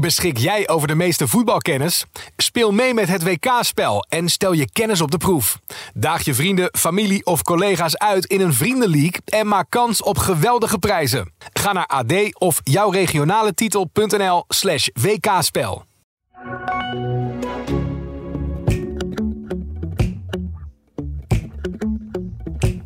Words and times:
Beschik 0.00 0.38
jij 0.38 0.68
over 0.68 0.88
de 0.88 0.94
meeste 0.94 1.28
voetbalkennis? 1.28 2.04
Speel 2.36 2.72
mee 2.72 2.94
met 2.94 3.08
het 3.08 3.22
WK-spel 3.22 4.04
en 4.08 4.28
stel 4.28 4.52
je 4.52 4.70
kennis 4.72 5.00
op 5.00 5.10
de 5.10 5.16
proef. 5.16 5.58
Daag 5.94 6.24
je 6.24 6.34
vrienden, 6.34 6.68
familie 6.78 7.26
of 7.26 7.42
collega's 7.42 7.96
uit 7.96 8.24
in 8.24 8.40
een 8.40 8.54
vriendenleague 8.54 9.20
en 9.24 9.46
maak 9.46 9.66
kans 9.68 10.02
op 10.02 10.18
geweldige 10.18 10.78
prijzen. 10.78 11.32
Ga 11.52 11.72
naar 11.72 11.86
ad 11.86 12.12
of 12.32 12.60
jouwregionaletitel.nl 12.62 14.44
slash 14.48 14.88
WK-spel. 14.92 15.84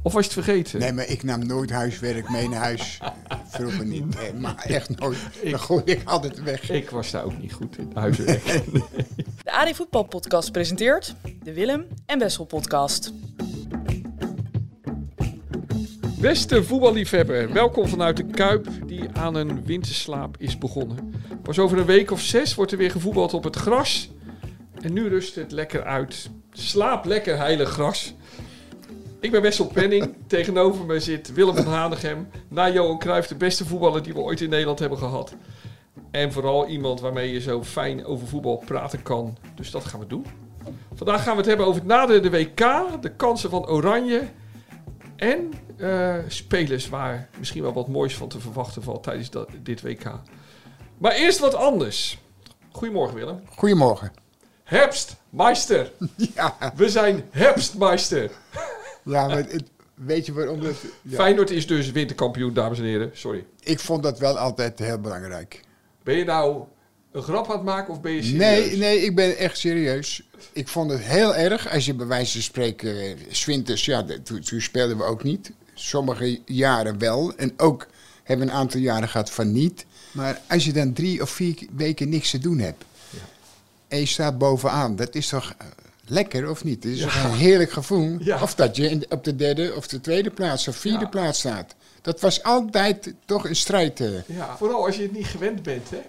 Of 0.04 0.12
was 0.12 0.26
je 0.26 0.30
het 0.34 0.44
vergeten? 0.44 0.80
Nee, 0.80 0.92
maar 0.92 1.08
ik 1.08 1.22
nam 1.22 1.46
nooit 1.46 1.70
huiswerk 1.70 2.30
mee 2.30 2.48
naar 2.48 2.60
huis. 2.60 2.98
Vroeger 3.46 3.86
niet. 3.86 4.16
Nee, 4.20 4.32
maar 4.32 4.64
echt 4.64 4.98
nooit. 4.98 5.18
Dan 5.44 5.60
gooi 5.60 5.82
ik 5.84 6.00
altijd 6.04 6.42
weg. 6.42 6.70
Ik 6.70 6.90
was 6.90 7.10
daar 7.10 7.24
ook 7.24 7.38
niet 7.38 7.52
goed 7.52 7.78
in. 7.78 7.90
Huiswerk. 7.94 8.44
De 9.42 9.52
AD 9.52 9.76
Voetbal 9.76 10.02
Podcast 10.02 10.52
presenteert 10.52 11.14
de 11.42 11.52
Willem 11.54 11.86
en 12.06 12.18
Wessel 12.18 12.44
Podcast. 12.44 13.12
Beste 16.20 16.64
voetballiefhebber, 16.64 17.52
welkom 17.52 17.88
vanuit 17.88 18.16
de 18.16 18.24
Kuip 18.24 18.68
die 18.86 19.08
aan 19.12 19.34
een 19.34 19.64
winterslaap 19.64 20.36
is 20.38 20.58
begonnen. 20.58 21.14
Pas 21.42 21.58
over 21.58 21.78
een 21.78 21.86
week 21.86 22.10
of 22.10 22.20
zes 22.20 22.54
wordt 22.54 22.72
er 22.72 22.78
weer 22.78 22.90
gevoetbald 22.90 23.34
op 23.34 23.44
het 23.44 23.56
gras. 23.56 24.10
En 24.80 24.92
nu 24.92 25.08
rust 25.08 25.34
het 25.34 25.52
lekker 25.52 25.84
uit. 25.84 26.30
Slaap 26.52 27.04
lekker, 27.04 27.36
heilig 27.36 27.68
gras. 27.68 28.14
Ik 29.24 29.30
ben 29.30 29.42
Wessel 29.42 29.66
Penning. 29.66 30.14
Tegenover 30.26 30.84
me 30.84 31.00
zit 31.00 31.32
Willem 31.32 31.54
van 31.56 31.72
Hanegem. 31.72 32.28
Na 32.48 32.70
Johan 32.70 32.98
Cruijff 32.98 33.28
de 33.28 33.34
beste 33.34 33.64
voetballer 33.64 34.02
die 34.02 34.12
we 34.12 34.18
ooit 34.18 34.40
in 34.40 34.48
Nederland 34.48 34.78
hebben 34.78 34.98
gehad. 34.98 35.34
En 36.10 36.32
vooral 36.32 36.66
iemand 36.66 37.00
waarmee 37.00 37.32
je 37.32 37.40
zo 37.40 37.62
fijn 37.62 38.04
over 38.04 38.26
voetbal 38.26 38.62
praten 38.66 39.02
kan. 39.02 39.36
Dus 39.54 39.70
dat 39.70 39.84
gaan 39.84 40.00
we 40.00 40.06
doen. 40.06 40.26
Vandaag 40.94 41.22
gaan 41.22 41.32
we 41.32 41.38
het 41.38 41.46
hebben 41.46 41.66
over 41.66 41.80
het 41.80 41.88
naderende 41.88 42.30
WK. 42.30 42.58
De 43.02 43.10
kansen 43.16 43.50
van 43.50 43.68
Oranje. 43.68 44.28
En 45.16 45.52
uh, 45.76 46.14
spelers 46.28 46.88
waar 46.88 47.28
misschien 47.38 47.62
wel 47.62 47.72
wat 47.72 47.88
moois 47.88 48.16
van 48.16 48.28
te 48.28 48.40
verwachten 48.40 48.82
valt 48.82 49.02
tijdens 49.02 49.30
dat, 49.30 49.48
dit 49.62 49.82
WK. 49.82 50.04
Maar 50.98 51.12
eerst 51.12 51.38
wat 51.38 51.54
anders. 51.54 52.18
Goedemorgen 52.70 53.16
Willem. 53.16 53.40
Goedemorgen. 53.56 54.12
Herfstmeister. 54.64 55.92
Ja, 56.34 56.72
We 56.76 56.88
zijn 56.88 57.24
herfstmeister. 57.30 58.30
Ja 59.04 59.26
maar 59.26 59.36
het, 59.36 59.62
weet 59.94 60.26
je 60.26 60.32
waarom 60.32 60.60
dat... 60.60 60.74
Ja. 61.02 61.16
Feyenoord 61.16 61.50
is 61.50 61.66
dus 61.66 61.90
winterkampioen, 61.90 62.54
dames 62.54 62.78
en 62.78 62.84
heren. 62.84 63.10
Sorry. 63.12 63.44
Ik 63.60 63.80
vond 63.80 64.02
dat 64.02 64.18
wel 64.18 64.38
altijd 64.38 64.78
heel 64.78 64.98
belangrijk. 64.98 65.60
Ben 66.02 66.16
je 66.16 66.24
nou 66.24 66.62
een 67.12 67.22
grap 67.22 67.46
aan 67.50 67.56
het 67.56 67.64
maken 67.64 67.92
of 67.92 68.00
ben 68.00 68.12
je 68.12 68.22
serieus? 68.22 68.38
Nee, 68.38 68.76
nee, 68.76 68.98
ik 69.00 69.14
ben 69.14 69.36
echt 69.36 69.58
serieus. 69.58 70.28
Ik 70.52 70.68
vond 70.68 70.90
het 70.90 71.00
heel 71.00 71.34
erg 71.34 71.72
als 71.72 71.84
je 71.84 71.94
bij 71.94 72.06
wijze 72.06 72.32
van 72.32 72.42
spreken... 72.42 73.00
eh, 73.00 73.16
's 73.30 73.44
winters, 73.44 73.84
ja, 73.84 74.04
toen, 74.22 74.40
toen 74.40 74.60
speelden 74.60 74.96
we 74.96 75.04
ook 75.04 75.22
niet. 75.22 75.52
Sommige 75.74 76.40
jaren 76.44 76.98
wel. 76.98 77.32
En 77.36 77.52
ook 77.56 77.86
hebben 78.22 78.46
we 78.46 78.52
een 78.52 78.58
aantal 78.58 78.80
jaren 78.80 79.08
gehad 79.08 79.30
van 79.30 79.52
niet. 79.52 79.86
Maar 80.12 80.40
als 80.48 80.64
je 80.64 80.72
dan 80.72 80.92
drie 80.92 81.22
of 81.22 81.30
vier 81.30 81.66
weken 81.76 82.08
niks 82.08 82.30
te 82.30 82.38
doen 82.38 82.58
hebt... 82.58 82.84
en 83.88 83.98
je 83.98 84.06
staat 84.06 84.38
bovenaan, 84.38 84.96
dat 84.96 85.14
is 85.14 85.28
toch 85.28 85.54
eh, 85.58 85.66
lekker 86.06 86.50
of 86.50 86.64
niet? 86.64 86.84
Het 86.84 86.92
is 86.92 87.02
een 87.02 87.32
heerlijk 87.32 87.72
gevoel. 87.72 88.16
Ja. 88.18 88.42
Of 88.42 88.54
dat 88.54 88.76
je 88.76 89.06
op 89.08 89.24
de 89.24 89.36
derde 89.36 89.72
of 89.76 89.86
de 89.86 90.00
tweede 90.00 90.30
plaats 90.30 90.68
of 90.68 90.76
vierde 90.76 91.04
Ja. 91.04 91.08
plaats 91.08 91.38
staat. 91.38 91.74
Dat 92.02 92.20
was 92.20 92.42
altijd 92.42 93.14
toch 93.24 93.48
een 93.48 93.56
strijd. 93.56 94.00
eh. 94.00 94.08
Ja, 94.26 94.56
vooral 94.56 94.86
als 94.86 94.96
je 94.96 95.02
het 95.02 95.12
niet 95.12 95.26
gewend 95.26 95.62
bent, 95.62 95.90
hè? 95.90 96.00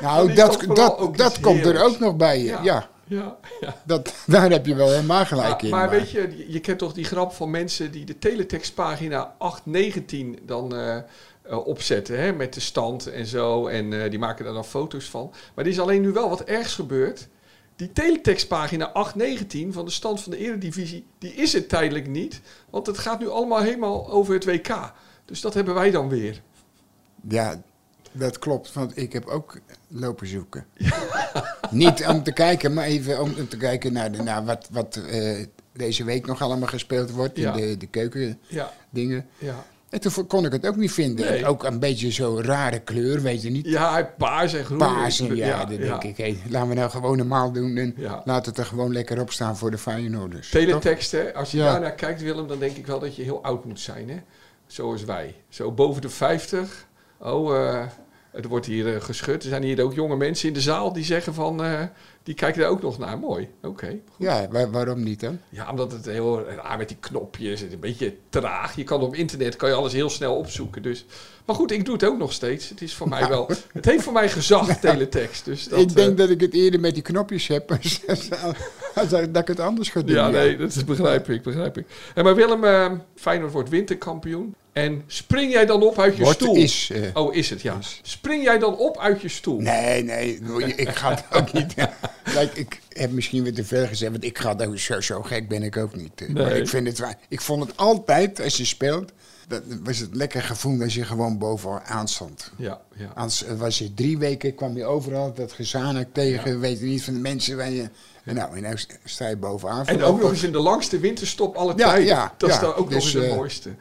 Nou, 0.00 0.32
dat, 0.34 0.62
dat 0.74 1.16
dat, 1.16 1.40
komt 1.40 1.64
er 1.66 1.82
ook 1.84 1.98
nog 1.98 2.16
bij 2.16 2.38
je. 2.38 2.56
Ja. 2.62 2.88
Ja. 3.08 3.38
Dat, 3.84 4.14
daar 4.26 4.50
heb 4.50 4.66
je 4.66 4.74
wel 4.74 4.88
helemaal 4.90 5.26
gelijk 5.26 5.62
in. 5.62 5.70
maar 5.70 5.90
weet 5.90 6.10
je, 6.10 6.44
je- 6.48 6.60
kent 6.60 6.78
toch 6.78 6.92
die 6.92 7.04
grap 7.04 7.32
van 7.32 7.50
mensen 7.50 7.90
die 7.90 8.04
de 8.04 8.18
teletextpagina 8.18 9.34
819 9.38 10.38
dan 10.46 10.74
eh, 10.76 10.96
eh, 11.42 11.66
opzetten, 11.66 12.18
hè? 12.20 12.32
Met 12.32 12.54
de 12.54 12.60
stand 12.60 13.06
en 13.06 13.26
zo. 13.26 13.66
En 13.66 14.02
eh, 14.02 14.10
die 14.10 14.18
maken 14.18 14.44
daar 14.44 14.54
dan 14.54 14.64
foto's 14.64 15.04
van. 15.04 15.32
Maar 15.54 15.64
er 15.64 15.70
is 15.70 15.80
alleen 15.80 16.00
nu 16.02 16.12
wel 16.12 16.28
wat 16.28 16.40
ergs 16.44 16.74
gebeurd. 16.74 17.28
Die 17.76 17.92
teletextpagina 17.92 18.84
819 18.92 19.72
van 19.72 19.84
de 19.84 19.90
stand 19.90 20.20
van 20.22 20.32
de 20.32 20.38
Eredivisie, 20.38 21.06
die 21.18 21.34
is 21.34 21.52
het 21.52 21.68
tijdelijk 21.68 22.06
niet. 22.08 22.40
Want 22.70 22.86
het 22.86 22.98
gaat 22.98 23.20
nu 23.20 23.28
allemaal 23.28 23.60
helemaal 23.62 24.10
over 24.10 24.34
het 24.34 24.44
WK. 24.44 24.92
Dus 25.24 25.40
dat 25.40 25.54
hebben 25.54 25.74
wij 25.74 25.90
dan 25.90 26.08
weer. 26.08 26.42
Ja, 27.28 27.62
dat 28.12 28.38
klopt, 28.38 28.72
want 28.72 28.96
ik 28.96 29.12
heb 29.12 29.26
ook 29.26 29.58
lopen 29.88 30.26
zoeken. 30.26 30.66
Niet 31.70 32.06
om 32.06 32.22
te 32.22 32.32
kijken, 32.32 32.74
maar 32.74 32.84
even 32.84 33.20
om, 33.22 33.48
te 33.48 33.56
kijken 33.56 33.92
naar, 33.92 34.12
de, 34.12 34.22
naar 34.22 34.44
wat, 34.44 34.68
wat 34.70 34.96
eh, 34.96 35.44
deze 35.72 36.04
week 36.04 36.26
nog 36.26 36.42
allemaal 36.42 36.68
gespeeld 36.68 37.10
wordt 37.10 37.36
Ja. 37.36 37.54
in 37.54 37.60
de, 37.66 37.76
de 37.76 37.86
keukendingen. 37.86 38.38
Ja, 38.48 38.72
ja. 39.38 39.64
En 39.96 40.02
toen 40.02 40.26
kon 40.26 40.44
ik 40.44 40.52
het 40.52 40.66
ook 40.66 40.76
niet 40.76 40.92
vinden. 40.92 41.30
Nee. 41.30 41.46
Ook 41.46 41.64
een 41.64 41.78
beetje 41.78 42.10
zo'n 42.10 42.42
rare 42.42 42.78
kleur, 42.80 43.22
weet 43.22 43.42
je 43.42 43.50
niet. 43.50 43.66
Ja, 43.66 44.10
paars 44.18 44.54
en 44.54 44.64
groen. 44.64 44.78
Paars 44.78 45.20
en 45.20 45.36
ja, 45.36 45.58
dan 45.64 45.68
denk 45.76 46.16
ja. 46.16 46.24
ik, 46.24 46.36
laten 46.48 46.68
we 46.68 46.74
nou 46.74 46.90
gewoon 46.90 47.16
normaal 47.16 47.52
doen 47.52 47.76
en 47.76 47.94
Ja. 47.96 48.22
laat 48.24 48.46
het 48.46 48.58
er 48.58 48.64
gewoon 48.64 48.92
lekker 48.92 49.20
op 49.20 49.32
staan 49.32 49.56
voor 49.56 49.70
de 49.70 49.78
Feyenoorders. 49.78 50.50
Teletext, 50.50 51.12
hè? 51.12 51.34
Als 51.34 51.50
je 51.50 51.58
Ja. 51.58 51.70
daarnaar 51.70 51.94
kijkt, 51.94 52.22
Willem, 52.22 52.46
dan 52.48 52.58
denk 52.58 52.76
ik 52.76 52.86
wel 52.86 52.98
dat 52.98 53.16
je 53.16 53.22
heel 53.22 53.42
oud 53.42 53.64
moet 53.64 53.80
zijn, 53.80 54.08
hè? 54.08 54.16
Zoals 54.66 55.04
wij. 55.04 55.34
Zo 55.48 55.72
boven 55.72 56.02
de 56.02 56.08
50. 56.08 56.86
Oh, 57.18 57.56
eh, 57.56 57.84
er 58.42 58.48
wordt 58.48 58.66
hier 58.66 58.94
eh, 58.94 59.00
geschud. 59.00 59.42
Er 59.42 59.48
zijn 59.48 59.62
hier 59.62 59.82
ook 59.82 59.94
jonge 59.94 60.16
mensen 60.16 60.48
in 60.48 60.54
de 60.54 60.60
zaal 60.60 60.92
die 60.92 61.04
zeggen 61.04 61.34
van... 61.34 61.64
eh, 61.64 61.80
die 62.22 62.34
kijken 62.34 62.62
er 62.62 62.68
ook 62.68 62.82
nog 62.82 62.98
naar. 62.98 63.18
Mooi. 63.18 63.48
Oké. 63.62 63.96
Ja, 64.16 64.48
waar- 64.50 64.70
waarom 64.70 65.02
niet 65.02 65.20
dan? 65.20 65.38
Ja, 65.48 65.70
omdat 65.70 65.92
het 65.92 66.04
heel 66.04 66.44
raar 66.44 66.78
met 66.78 66.88
die 66.88 66.96
knopjes. 67.00 67.60
Het 67.60 67.68
is 67.68 67.74
een 67.74 67.80
beetje 67.80 68.14
traag. 68.28 68.76
Je 68.76 68.84
kan 68.84 69.00
op 69.00 69.14
internet 69.14 69.56
kan 69.56 69.68
je 69.68 69.74
alles 69.74 69.92
heel 69.92 70.10
snel 70.10 70.36
opzoeken. 70.36 70.82
Dus. 70.82 71.04
Maar 71.44 71.56
goed, 71.56 71.70
ik 71.70 71.84
doe 71.84 71.94
het 71.94 72.04
ook 72.04 72.18
nog 72.18 72.32
steeds. 72.32 72.68
Het 72.68 72.82
is 72.82 72.94
voor 72.94 73.08
mij 73.08 73.28
wel... 73.28 73.50
Het 73.72 73.84
heeft 73.84 74.02
voor 74.02 74.12
mij 74.12 74.28
gezag, 74.28 74.76
teletext. 74.80 75.44
Dus 75.44 75.68
dat, 75.68 75.78
ik 75.80 75.94
denk 75.94 76.10
eh, 76.10 76.16
dat 76.16 76.30
ik 76.30 76.40
het 76.40 76.54
eerder 76.54 76.80
met 76.80 76.94
die 76.94 77.02
knopjes 77.02 77.46
heb 77.46 77.70
als, 78.94 79.08
dat 79.08 79.36
ik 79.36 79.46
het 79.48 79.60
anders 79.60 79.88
ga 79.88 80.00
doen. 80.02 80.14
Ja, 80.16 80.28
nee, 80.28 80.56
dat 80.56 80.68
is, 80.74 80.84
begrijp 80.84 81.28
ik, 81.28 81.42
begrijp 81.42 81.78
ik. 81.78 81.86
En 82.14 82.24
maar 82.24 82.34
Willem, 82.34 82.64
eh, 82.64 82.92
Feyenoord 83.14 83.52
wordt 83.52 83.68
winterkampioen. 83.68 84.54
En 84.76 85.02
spring 85.06 85.52
jij 85.52 85.66
dan 85.66 85.82
op 85.82 85.98
uit 85.98 86.16
je 86.16 86.22
Wordt, 86.22 86.38
stoel? 86.42 86.54
is, 86.56 86.90
eh, 86.92 87.00
oh, 87.14 87.34
is 87.34 87.50
het, 87.50 87.62
ja. 87.62 87.78
Spring 88.02 88.42
jij 88.44 88.58
dan 88.58 88.76
op 88.78 88.98
uit 88.98 89.20
je 89.20 89.28
stoel? 89.28 89.60
Nee, 89.60 90.02
nee, 90.04 90.38
ik 90.76 90.88
ga 90.88 91.10
het 91.10 91.24
ook 91.40 91.52
niet. 91.52 91.74
Kijk, 92.24 92.54
ik 92.54 92.80
heb 92.88 93.10
misschien 93.10 93.42
weer 93.42 93.54
te 93.54 93.64
veel 93.64 93.86
gezegd, 93.86 94.12
want 94.12 94.24
ik 94.24 94.38
ga 94.38 94.48
het 94.56 94.66
ook 94.66 94.78
zo, 94.78 95.00
zo 95.00 95.22
gek 95.22 95.48
ben 95.48 95.62
ik 95.62 95.76
ook 95.76 95.96
niet. 95.96 96.28
Maar 96.32 96.44
Nee. 96.50 96.60
ik, 96.60 96.68
vind 96.68 96.86
het, 96.86 97.16
ik 97.28 97.40
vond 97.40 97.62
het 97.66 97.76
altijd, 97.76 98.40
als 98.40 98.56
je 98.56 98.64
speelt, 98.64 99.12
dat 99.48 99.62
was 99.82 99.98
het 99.98 100.14
lekker 100.14 100.42
gevoel 100.42 100.82
als 100.82 100.94
je 100.94 101.04
gewoon 101.04 101.38
bovenaan 101.38 102.08
stond. 102.08 102.50
Ja, 102.56 102.80
ja. 102.96 103.10
Anders 103.14 103.44
was 103.56 103.78
je 103.78 103.94
drie 103.94 104.18
weken, 104.18 104.54
kwam 104.54 104.76
je 104.76 104.84
overal 104.84 105.32
dat 105.34 105.52
gezanik 105.52 106.06
tegen, 106.12 106.60
weet 106.60 106.78
je 106.78 106.84
niet, 106.84 107.02
van 107.04 107.14
de 107.14 107.20
mensen 107.20 107.56
waar 107.56 107.70
je... 107.70 107.88
Nou, 108.24 108.56
en 108.56 108.62
nou 108.62 108.76
sta 109.04 109.28
je 109.28 109.36
bovenaan. 109.36 109.86
En 109.86 110.02
ook 110.02 110.20
nog 110.20 110.30
eens 110.30 110.42
in 110.42 110.52
de 110.52 110.58
langste 110.58 110.98
winterstop 110.98 111.56
alle 111.56 111.72
Ja, 111.76 111.88
tijden. 111.88 112.06
ja, 112.06 112.34
dat 112.36 112.50
is 112.50 112.58
dan 112.58 112.74
ook 112.74 112.90
Dus, 112.90 112.94
nog 112.94 113.04
eens 113.04 113.12
het 113.12 113.24
eh, 113.24 113.36
mooiste. 113.36 113.74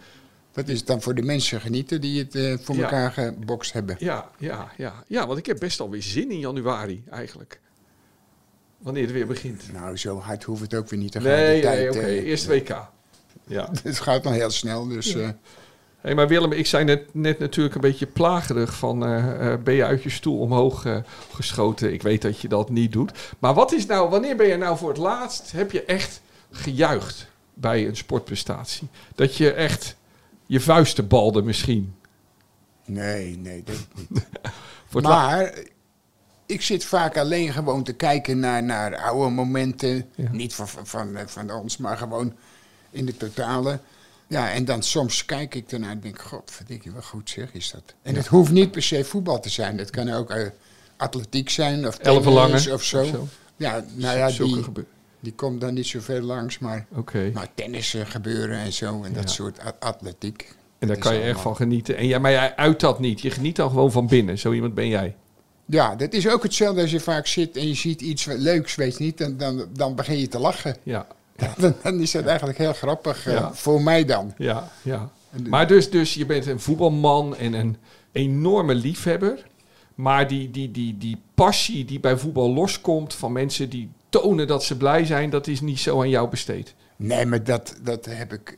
Dat 0.56 0.68
is 0.68 0.86
dan 0.86 1.02
voor 1.02 1.16
de 1.16 1.22
mensen 1.22 1.62
genieten 1.62 2.02
die 2.02 2.20
het 2.20 2.36
eh, 2.36 2.54
voor 2.62 2.76
Ja. 2.76 2.82
elkaar 2.84 3.12
gebokst 3.12 3.74
hebben. 3.74 3.96
Ja, 4.00 4.30
ja, 4.38 4.72
ja. 4.78 4.94
Ja, 5.08 5.28
want 5.28 5.40
ik 5.40 5.46
heb 5.46 5.60
best 5.60 5.80
alweer 5.80 6.04
zin 6.04 6.32
in 6.32 6.40
januari, 6.40 7.04
eigenlijk. 7.10 7.60
Wanneer 8.78 9.04
het 9.04 9.12
weer 9.12 9.28
begint. 9.28 9.64
Nou, 9.74 9.98
zo 9.98 10.20
hard 10.20 10.44
hoeft 10.44 10.62
het 10.62 10.74
ook 10.74 10.90
weer 10.90 11.00
niet 11.00 11.12
te 11.12 11.22
gaan. 11.22 11.30
Nee, 11.32 11.62
tijd, 11.62 11.78
nee, 11.80 11.90
oké. 11.90 12.00
eh, 12.00 12.26
Eerst 12.28 12.46
WK. 12.48 12.88
Ja. 13.48 13.70
Het 13.84 14.00
gaat 14.00 14.24
nog 14.24 14.34
heel 14.34 14.50
snel, 14.50 14.88
dus... 14.88 15.16
eh, 15.16 15.30
Hey, 16.02 16.16
maar 16.16 16.28
Willem, 16.28 16.52
ik 16.52 16.66
zei 16.66 16.84
net, 16.84 17.14
net 17.14 17.40
natuurlijk 17.40 17.76
een 17.76 17.82
beetje 17.82 18.06
plagerig 18.06 18.76
van... 18.76 19.00
ben 19.64 19.74
je 19.74 19.86
uit 19.86 20.04
je 20.04 20.10
stoel 20.10 20.40
omhoog 20.40 20.86
geschoten? 21.34 21.94
Ik 21.94 22.02
weet 22.02 22.22
dat 22.22 22.40
je 22.40 22.48
dat 22.48 22.70
niet 22.70 22.92
doet. 22.92 23.12
Maar 23.40 23.54
wat 23.54 23.72
is 23.72 23.86
nou, 23.86 24.10
wanneer 24.10 24.36
ben 24.36 24.48
je 24.48 24.56
nou 24.58 24.78
voor 24.78 24.90
het 24.90 24.98
laatst... 24.98 25.52
heb 25.52 25.72
je 25.72 25.84
echt 25.84 26.22
gejuicht 26.52 27.28
bij 27.54 27.88
een 27.88 27.96
sportprestatie? 27.96 28.88
Dat 29.16 29.36
je 29.36 29.52
echt 29.52 29.96
je 30.46 30.60
vuisten 30.60 31.08
balde 31.08 31.42
misschien? 31.42 31.96
Nee, 32.86 33.38
nee. 33.38 33.64
Dat, 33.64 33.76
la- 35.04 35.10
maar 35.10 35.54
ik 36.46 36.62
zit 36.62 36.86
vaak 36.86 37.18
alleen 37.18 37.54
gewoon 37.54 37.84
te 37.84 37.94
kijken 37.94 38.40
naar, 38.40 38.64
naar 38.64 38.98
oude 38.98 39.30
momenten. 39.30 40.10
Ja. 40.16 40.30
Niet 40.32 40.54
van, 40.54 40.68
van, 40.68 40.88
van, 40.88 41.18
van 41.26 41.52
ons, 41.52 41.78
maar 41.78 41.98
gewoon 41.98 42.34
in 42.90 43.06
de 43.06 43.18
totale. 43.18 43.80
Ja, 44.28 44.52
en 44.52 44.66
dan 44.66 44.84
soms 44.84 45.26
kijk 45.26 45.56
ik 45.56 45.72
ernaar 45.72 45.92
en 45.92 46.00
denk, 46.00 46.22
god, 46.22 46.52
verdikkie, 46.52 46.92
wat 46.92 47.06
goed 47.06 47.30
zeg 47.30 47.54
is 47.54 47.72
dat. 47.72 47.94
En 48.02 48.16
het 48.16 48.28
hoeft 48.28 48.52
niet 48.52 48.72
per 48.72 48.84
se 48.84 49.04
voetbal 49.04 49.40
te 49.40 49.50
zijn. 49.50 49.78
Het 49.78 49.90
kan 49.90 50.10
ook 50.10 50.30
eh, 50.32 50.48
atletiek 50.98 51.50
zijn 51.50 51.88
of 51.88 51.98
tennis 51.98 52.68
of 52.70 52.84
zo. 52.84 53.02
of 53.02 53.08
zo. 53.08 53.28
Ja, 53.58 53.86
nou 53.94 54.18
ja, 54.18 54.28
die, 54.28 54.66
die 55.26 55.34
komt 55.34 55.62
dan 55.62 55.74
niet 55.74 55.88
zoveel 55.88 56.22
langs, 56.22 56.60
maar, 56.60 56.86
maar 57.34 57.48
tennissen 57.54 58.08
gebeuren 58.08 58.58
en 58.58 58.74
zo. 58.74 59.04
En 59.04 59.14
dat 59.14 59.30
soort 59.30 59.60
atletiek. 59.80 60.56
En 60.80 60.88
daar 60.88 60.98
kan 60.98 61.16
je 61.16 61.22
echt 61.22 61.40
van 61.40 61.56
genieten. 61.56 61.98
En 61.98 62.08
ja, 62.08 62.20
maar 62.20 62.32
jij 62.32 62.56
uit 62.56 62.80
dat 62.80 63.00
niet. 63.00 63.22
Je 63.22 63.32
geniet 63.32 63.56
dan 63.56 63.70
gewoon 63.70 63.92
van 63.92 64.08
binnen. 64.08 64.38
Zo 64.38 64.52
iemand 64.54 64.74
ben 64.74 64.88
jij. 64.88 65.16
Ja, 65.66 65.96
dat 65.96 66.14
is 66.14 66.30
ook 66.30 66.44
hetzelfde 66.44 66.82
als 66.82 66.92
je 66.92 67.00
vaak 67.00 67.28
zit 67.28 67.58
en 67.58 67.68
je 67.68 67.74
ziet 67.74 68.02
iets 68.02 68.26
leuks, 68.26 68.76
weet 68.76 68.98
je 68.98 69.04
niet, 69.04 69.22
en 69.22 69.38
dan, 69.38 69.66
dan 69.74 69.96
begin 69.96 70.20
je 70.20 70.28
te 70.28 70.40
lachen. 70.40 70.76
Ja, 70.84 71.08
Dan, 71.58 71.76
dan 71.84 72.00
is 72.00 72.12
dat 72.12 72.26
eigenlijk 72.26 72.58
heel 72.58 72.74
grappig, 72.74 73.28
eh, 73.28 73.52
voor 73.52 73.82
mij 73.82 74.06
dan. 74.06 74.34
ja, 74.38 74.72
ja. 74.82 75.12
Maar 75.50 75.68
dus, 75.68 75.90
dus 75.90 76.14
je 76.14 76.26
bent 76.26 76.46
een 76.46 76.60
voetbalman 76.60 77.36
en 77.36 77.54
een 77.54 77.78
enorme 78.12 78.76
liefhebber. 78.76 79.46
Maar 79.96 80.28
die, 80.28 80.52
die, 80.52 80.72
die, 80.72 80.98
die 80.98 81.18
passie 81.34 81.86
die 81.86 82.00
bij 82.00 82.18
voetbal 82.18 82.54
loskomt 82.54 83.14
van 83.14 83.32
mensen 83.32 83.70
die 83.70 83.90
tonen 84.22 84.48
dat 84.48 84.64
ze 84.64 84.78
blij 84.78 85.06
zijn, 85.06 85.30
dat 85.30 85.48
is 85.48 85.62
niet 85.62 85.80
zo 85.80 86.00
aan 86.02 86.10
jou 86.10 86.30
besteed. 86.30 86.76
Nee, 86.96 87.26
maar 87.26 87.44
dat, 87.44 87.76
dat 87.82 88.06
heb 88.06 88.34
ik 88.34 88.58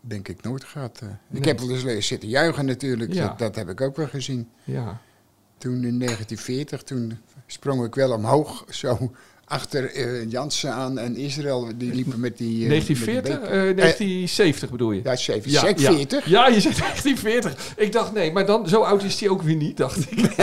denk 0.00 0.28
ik 0.28 0.42
nooit 0.42 0.64
gehad. 0.64 1.00
eh. 1.02 1.08
Ik 1.38 1.44
heb 1.44 1.60
wel 1.60 1.70
eens 1.88 2.06
zitten 2.06 2.28
juichen 2.28 2.64
natuurlijk, 2.66 3.12
Ja. 3.12 3.26
dat, 3.26 3.38
dat 3.38 3.54
heb 3.56 3.68
ik 3.68 3.80
ook 3.80 3.96
wel 3.96 4.06
gezien. 4.06 4.48
Ja, 4.64 5.00
Toen 5.58 5.72
in 5.84 5.98
1940, 5.98 6.82
toen 6.82 7.18
sprong 7.46 7.84
ik 7.84 7.94
wel 7.94 8.12
omhoog, 8.12 8.64
zo 8.74 9.12
achter 9.46 9.92
eh, 9.94 10.30
Jansen 10.30 10.72
aan 10.72 10.98
en 10.98 11.16
Israël, 11.16 11.68
die 11.76 11.94
liepen 11.94 12.20
met 12.20 12.38
die... 12.38 12.62
eh, 12.62 12.68
1940? 12.68 13.32
met 13.32 13.40
die 13.42 13.50
Eh, 13.50 13.60
beker. 13.60 13.76
1970 13.76 14.70
bedoel 14.70 14.90
je? 14.92 15.00
Ja, 15.04 15.16
7, 15.16 15.50
Ja, 15.50 15.60
zeg 15.60 15.78
ja. 15.80 15.92
40. 15.92 16.26
Ja, 16.26 16.48
je 16.48 16.60
zegt 16.60 16.78
1940. 16.88 17.72
Ik 17.76 17.92
dacht, 17.92 18.12
nee, 18.12 18.32
maar 18.32 18.46
dan, 18.46 18.68
zo 18.68 18.80
oud 18.82 19.02
is 19.02 19.20
hij 19.20 19.28
ook 19.28 19.42
weer 19.42 19.56
niet, 19.56 19.76
dacht 19.76 20.10
ik. 20.10 20.36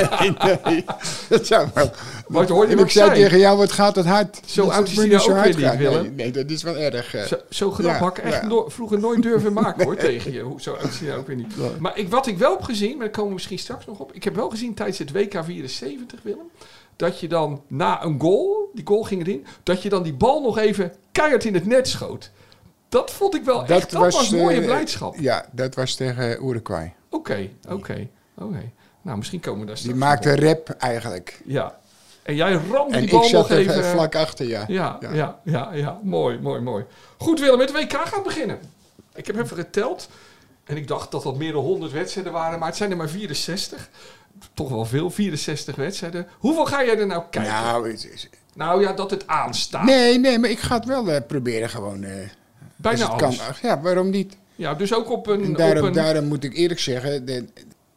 nee, 0.64 0.86
dat 1.30 1.48
zou 1.48 1.68
wel. 1.74 1.92
Maar 2.28 2.48
hoorde 2.48 2.72
je 2.72 2.78
en 2.78 2.84
ik 2.84 2.92
zei 2.92 3.06
zijn. 3.10 3.20
tegen 3.22 3.40
jou, 3.40 3.58
wat 3.58 3.72
gaat 3.72 3.96
het 3.96 4.06
hard? 4.06 4.40
Zo 4.46 4.66
Dat 4.66 4.74
oud 4.74 4.88
is 4.90 4.96
hij 4.96 5.08
nou 5.08 5.22
ook 5.32 5.44
weer 5.44 5.56
niet. 5.56 5.58
Nee, 5.66 5.78
Willem. 5.78 6.16
nee, 6.16 6.32
dat 6.32 6.50
is 6.50 6.64
wel 6.64 6.76
erg. 6.78 7.14
eh. 7.16 7.24
Zo, 7.26 7.36
zo 7.50 7.72
grap 7.72 8.18
Ja, 8.18 8.24
echt 8.24 8.44
no- 8.44 8.70
vroeger 8.70 9.00
nooit 9.00 9.22
durven 9.22 9.54
maken 9.54 9.84
hoor, 9.84 9.96
tegen 10.10 10.32
je. 10.34 10.54
Zo 10.58 10.74
oud 10.74 10.90
is 10.92 11.00
hij 11.00 11.08
nou 11.08 11.20
ook 11.20 11.28
weer 11.28 11.36
niet. 11.36 11.54
Maar 11.80 11.98
ik, 11.98 12.10
wat 12.10 12.28
ik 12.28 12.38
wel 12.38 12.52
heb 12.52 12.62
gezien, 12.64 12.90
maar 12.92 13.00
daar 13.06 13.10
komen 13.10 13.28
we 13.28 13.34
misschien 13.34 13.60
straks 13.60 13.86
nog 13.86 14.00
op. 14.00 14.14
Ik 14.14 14.24
heb 14.24 14.36
wel 14.36 14.50
gezien 14.50 14.74
tijdens 14.74 14.98
het 14.98 15.12
WK 15.12 15.42
74, 15.44 16.20
Willem. 16.24 16.50
Dat 16.96 17.20
je 17.20 17.28
dan 17.28 17.64
na 17.68 18.04
een 18.04 18.20
goal, 18.20 18.70
die 18.74 18.88
goal 18.88 19.04
ging 19.04 19.22
erin, 19.22 19.46
dat 19.64 19.82
je 19.82 19.90
dan 19.90 20.04
die 20.04 20.14
bal 20.14 20.42
nog 20.42 20.58
even 20.58 20.94
keihard 21.12 21.44
in 21.46 21.54
het 21.54 21.66
net 21.66 21.88
schoot. 21.88 22.32
Dat 22.90 23.12
vond 23.12 23.36
ik 23.36 23.44
wel 23.44 23.66
echt, 23.66 23.92
dat 23.92 24.14
was, 24.14 24.30
mooie 24.30 24.58
eh, 24.60 24.66
blijdschap. 24.66 25.16
Ja, 25.20 25.46
dat 25.52 25.76
was 25.76 25.96
tegen 25.96 26.46
Uruguay. 26.46 26.94
Oké, 27.10 27.50
oké, 27.70 28.08
oké. 28.38 28.72
Nou, 29.02 29.18
misschien 29.18 29.40
komen 29.40 29.60
we 29.60 29.66
daar 29.66 29.76
Die 29.76 29.84
straks 29.84 30.00
maakte 30.04 30.28
nog 30.30 30.38
op. 30.38 30.44
rap 30.44 30.70
eigenlijk. 30.70 31.42
Ja. 31.46 31.80
En 32.24 32.36
jij 32.36 32.52
ramde 32.54 32.94
En 32.94 33.00
die 33.00 33.10
ik 33.10 33.12
bal 33.12 33.24
zat 33.24 33.50
nog 33.50 33.58
even... 33.58 33.84
vlak 33.84 34.16
achter, 34.16 34.48
ja. 34.48 34.64
Ja, 34.68 34.98
Ja. 35.00 35.12
ja, 35.14 35.40
ja, 35.44 35.74
ja, 35.74 36.00
Mooi, 36.04 36.40
mooi, 36.40 36.62
mooi. 36.62 36.86
Goed 37.18 37.40
Willem, 37.40 37.58
met 37.58 37.72
WK 37.72 37.92
gaan 37.94 38.24
beginnen. 38.24 38.60
Ik 39.14 39.28
heb 39.28 39.40
even 39.40 39.58
geteld. 39.58 40.10
En 40.64 40.78
ik 40.78 40.88
dacht 40.88 41.12
dat 41.12 41.24
dat 41.24 41.38
meer 41.38 41.52
dan 41.52 41.64
100 41.64 41.92
wedstrijden 41.92 42.34
waren. 42.34 42.60
Maar 42.60 42.68
het 42.68 42.78
zijn 42.78 42.92
er 42.92 42.98
maar 42.98 43.10
64. 43.10 43.90
Toch 44.54 44.70
wel 44.70 44.86
veel, 44.86 45.12
64 45.12 45.76
wedstrijden. 45.76 46.28
Hoeveel 46.40 46.66
ga 46.66 46.86
jij 46.86 46.98
er 47.00 47.08
nou 47.08 47.24
kijken? 47.30 47.52
Nou, 47.52 47.64
Nou, 47.82 47.92
het 47.92 48.10
is- 48.14 48.30
ja, 48.56 48.94
dat 48.94 49.12
het 49.12 49.28
aanstaat. 49.28 49.86
nee, 49.86 50.20
nee, 50.20 50.40
maar 50.40 50.50
ik 50.50 50.60
ga 50.60 50.76
het 50.76 50.86
wel 50.86 51.12
eh, 51.12 51.22
proberen 51.28 51.70
gewoon. 51.70 52.04
eh, 52.04 52.12
Bijna 52.76 53.06
alles. 53.06 53.38
kan. 53.38 53.54
Ja, 53.62 53.82
waarom 53.82 54.10
niet? 54.10 54.38
Ja, 54.56 54.74
dus 54.74 54.94
ook 54.94 55.10
op 55.10 55.28
een... 55.28 55.44
En 55.44 55.54
daarom, 55.54 55.78
op 55.78 55.84
een 55.88 55.94
daarom 55.94 56.26
moet 56.26 56.44
ik 56.44 56.54
eerlijk 56.56 56.80
zeggen, 56.80 57.12
het 57.12 57.44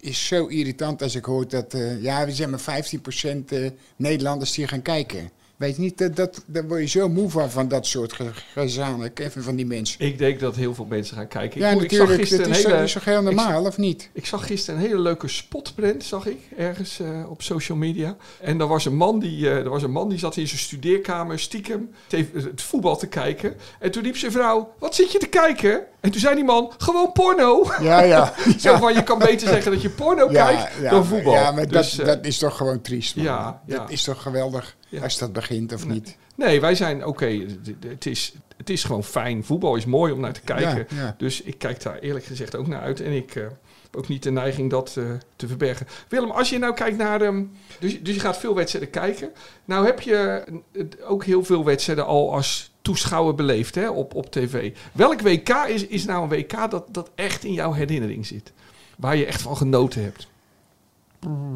is 0.00 0.26
zo 0.26 0.46
irritant 0.46 1.02
als 1.02 1.14
ik 1.14 1.24
hoor 1.24 1.48
dat, 1.48 1.74
eh, 1.74 2.02
ja, 2.02 2.24
we 2.24 2.32
zijn 2.32 2.50
maar 2.50 2.60
15% 2.60 3.52
eh, 3.52 3.70
Nederlanders 3.96 4.52
die 4.52 4.68
gaan 4.68 4.82
kijken. 4.82 5.30
Weet 5.56 5.76
je 5.76 5.82
niet, 5.82 5.98
dat, 5.98 6.16
dat, 6.16 6.42
daar 6.46 6.66
word 6.68 6.80
je 6.80 6.86
zo 6.98 7.08
moe 7.08 7.30
van, 7.30 7.50
van 7.50 7.68
dat 7.68 7.86
soort 7.86 8.12
ge- 8.12 8.30
gezanik, 8.54 9.18
even 9.20 9.42
van 9.42 9.56
die 9.56 9.66
mensen. 9.66 10.00
ik 10.00 10.18
denk 10.18 10.40
dat 10.40 10.56
heel 10.56 10.74
veel 10.74 10.84
mensen 10.84 11.16
gaan 11.16 11.28
kijken. 11.28 11.60
ja, 11.60 11.70
ik, 11.70 11.80
natuurlijk, 11.80 12.18
gisteren 12.20 12.46
dat 12.48 12.56
is, 12.56 12.62
toch- 12.62 12.70
hele... 12.72 12.84
is 12.84 12.92
toch 12.92 13.04
heel 13.04 13.22
normaal, 13.22 13.64
of 13.66 13.76
niet? 13.78 14.10
Ik 14.12 14.26
zag 14.26 14.46
gisteren 14.46 14.80
een 14.80 14.86
hele 14.86 14.98
leuke 15.00 15.28
spotprint, 15.28 16.04
zag 16.04 16.26
ik, 16.26 16.38
ergens 16.56 17.00
eh, 17.00 17.30
op 17.30 17.42
social 17.42 17.78
media. 17.78 18.16
En 18.40 18.60
er 18.60 18.66
was, 18.66 18.84
een 18.84 18.96
man 18.96 19.18
die, 19.18 19.48
eh, 19.50 19.56
er 19.56 19.68
was 19.68 19.82
een 19.82 19.90
man 19.90 20.08
die 20.08 20.18
zat 20.18 20.36
in 20.36 20.48
zijn 20.48 20.60
studeerkamer 20.60 21.38
stiekem 21.38 21.90
het, 22.08 22.62
voetbal 22.62 22.96
te 22.96 23.06
kijken. 23.06 23.54
En 23.78 23.90
toen 23.90 24.02
riep 24.02 24.16
zijn 24.16 24.32
vrouw, 24.32 24.72
wat 24.78 24.94
zit 24.94 25.12
je 25.12 25.18
te 25.18 25.26
kijken? 25.28 25.82
En 26.00 26.10
toen 26.10 26.20
zei 26.20 26.34
die 26.34 26.44
man, 26.44 26.72
gewoon 26.78 27.12
porno. 27.12 27.70
Ja, 27.80 28.00
ja. 28.02 28.34
Zo 28.58 28.76
van, 28.76 28.94
je 28.94 29.02
kan 29.02 29.18
beter 29.18 29.48
zeggen 29.48 29.72
dat 29.72 29.82
je 29.82 29.90
porno 29.90 30.26
kijkt 30.28 30.70
dan 30.90 31.04
voetbal. 31.04 31.32
Ja, 31.34 31.50
maar 31.52 31.68
Dus, 31.68 31.90
dat, 31.92 32.00
eh, 32.00 32.14
dat 32.14 32.26
is 32.26 32.38
toch 32.38 32.56
gewoon 32.56 32.80
triest, 32.80 33.16
man. 33.16 33.24
ja, 33.24 33.62
Dat 33.66 33.90
is 33.90 34.02
toch 34.02 34.22
geweldig 34.22 34.76
Ja. 34.94 35.02
als 35.02 35.18
dat 35.18 35.32
begint, 35.32 35.72
of 35.72 35.86
niet? 35.86 36.16
Nee, 36.36 36.60
wij 36.60 36.74
zijn, 36.74 37.06
oké, 37.06 37.46
het, 37.88 38.06
is, 38.06 38.34
het 38.56 38.70
is 38.70 38.84
gewoon 38.84 39.04
fijn. 39.04 39.44
Voetbal 39.44 39.76
is 39.76 39.84
mooi 39.84 40.12
om 40.12 40.20
naar 40.20 40.32
te 40.32 40.40
kijken. 40.40 40.86
Ja, 40.96 41.02
ja. 41.02 41.14
Dus 41.18 41.42
ik 41.42 41.58
kijk 41.58 41.82
daar 41.82 41.98
eerlijk 41.98 42.24
gezegd 42.24 42.56
ook 42.56 42.66
naar 42.66 42.80
uit. 42.80 43.00
En 43.00 43.12
ik 43.12 43.34
eh, 43.34 43.42
heb 43.82 43.96
ook 43.96 44.08
niet 44.08 44.22
de 44.22 44.30
neiging 44.30 44.70
dat 44.70 44.94
eh, 44.98 45.04
te 45.36 45.46
verbergen. 45.48 45.86
Willem, 46.08 46.30
als 46.30 46.50
je 46.50 46.58
nou 46.58 46.74
kijkt 46.74 46.96
naar... 46.96 47.20
ehm, 47.20 47.44
dus, 47.80 48.02
dus 48.02 48.14
je 48.14 48.20
gaat 48.20 48.38
veel 48.38 48.54
wedstrijden 48.54 48.90
kijken. 48.90 49.30
Nou 49.64 49.86
heb 49.86 50.00
je 50.00 50.44
eh, 50.72 50.84
ook 51.08 51.24
heel 51.24 51.44
veel 51.44 51.64
wedstrijden 51.64 52.06
al 52.06 52.32
als 52.34 52.72
toeschouwer 52.82 53.34
beleefd 53.34 53.74
hè, 53.74 53.90
op, 53.90 54.14
op 54.14 54.30
tv. 54.30 54.72
Welk 54.92 55.20
WK 55.20 55.48
is, 55.48 55.86
is 55.86 56.04
nou 56.04 56.22
een 56.22 56.28
WK 56.28 56.70
dat, 56.70 56.86
dat 56.90 57.10
echt 57.14 57.44
in 57.44 57.52
jouw 57.52 57.72
herinnering 57.72 58.26
zit? 58.26 58.52
Waar 58.98 59.16
je 59.16 59.26
echt 59.26 59.42
van 59.42 59.56
genoten 59.56 60.02
hebt? 60.02 60.28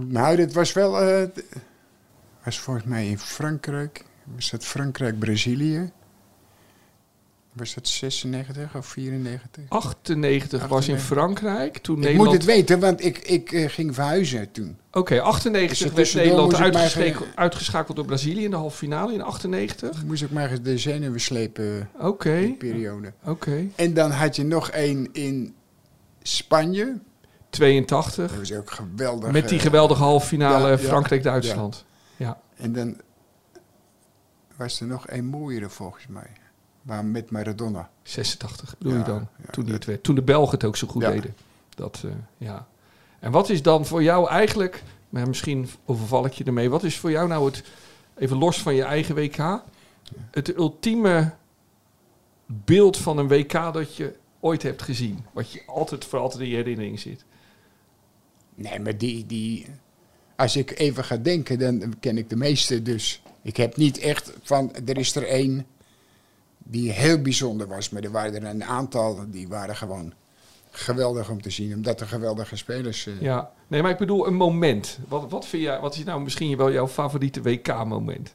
Nou, 0.06 0.36
dit 0.36 0.52
was 0.52 0.72
wel. 0.72 1.00
eh, 1.00 1.22
was 2.48 2.58
volgens 2.58 2.86
mij 2.86 3.08
in 3.08 3.18
Frankrijk. 3.18 4.04
Was 4.34 4.50
dat 4.50 4.64
Frankrijk-Brazilië? 4.64 5.90
Was 7.52 7.74
dat 7.74 7.88
96 7.88 8.76
of 8.76 8.86
94? 8.86 9.64
98 9.68 10.66
was 10.66 10.88
in 10.88 10.94
98. 10.94 11.06
Frankrijk. 11.06 11.78
Toen 11.78 11.96
Ik 11.96 12.02
Nederland... 12.02 12.28
moet 12.30 12.38
het 12.38 12.46
weten, 12.46 12.80
want 12.80 13.04
ik, 13.04 13.18
ik 13.18 13.52
eh, 13.52 13.68
ging 13.68 13.94
verhuizen 13.94 14.50
toen. 14.52 14.76
Oké, 14.92 15.20
98 15.20 15.78
Dus 15.78 16.12
werd 16.12 16.14
Nederland 16.24 16.54
uitgeschakeld, 16.54 17.16
ge- 17.28 17.36
uitgeschakeld 17.36 17.96
door 17.96 18.06
Brazilië 18.06 18.44
in 18.44 18.50
de 18.50 18.56
halve 18.56 18.76
finale 18.76 19.12
in 19.12 19.22
98. 19.22 19.90
Toen 19.90 20.06
moest 20.06 20.22
ik 20.22 20.30
maar 20.30 20.50
eens 20.50 20.62
de 20.62 20.78
zenuwen 20.78 21.20
slepen, 21.20 21.90
Oké, 21.98 22.40
die 22.40 22.54
periode. 22.54 23.12
oké. 23.24 23.66
En 23.76 23.94
dan 23.94 24.10
had 24.10 24.36
je 24.36 24.44
nog 24.44 24.70
één 24.70 25.08
in 25.12 25.54
Spanje. 26.22 26.98
82. 27.50 28.30
Dat 28.30 28.38
was 28.38 28.52
ook 28.52 28.70
geweldig. 28.70 29.30
Met 29.30 29.48
die 29.48 29.58
eh, 29.58 29.64
geweldige 29.64 30.02
halve 30.02 30.26
finale 30.26 30.68
ja, 30.68 30.78
Frankrijk-Duitsland. 30.78 31.84
Ja. 32.18 32.40
En 32.56 32.72
dan 32.72 33.00
was 34.56 34.80
er 34.80 34.86
nog 34.86 35.06
één 35.06 35.24
mooiere 35.24 35.68
volgens 35.68 36.06
mij. 36.06 36.30
Maar 36.82 37.04
met 37.04 37.30
Maradona. 37.30 37.90
86 38.02 38.78
bedoel 38.78 38.92
Ja, 38.92 38.98
je 38.98 39.04
dan? 39.04 39.26
ja, 39.44 39.50
toen, 39.50 39.62
die 39.64 39.72
dat- 39.72 39.72
het 39.72 39.84
werd. 39.84 40.02
toen 40.02 40.14
de 40.14 40.22
Belgen 40.22 40.50
het 40.54 40.64
ook 40.64 40.76
zo 40.76 40.86
goed 40.86 41.02
Ja. 41.02 41.10
deden. 41.10 41.34
Dat, 41.74 42.02
eh, 42.04 42.10
ja. 42.38 42.66
En 43.18 43.30
wat 43.32 43.48
is 43.48 43.62
dan 43.62 43.86
voor 43.86 44.02
jou 44.02 44.28
eigenlijk, 44.28 44.82
maar 45.08 45.28
misschien 45.28 45.68
overval 45.84 46.24
ik 46.26 46.32
je 46.32 46.44
ermee, 46.44 46.70
wat 46.70 46.82
is 46.84 46.98
voor 46.98 47.10
jou 47.10 47.28
nou 47.28 47.44
het, 47.46 47.62
even 48.16 48.36
los 48.36 48.62
van 48.62 48.74
je 48.74 48.82
eigen 48.82 49.14
WK, 49.14 49.62
het 50.30 50.56
ultieme 50.56 51.32
beeld 52.46 52.96
van 52.96 53.18
een 53.18 53.28
WK 53.28 53.52
dat 53.72 53.96
je 53.96 54.16
ooit 54.40 54.62
hebt 54.62 54.82
gezien? 54.82 55.24
Wat 55.32 55.52
je 55.52 55.62
altijd 55.66 56.04
voor 56.04 56.18
altijd 56.18 56.42
in 56.42 56.48
je 56.48 56.56
herinnering 56.56 57.00
zit. 57.00 57.24
Nee, 58.54 58.80
maar 58.80 58.98
die, 58.98 59.26
die... 59.26 59.66
Als 60.38 60.56
ik 60.56 60.78
even 60.78 61.04
ga 61.04 61.16
denken, 61.16 61.58
dan 61.58 61.94
ken 62.00 62.18
ik 62.18 62.28
de 62.30 62.36
meeste 62.36 62.82
dus. 62.82 63.22
Ik 63.42 63.56
heb 63.56 63.76
niet 63.76 63.98
echt 63.98 64.32
van... 64.42 64.72
Er 64.86 64.98
is 64.98 65.14
er 65.14 65.26
één 65.26 65.66
die 66.58 66.92
heel 66.92 67.20
bijzonder 67.22 67.66
was. 67.68 67.90
Maar 67.90 68.02
er 68.02 68.10
waren 68.10 68.34
er 68.34 68.44
een 68.44 68.64
aantal 68.64 69.18
die 69.26 69.48
waren 69.48 69.76
gewoon 69.76 70.12
geweldig 70.70 71.30
om 71.30 71.42
te 71.42 71.50
zien. 71.50 71.74
Omdat 71.74 72.00
er 72.00 72.06
geweldige 72.06 72.56
spelers... 72.56 73.06
eh, 73.06 73.20
Ja, 73.20 73.50
nee, 73.66 73.82
maar 73.82 73.90
ik 73.90 73.98
bedoel 73.98 74.26
een 74.26 74.34
moment. 74.34 74.98
Wat, 75.08 75.30
wat, 75.30 75.46
vind 75.46 75.62
jij, 75.62 75.80
wat 75.80 75.94
is 75.96 76.04
nou 76.04 76.20
misschien 76.20 76.56
wel 76.56 76.72
jouw 76.72 76.88
favoriete 76.88 77.42
WK-moment? 77.42 78.34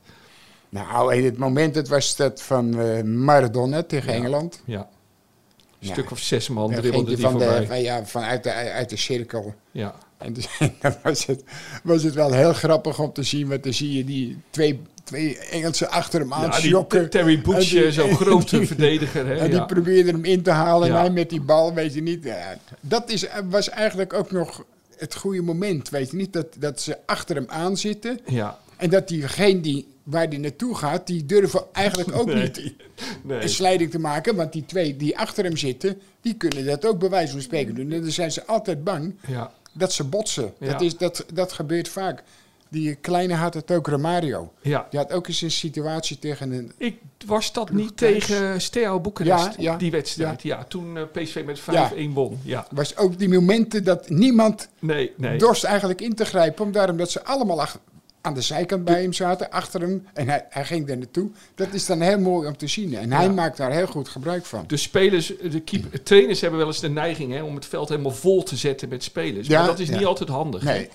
Nou, 0.70 1.16
in 1.16 1.26
het 1.26 1.38
moment, 1.38 1.76
het 1.76 1.88
was 1.88 2.16
dat 2.16 2.42
van 2.42 2.80
eh, 2.80 3.04
Maradona 3.04 3.84
tegen 3.84 4.12
Ja. 4.12 4.18
Engeland. 4.18 4.62
Ja. 4.66 4.80
Een 4.80 5.88
Ja. 5.88 5.92
stuk 5.94 6.12
of 6.12 6.20
zes 6.20 6.50
man 6.50 6.72
dribbelde 6.72 7.08
die 7.16 7.18
van, 7.18 7.32
voorbij. 7.32 7.60
de, 7.60 7.66
van, 7.66 7.82
ja, 7.82 8.06
vanuit 8.06 8.44
de, 8.44 8.52
uit 8.52 8.90
de 8.90 8.98
cirkel. 8.98 9.54
Ja, 9.72 9.96
En 10.24 10.34
dus, 10.34 10.48
dan 10.82 10.96
was 11.04 11.26
het, 11.26 11.44
was 11.84 12.04
het 12.04 12.14
wel 12.14 12.32
heel 12.34 12.54
grappig 12.54 13.00
om 13.00 13.14
te 13.14 13.24
zien. 13.24 13.48
Want 13.48 13.64
dan 13.64 13.74
zie 13.74 13.98
je 13.98 14.04
die 14.04 14.38
twee, 14.50 14.80
twee 15.04 15.38
Engelsen 15.38 15.90
achter 15.90 16.20
hem 16.20 16.34
aan 16.34 16.42
ja 16.42 16.50
die 16.60 16.70
sjokken. 16.70 17.10
Terry 17.10 17.42
Butch, 17.42 17.70
die- 17.70 17.92
zo'n 17.92 18.16
grote 18.26 18.58
die- 18.58 18.68
verdediger. 18.68 19.26
Hè? 19.28 19.36
En 19.36 19.50
die 19.50 19.60
Ja. 19.60 19.66
probeerde 19.66 20.12
hem 20.12 20.26
in 20.26 20.42
te 20.42 20.52
halen. 20.52 20.88
Ja. 20.88 20.94
En 20.96 21.00
hij 21.00 21.10
met 21.10 21.30
die 21.30 21.42
bal, 21.42 21.74
weet 21.74 21.94
je 21.94 22.02
niet. 22.02 22.24
Ja, 22.24 22.58
dat 22.82 23.10
is, 23.10 23.26
was 23.50 23.70
eigenlijk 23.70 24.14
ook 24.14 24.32
nog 24.32 24.66
het 24.98 25.16
goede 25.16 25.42
moment. 25.42 25.90
Weet 25.90 26.12
je 26.12 26.18
niet, 26.18 26.34
dat, 26.34 26.48
dat 26.60 26.82
ze 26.82 26.98
achter 27.06 27.36
hem 27.36 27.46
aan 27.48 27.78
zitten. 27.78 28.20
ja. 28.26 28.62
En 28.78 28.90
dat 28.90 29.08
diegene 29.08 29.60
die, 29.62 29.88
waar 30.04 30.30
die 30.30 30.40
naartoe 30.40 30.76
gaat, 30.76 31.08
die 31.08 31.26
durven 31.26 31.62
eigenlijk 31.72 32.16
ook 32.18 32.34
niet 32.34 32.74
nee. 33.24 33.42
een 33.42 33.50
slijding 33.50 33.92
te 33.92 34.00
maken. 34.00 34.36
Want 34.36 34.54
die 34.54 34.66
twee 34.66 34.98
die 34.98 35.18
achter 35.18 35.44
hem 35.44 35.58
zitten, 35.58 36.02
die 36.22 36.34
kunnen 36.34 36.66
dat 36.66 36.86
ook 36.86 37.00
bij 37.00 37.10
wijze 37.10 37.32
van 37.32 37.42
spreken 37.42 37.76
doen. 37.76 37.92
En 37.92 38.02
dan 38.02 38.12
zijn 38.12 38.32
ze 38.32 38.46
altijd 38.46 38.84
bang 38.84 39.16
Ja. 39.28 39.52
Dat 39.74 39.94
ze 39.94 40.04
botsen. 40.04 40.54
Ja. 40.60 40.72
Dat, 40.72 40.82
is, 40.82 40.98
dat, 40.98 41.26
dat 41.34 41.52
gebeurt 41.54 41.88
vaak. 41.90 42.24
Die 42.70 42.96
kleine 42.96 43.34
had 43.34 43.54
het 43.54 43.72
ook, 43.72 43.88
Romario. 43.88 44.54
ja. 44.62 44.88
Die 44.90 45.00
had 45.00 45.12
ook 45.12 45.28
eens 45.28 45.42
een 45.42 45.52
situatie 45.52 46.20
tegen 46.20 46.52
een... 46.52 46.72
Ik 46.78 46.98
was 47.26 47.54
dat 47.54 47.72
niet 47.72 47.98
thuis. 47.98 48.26
tegen 48.26 48.62
Steaua 48.62 49.00
Boekarest, 49.00 49.46
Ja, 49.46 49.54
ja, 49.58 49.78
die 49.78 49.92
wedstrijd. 49.92 50.42
Ja, 50.44 50.64
toen 50.64 50.98
eh, 50.98 51.04
PSV 51.12 51.44
met 51.46 51.60
5-1 51.60 52.14
won. 52.14 52.40
Ja, 52.44 52.68
was 52.72 52.98
ook 52.98 53.18
die 53.20 53.30
momenten 53.30 53.84
dat 53.84 54.10
niemand 54.10 54.70
nee, 54.80 55.12
nee. 55.18 55.38
dorst 55.38 55.64
eigenlijk 55.64 56.02
in 56.02 56.16
te 56.16 56.26
grijpen. 56.26 56.66
Om 56.66 56.72
daarom 56.72 56.98
dat 56.98 57.12
ze 57.12 57.24
allemaal 57.24 57.62
ach- 57.62 57.80
aan 58.24 58.34
de 58.34 58.42
zijkant 58.42 58.84
bij 58.84 59.02
hem 59.02 59.14
zaten, 59.14 59.52
achter 59.52 59.82
hem. 59.82 60.08
En 60.14 60.28
hij, 60.30 60.46
hij 60.50 60.66
ging 60.66 60.88
daar 60.88 60.98
naartoe. 60.98 61.30
Dat 61.56 61.74
is 61.74 61.86
dan 61.86 62.02
heel 62.02 62.20
mooi 62.20 62.48
om 62.48 62.58
te 62.58 62.68
zien. 62.68 62.96
En 62.96 63.12
hij 63.12 63.26
Ja. 63.26 63.32
maakt 63.32 63.58
daar 63.58 63.72
heel 63.72 63.88
goed 63.88 64.10
gebruik 64.10 64.46
van. 64.46 64.64
De 64.68 64.78
spelers, 64.78 65.34
de 65.52 65.62
keep, 65.62 65.96
trainers 66.04 66.42
hebben 66.42 66.60
wel 66.60 66.68
eens 66.68 66.80
de 66.80 66.90
neiging 66.90 67.32
hè, 67.34 67.44
om 67.44 67.56
het 67.56 67.66
veld 67.66 67.90
helemaal 67.90 68.12
vol 68.12 68.44
te 68.44 68.56
zetten 68.56 68.90
met 68.90 69.04
spelers. 69.04 69.48
Ja, 69.48 69.58
maar 69.60 69.68
dat 69.68 69.80
is 69.80 69.88
ja. 69.88 69.98
niet 69.98 70.06
altijd 70.06 70.30
handig. 70.30 70.64
Nee, 70.64 70.90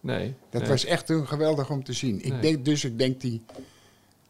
nee. 0.00 0.16
nee. 0.18 0.34
dat 0.50 0.60
nee. 0.60 0.70
was 0.70 0.84
echt 0.84 1.06
toen 1.06 1.26
geweldig 1.26 1.70
om 1.70 1.84
te 1.84 1.92
zien. 1.92 2.24
Ik 2.24 2.32
Nee. 2.32 2.40
denk, 2.40 2.64
dus 2.64 2.84
ik 2.84 2.98
denk 2.98 3.20
die, 3.20 3.42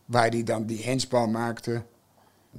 waar 0.04 0.28
hij 0.28 0.42
dan 0.42 0.66
die 0.66 0.82
hensbal 0.82 1.26
maakte. 1.26 1.82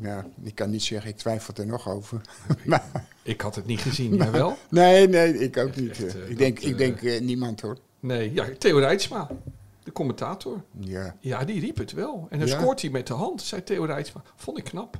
Ja, 0.01 0.25
ik 0.43 0.55
kan 0.55 0.69
niet 0.69 0.83
zeggen, 0.83 1.09
ik 1.09 1.17
twijfel 1.17 1.53
er 1.57 1.65
nog 1.65 1.89
over. 1.89 2.21
maar, 2.65 2.83
Ik 3.23 3.41
had 3.41 3.55
het 3.55 3.65
niet 3.65 3.79
gezien, 3.81 4.15
jij 4.15 4.31
wel? 4.31 4.57
nee, 4.69 5.07
nee, 5.07 5.39
ik 5.39 5.57
ook 5.57 5.75
niet. 5.75 5.89
echt, 5.89 6.15
eh. 6.15 6.21
eh, 6.23 6.29
ik 6.29 6.37
denk, 6.37 6.55
dat, 6.55 6.65
ik 6.69 6.71
eh, 6.71 6.77
denk 6.77 7.21
niemand 7.21 7.61
hoor. 7.61 7.77
Nee, 7.99 8.33
ja, 8.33 8.45
Theo 8.57 8.77
Rijtsma, 8.77 9.29
commentator. 9.99 10.61
Ja. 10.79 11.15
Ja, 11.19 11.43
die 11.45 11.59
riep 11.59 11.77
het 11.77 11.91
wel. 11.91 12.27
En 12.29 12.39
dan 12.39 12.47
Ja? 12.47 12.59
scoort 12.59 12.81
hij 12.81 12.89
met 12.89 13.07
de 13.07 13.13
hand, 13.13 13.41
zei 13.41 13.63
Theo 13.63 13.83
Rijtsma. 13.83 14.21
Vond 14.35 14.57
ik 14.57 14.63
knap. 14.63 14.97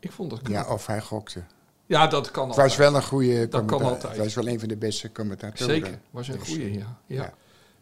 Ik 0.00 0.12
vond 0.12 0.30
dat 0.30 0.42
knap. 0.42 0.66
ja, 0.66 0.72
of 0.72 0.86
hij 0.86 1.00
gokte. 1.00 1.42
Ja, 1.86 2.06
dat 2.06 2.30
kan 2.30 2.48
Het 2.48 2.58
altijd. 2.58 2.68
was 2.68 2.76
wel 2.76 2.94
een 2.94 3.02
goede 3.06 3.48
kan 3.48 3.66
commentaar. 3.66 3.94
altijd. 3.94 4.12
Het 4.12 4.24
was 4.24 4.34
wel 4.34 4.48
een 4.48 4.58
van 4.60 4.68
de 4.68 4.76
beste 4.76 5.12
commentatoren. 5.12 5.74
Zeker, 5.74 5.98
was 6.10 6.28
een 6.28 6.38
Dus, 6.38 6.54
ja. 6.54 6.64
ja. 6.66 6.96
ja. 7.06 7.34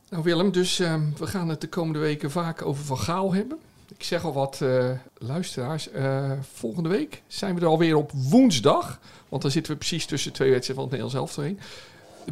Nou 0.08 0.22
Willem, 0.22 0.52
dus 0.52 0.78
ehm, 0.78 1.02
we 1.18 1.26
gaan 1.26 1.48
het 1.48 1.60
de 1.60 1.68
komende 1.68 1.98
weken 1.98 2.30
vaak 2.30 2.62
over 2.62 2.84
Van 2.84 2.98
Gaal 2.98 3.34
hebben. 3.34 3.58
Ik 3.96 4.02
zeg 4.02 4.24
al 4.24 4.32
wat 4.32 4.60
eh, 4.60 4.90
luisteraars. 5.18 5.90
eh, 5.90 6.32
volgende 6.52 6.88
week 6.88 7.22
zijn 7.26 7.54
we 7.54 7.60
er 7.60 7.66
alweer 7.66 7.96
op 7.96 8.10
woensdag. 8.14 9.00
Want 9.28 9.42
dan 9.42 9.50
zitten 9.50 9.72
we 9.72 9.78
precies 9.78 10.06
tussen 10.06 10.32
twee 10.32 10.50
wedstrijden 10.50 10.84
van 10.88 10.92
het 10.98 11.02
Nederlands 11.02 11.34
elftal 11.36 11.44
heen. 11.44 11.60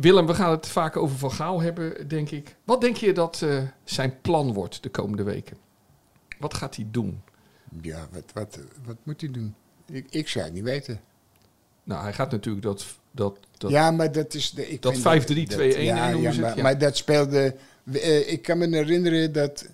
Willem, 0.00 0.26
we 0.26 0.34
gaan 0.34 0.50
het 0.50 0.68
vaak 0.68 0.96
over 0.96 1.18
Van 1.18 1.32
Gaal 1.32 1.60
hebben, 1.60 2.08
denk 2.08 2.30
ik. 2.30 2.56
Wat 2.64 2.80
denk 2.80 2.96
je 2.96 3.12
dat 3.12 3.42
eh, 3.42 3.62
zijn 3.84 4.20
plan 4.20 4.52
wordt 4.52 4.82
de 4.82 4.88
komende 4.88 5.22
weken? 5.22 5.56
Wat 6.38 6.54
gaat 6.54 6.76
hij 6.76 6.86
doen? 6.90 7.22
Ja, 7.82 8.08
wat, 8.12 8.24
wat, 8.32 8.58
wat 8.84 8.96
moet 9.02 9.20
hij 9.20 9.30
doen? 9.30 9.54
Ik, 9.86 10.06
ik 10.10 10.28
zou 10.28 10.44
het 10.44 10.54
niet 10.54 10.64
weten. 10.64 11.00
Nou, 11.84 12.02
hij 12.02 12.12
gaat 12.12 12.30
natuurlijk 12.30 12.64
dat... 12.64 12.86
dat, 13.10 13.38
dat 13.58 13.70
ja, 13.70 13.90
maar 13.90 14.12
dat 14.12 14.34
is... 14.34 14.50
De, 14.50 14.68
ik 14.68 14.82
dat 14.82 14.98
vind 14.98 15.22
5-3-2-1 15.22 15.24
dat- 15.24 15.58
noemen 15.58 15.84
ja, 15.84 16.10
ze 16.12 16.20
ja, 16.20 16.30
het, 16.30 16.40
maar, 16.40 16.56
ja. 16.56 16.62
maar 16.62 16.78
dat 16.78 16.96
speelde... 16.96 17.56
eh, 17.92 18.32
ik 18.32 18.42
kan 18.42 18.58
me 18.58 18.68
herinneren 18.68 19.32
dat 19.32 19.68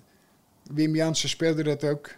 Wim 0.63 0.95
Jansen 0.95 1.29
speelde 1.29 1.63
dat 1.63 1.83
ook. 1.83 2.09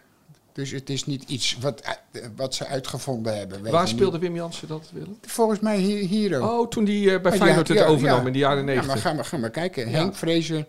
Dus 0.54 0.72
het 0.72 0.90
is 0.90 1.06
niet 1.06 1.24
iets 1.30 1.58
wat, 1.62 1.82
eh, 2.12 2.22
wat 2.36 2.56
ze 2.56 2.66
uitgevonden 2.68 3.38
hebben. 3.38 3.72
waar 3.72 3.88
speelde 3.88 4.20
Wim 4.20 4.36
Jansen 4.36 4.68
dat, 4.68 4.90
Willem? 4.94 5.18
Volgens 5.22 5.60
mij 5.60 5.78
hier, 5.78 6.08
hier 6.08 6.40
ook. 6.42 6.50
Oh, 6.52 6.68
toen 6.68 6.86
hij 6.86 7.14
eh, 7.16 7.22
bij 7.22 7.32
Ja, 7.32 7.38
Feyenoord 7.38 7.68
het 7.68 7.78
ja, 7.78 7.86
overnam 7.86 8.20
ja. 8.22 8.28
in 8.28 8.34
de 8.34 8.40
jaren 8.40 8.58
Ja, 8.58 8.64
90. 8.64 8.88
maar 8.94 8.98
ga 9.04 9.14
maar, 9.14 9.26
ga 9.26 9.38
maar 9.38 9.50
kijken. 9.50 9.90
Ja. 9.90 9.98
Henk 9.98 10.16
Vrezer, 10.16 10.66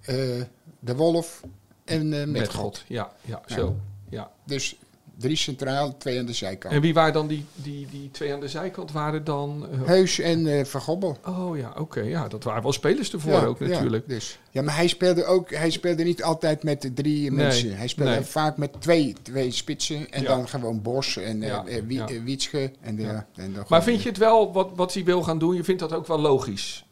eh, 0.00 0.16
De 0.78 0.94
Wolf 0.96 1.42
en 1.84 2.00
eh, 2.12 2.18
met, 2.18 2.28
Met 2.28 2.48
God. 2.48 2.54
God, 2.60 2.84
ja, 2.86 3.12
ja, 3.20 3.42
Ja. 3.46 3.54
zo. 3.54 3.76
Ja. 4.08 4.30
Dus 4.44 4.76
drie 5.18 5.36
centraal, 5.36 5.96
twee 5.96 6.18
aan 6.18 6.26
de 6.26 6.32
zijkant. 6.32 6.74
En 6.74 6.80
wie 6.80 6.94
waren 6.94 7.12
dan 7.12 7.26
die, 7.26 7.44
die, 7.54 7.86
die 7.90 8.10
twee 8.10 8.32
aan 8.32 8.40
de 8.40 8.48
zijkant? 8.48 8.92
Waren 8.92 9.24
dan... 9.24 9.66
eh, 9.72 9.86
Heus 9.86 10.18
en 10.18 10.46
eh 10.46 10.64
Van 10.64 10.80
Gobbel. 10.80 11.16
oh 11.26 11.56
ja, 11.58 11.72
oké. 11.78 12.00
ja, 12.00 12.28
dat 12.28 12.44
waren 12.44 12.62
wel 12.62 12.72
spelers 12.72 13.12
ervoor 13.12 13.32
Ja, 13.32 13.44
ook 13.44 13.58
ja, 13.58 13.66
natuurlijk. 13.66 14.08
dus. 14.08 14.38
ja, 14.50 14.62
maar 14.62 14.76
hij 14.76 14.86
speelde 14.88 15.24
ook. 15.24 15.50
Hij 15.50 15.70
speelde 15.70 16.02
niet 16.04 16.22
altijd 16.22 16.62
met 16.62 16.82
de 16.82 16.92
drie 16.92 17.30
mensen. 17.30 17.76
Hij 17.76 17.88
speelde 17.88 18.10
nee. 18.12 18.22
vaak 18.22 18.56
met 18.56 18.80
twee, 18.80 19.14
twee 19.22 19.50
spitsen. 19.50 20.10
En 20.10 20.22
Ja. 20.22 20.28
dan 20.28 20.48
gewoon 20.48 20.82
Bos 20.82 21.16
en 21.16 21.40
Ja, 21.40 21.64
eh, 21.66 21.82
Wie- 21.86 21.98
ja. 21.98 22.22
Wietske. 22.22 22.72
En, 22.80 22.96
Ja. 22.98 23.26
en 23.36 23.52
dan 23.52 23.64
Maar 23.68 23.82
vind 23.82 24.02
je 24.02 24.08
het 24.08 24.18
wel, 24.18 24.52
wat, 24.52 24.70
wat 24.74 24.94
hij 24.94 25.04
wil 25.04 25.22
gaan 25.22 25.38
doen, 25.38 25.54
je 25.56 25.64
vindt 25.64 25.80
dat 25.80 25.92
ook 25.92 26.06
wel 26.06 26.18
logisch? 26.20 26.86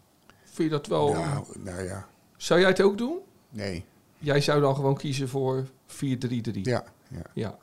Vind 0.44 0.70
je 0.70 0.76
dat 0.76 0.86
wel... 0.86 1.12
Nou, 1.12 1.44
nou 1.58 1.82
ja, 1.82 2.06
Zou 2.36 2.60
jij 2.60 2.68
het 2.68 2.80
ook 2.80 2.98
doen? 2.98 3.18
nee. 3.50 3.84
Jij 4.18 4.40
zou 4.40 4.60
dan 4.60 4.74
gewoon 4.74 4.96
kiezen 4.96 5.28
voor 5.28 5.64
4-3-3? 5.86 5.96
Ja, 6.62 6.84
ja. 7.08 7.22
Ja. 7.34 7.58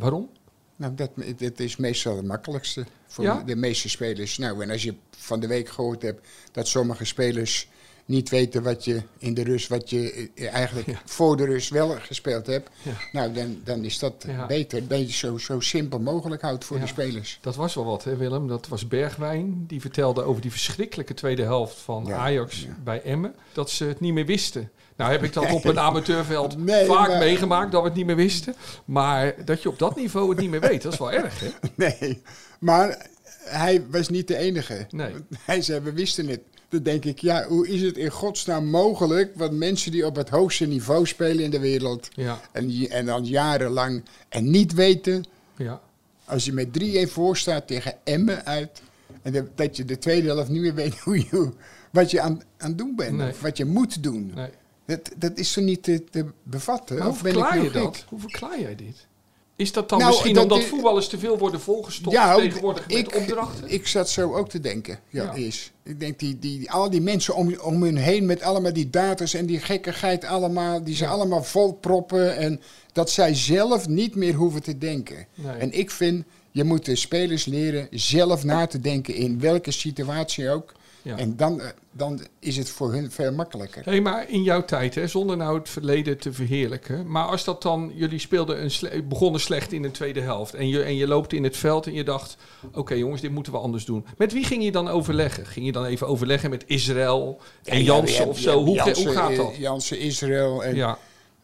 Waarom? 0.00 0.28
Nou, 0.76 0.94
dat, 0.94 1.10
dat 1.38 1.58
is 1.58 1.76
meestal 1.76 2.16
het 2.16 2.26
makkelijkste 2.26 2.84
voor 3.06 3.24
Ja? 3.24 3.42
de 3.42 3.56
meeste 3.56 3.88
spelers. 3.88 4.38
Nou, 4.38 4.62
en 4.62 4.70
als 4.70 4.82
je 4.82 4.94
van 5.10 5.40
de 5.40 5.46
week 5.46 5.68
gehoord 5.68 6.02
hebt 6.02 6.26
dat 6.52 6.68
sommige 6.68 7.04
spelers 7.04 7.68
niet 8.04 8.28
weten 8.28 8.62
wat 8.62 8.84
je 8.84 9.02
in 9.18 9.34
de 9.34 9.42
rust, 9.42 9.68
wat 9.68 9.90
je 9.90 10.30
eh, 10.34 10.52
eigenlijk 10.54 10.86
Ja. 10.86 11.00
voor 11.04 11.36
de 11.36 11.44
rust 11.44 11.70
wel 11.70 11.88
gespeeld 12.00 12.46
hebt. 12.46 12.70
Ja. 12.82 12.92
Nou, 13.12 13.32
dan, 13.32 13.60
dan 13.64 13.84
is 13.84 13.98
dat 13.98 14.24
Ja. 14.26 14.46
beter. 14.46 14.88
Dat 14.88 14.98
je 14.98 15.04
het 15.04 15.14
zo, 15.14 15.38
zo 15.38 15.60
simpel 15.60 15.98
mogelijk 16.00 16.42
houdt 16.42 16.64
voor 16.64 16.80
de 16.80 16.86
spelers. 16.86 17.38
Dat 17.40 17.56
was 17.56 17.74
wel 17.74 17.84
wat, 17.84 18.04
hè 18.04 18.16
Willem? 18.16 18.48
Dat 18.48 18.68
was 18.68 18.88
Bergwijn. 18.88 19.64
Die 19.66 19.80
vertelde 19.80 20.22
over 20.22 20.42
die 20.42 20.50
verschrikkelijke 20.50 21.14
tweede 21.14 21.42
helft 21.42 21.76
van 21.78 22.04
Ja, 22.06 22.16
Ajax 22.16 22.62
ja. 22.62 22.76
bij 22.84 23.02
Emmen. 23.02 23.34
Dat 23.52 23.70
ze 23.70 23.84
het 23.84 24.00
niet 24.00 24.12
meer 24.12 24.26
wisten. 24.26 24.70
Nou 25.00 25.12
heb 25.12 25.22
ik 25.22 25.32
dat 25.32 25.52
op 25.58 25.64
een 25.64 25.78
amateurveld 25.78 26.58
Nee, 26.58 26.86
vaak 26.86 27.08
maar- 27.08 27.18
meegemaakt 27.18 27.72
dat 27.72 27.82
we 27.82 27.88
het 27.88 27.96
niet 27.96 28.06
meer 28.06 28.16
wisten. 28.16 28.54
Maar 28.84 29.34
dat 29.44 29.62
je 29.62 29.68
op 29.68 29.78
dat 29.78 29.96
niveau 29.96 30.28
het 30.30 30.38
niet 30.38 30.50
meer 30.50 30.60
weet, 30.60 30.82
dat 30.82 30.92
is 30.92 30.98
wel 30.98 31.12
erg, 31.12 31.40
hè? 31.40 31.48
Nee, 31.86 32.22
maar 32.60 33.06
hij 33.44 33.84
was 33.90 34.08
niet 34.08 34.28
de 34.28 34.36
enige. 34.36 34.86
Nee. 34.90 35.12
Hij 35.44 35.62
zei, 35.62 35.80
we 35.80 35.92
wisten 35.92 36.28
het. 36.28 36.40
Dan 36.68 36.82
denk 36.82 37.04
ik, 37.04 37.18
ja, 37.18 37.44
hoe 37.46 37.68
is 37.68 37.82
het 37.82 37.96
in 37.96 38.10
godsnaam 38.10 38.66
mogelijk... 38.66 39.32
want 39.34 39.52
mensen 39.52 39.90
die 39.92 40.06
op 40.06 40.16
het 40.16 40.28
hoogste 40.28 40.66
niveau 40.66 41.06
spelen 41.06 41.44
in 41.44 41.50
de 41.50 41.58
wereld... 41.58 42.08
Ja, 42.14 42.40
en, 42.52 42.70
en 42.90 43.06
dan 43.06 43.24
jarenlang 43.24 44.04
en 44.28 44.50
niet 44.50 44.74
weten... 44.74 45.24
ja. 45.56 45.80
als 46.24 46.44
je 46.44 46.52
met 46.52 46.68
3-1 47.08 47.10
voor 47.12 47.36
staat 47.36 47.66
tegen 47.66 47.94
Emmen 48.04 48.44
uit... 48.46 48.82
en 49.22 49.32
de- 49.32 49.48
dat 49.54 49.76
je 49.76 49.84
de 49.84 49.98
tweede 49.98 50.26
helft 50.28 50.48
niet 50.48 50.60
meer 50.60 50.74
weet 50.74 50.98
hoe 50.98 51.18
je, 51.18 51.50
wat 51.90 52.10
je 52.10 52.20
aan, 52.20 52.40
aan 52.58 52.68
het 52.68 52.78
doen 52.78 52.96
bent... 52.96 53.16
Nee. 53.16 53.30
of 53.30 53.40
wat 53.40 53.56
je 53.56 53.64
moet 53.64 54.02
doen. 54.02 54.32
Nee. 54.34 54.50
Dat, 54.90 55.10
dat 55.16 55.38
is 55.38 55.52
zo 55.52 55.60
niet 55.60 55.82
te, 55.82 56.04
te 56.10 56.24
bevatten. 56.42 56.96
Maar 56.96 57.04
hoe 57.06 57.14
Of 57.14 57.22
ben 57.22 57.32
ik 57.32 57.38
verklaar 57.38 57.62
je 57.62 57.70
gek? 57.70 57.82
dat? 57.82 58.04
Hoe 58.08 58.20
verklaar 58.20 58.60
jij 58.60 58.74
dit? 58.74 59.08
Is 59.56 59.72
dat 59.72 59.88
dan 59.88 59.98
Nou, 59.98 60.10
misschien 60.10 60.34
dat 60.34 60.42
omdat 60.42 60.58
is- 60.58 60.64
voetballers 60.66 61.08
te 61.08 61.18
veel 61.18 61.38
worden 61.38 61.60
volgestopt 61.60 62.14
Ja, 62.16 62.34
tegenwoordig 62.36 62.88
met 62.88 62.96
ik, 62.96 63.16
opdrachten? 63.16 63.68
Ik 63.72 63.86
zat 63.86 64.08
zo 64.08 64.34
ook 64.34 64.48
te 64.48 64.60
denken. 64.60 64.98
Ja, 65.08 65.22
Ja. 65.22 65.32
is. 65.32 65.72
Ik 65.82 66.00
denk, 66.00 66.18
die, 66.18 66.38
die, 66.38 66.70
al 66.70 66.90
die 66.90 67.00
mensen 67.00 67.34
om, 67.34 67.54
om 67.62 67.82
hun 67.82 67.96
heen 67.96 68.26
met 68.26 68.42
allemaal 68.42 68.72
die 68.72 68.90
datas 68.90 69.34
en 69.34 69.46
die 69.46 69.60
gekkigheid 69.60 70.24
allemaal, 70.24 70.84
die 70.84 70.94
ze 70.94 71.04
Ja. 71.04 71.10
allemaal 71.10 71.42
volproppen. 71.42 72.36
En 72.36 72.60
dat 72.92 73.10
zij 73.10 73.34
zelf 73.34 73.88
niet 73.88 74.14
meer 74.14 74.34
hoeven 74.34 74.62
te 74.62 74.78
denken. 74.78 75.26
Nee. 75.34 75.56
En 75.56 75.72
ik 75.72 75.90
vind, 75.90 76.24
je 76.50 76.64
moet 76.64 76.84
de 76.84 76.96
spelers 76.96 77.44
leren 77.44 77.88
zelf 77.90 78.44
na 78.44 78.66
te 78.66 78.80
denken 78.80 79.14
in 79.14 79.40
welke 79.40 79.70
situatie 79.70 80.50
ook. 80.50 80.72
Ja. 81.02 81.16
En 81.16 81.36
dan, 81.36 81.60
eh, 81.60 81.68
dan 81.92 82.20
is 82.38 82.56
het 82.56 82.70
voor 82.70 82.92
hun 82.92 83.10
veel 83.10 83.32
makkelijker. 83.32 83.82
Hé, 83.84 84.00
maar 84.00 84.28
in 84.30 84.42
jouw 84.42 84.64
tijd, 84.64 84.94
hè, 84.94 85.06
zonder 85.06 85.36
nou 85.36 85.58
het 85.58 85.68
verleden 85.68 86.18
te 86.18 86.32
verheerlijken. 86.32 87.10
Maar 87.10 87.24
als 87.26 87.44
dat 87.44 87.62
dan, 87.62 87.92
jullie 87.94 88.18
speelden 88.18 88.62
een 88.62 88.70
sle- 88.70 89.02
begonnen 89.02 89.40
slecht 89.40 89.72
in 89.72 89.82
de 89.82 89.90
tweede 89.90 90.20
helft. 90.20 90.54
En 90.54 90.68
je, 90.68 90.82
en 90.82 90.96
je 90.96 91.06
loopt 91.06 91.32
in 91.32 91.44
het 91.44 91.56
veld 91.56 91.86
en 91.86 91.92
je 91.92 92.04
dacht: 92.04 92.36
oké 92.74 92.94
jongens, 92.94 93.20
dit 93.20 93.30
moeten 93.30 93.52
we 93.52 93.58
anders 93.58 93.84
doen. 93.84 94.04
Met 94.16 94.32
wie 94.32 94.44
ging 94.44 94.64
je 94.64 94.72
dan 94.72 94.88
overleggen? 94.88 95.46
Ging 95.46 95.66
je 95.66 95.72
dan 95.72 95.84
even 95.84 96.06
overleggen 96.06 96.50
met 96.50 96.64
Israël 96.66 97.40
en 97.64 97.78
Ja, 97.78 97.84
Jansen 97.84 98.26
of 98.28 98.38
zo? 98.38 98.64
Hoe, 98.64 98.80
hoe 98.80 99.08
gaat 99.08 99.30
eh, 99.30 99.36
dat? 99.36 99.56
Jansen, 99.56 99.98
Israël 99.98 100.64
en, 100.64 100.74
Ja, 100.74 100.98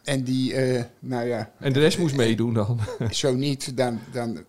en 0.04 0.22
die, 0.22 0.54
eh, 0.54 0.84
nou 0.98 1.26
ja, 1.26 1.50
en 1.58 1.72
de 1.72 1.80
rest 1.80 1.98
moest 1.98 2.16
meedoen 2.16 2.54
dan. 2.54 2.78
zo 3.10 3.34
niet, 3.34 3.76
dan, 3.76 4.00
dan 4.12 4.44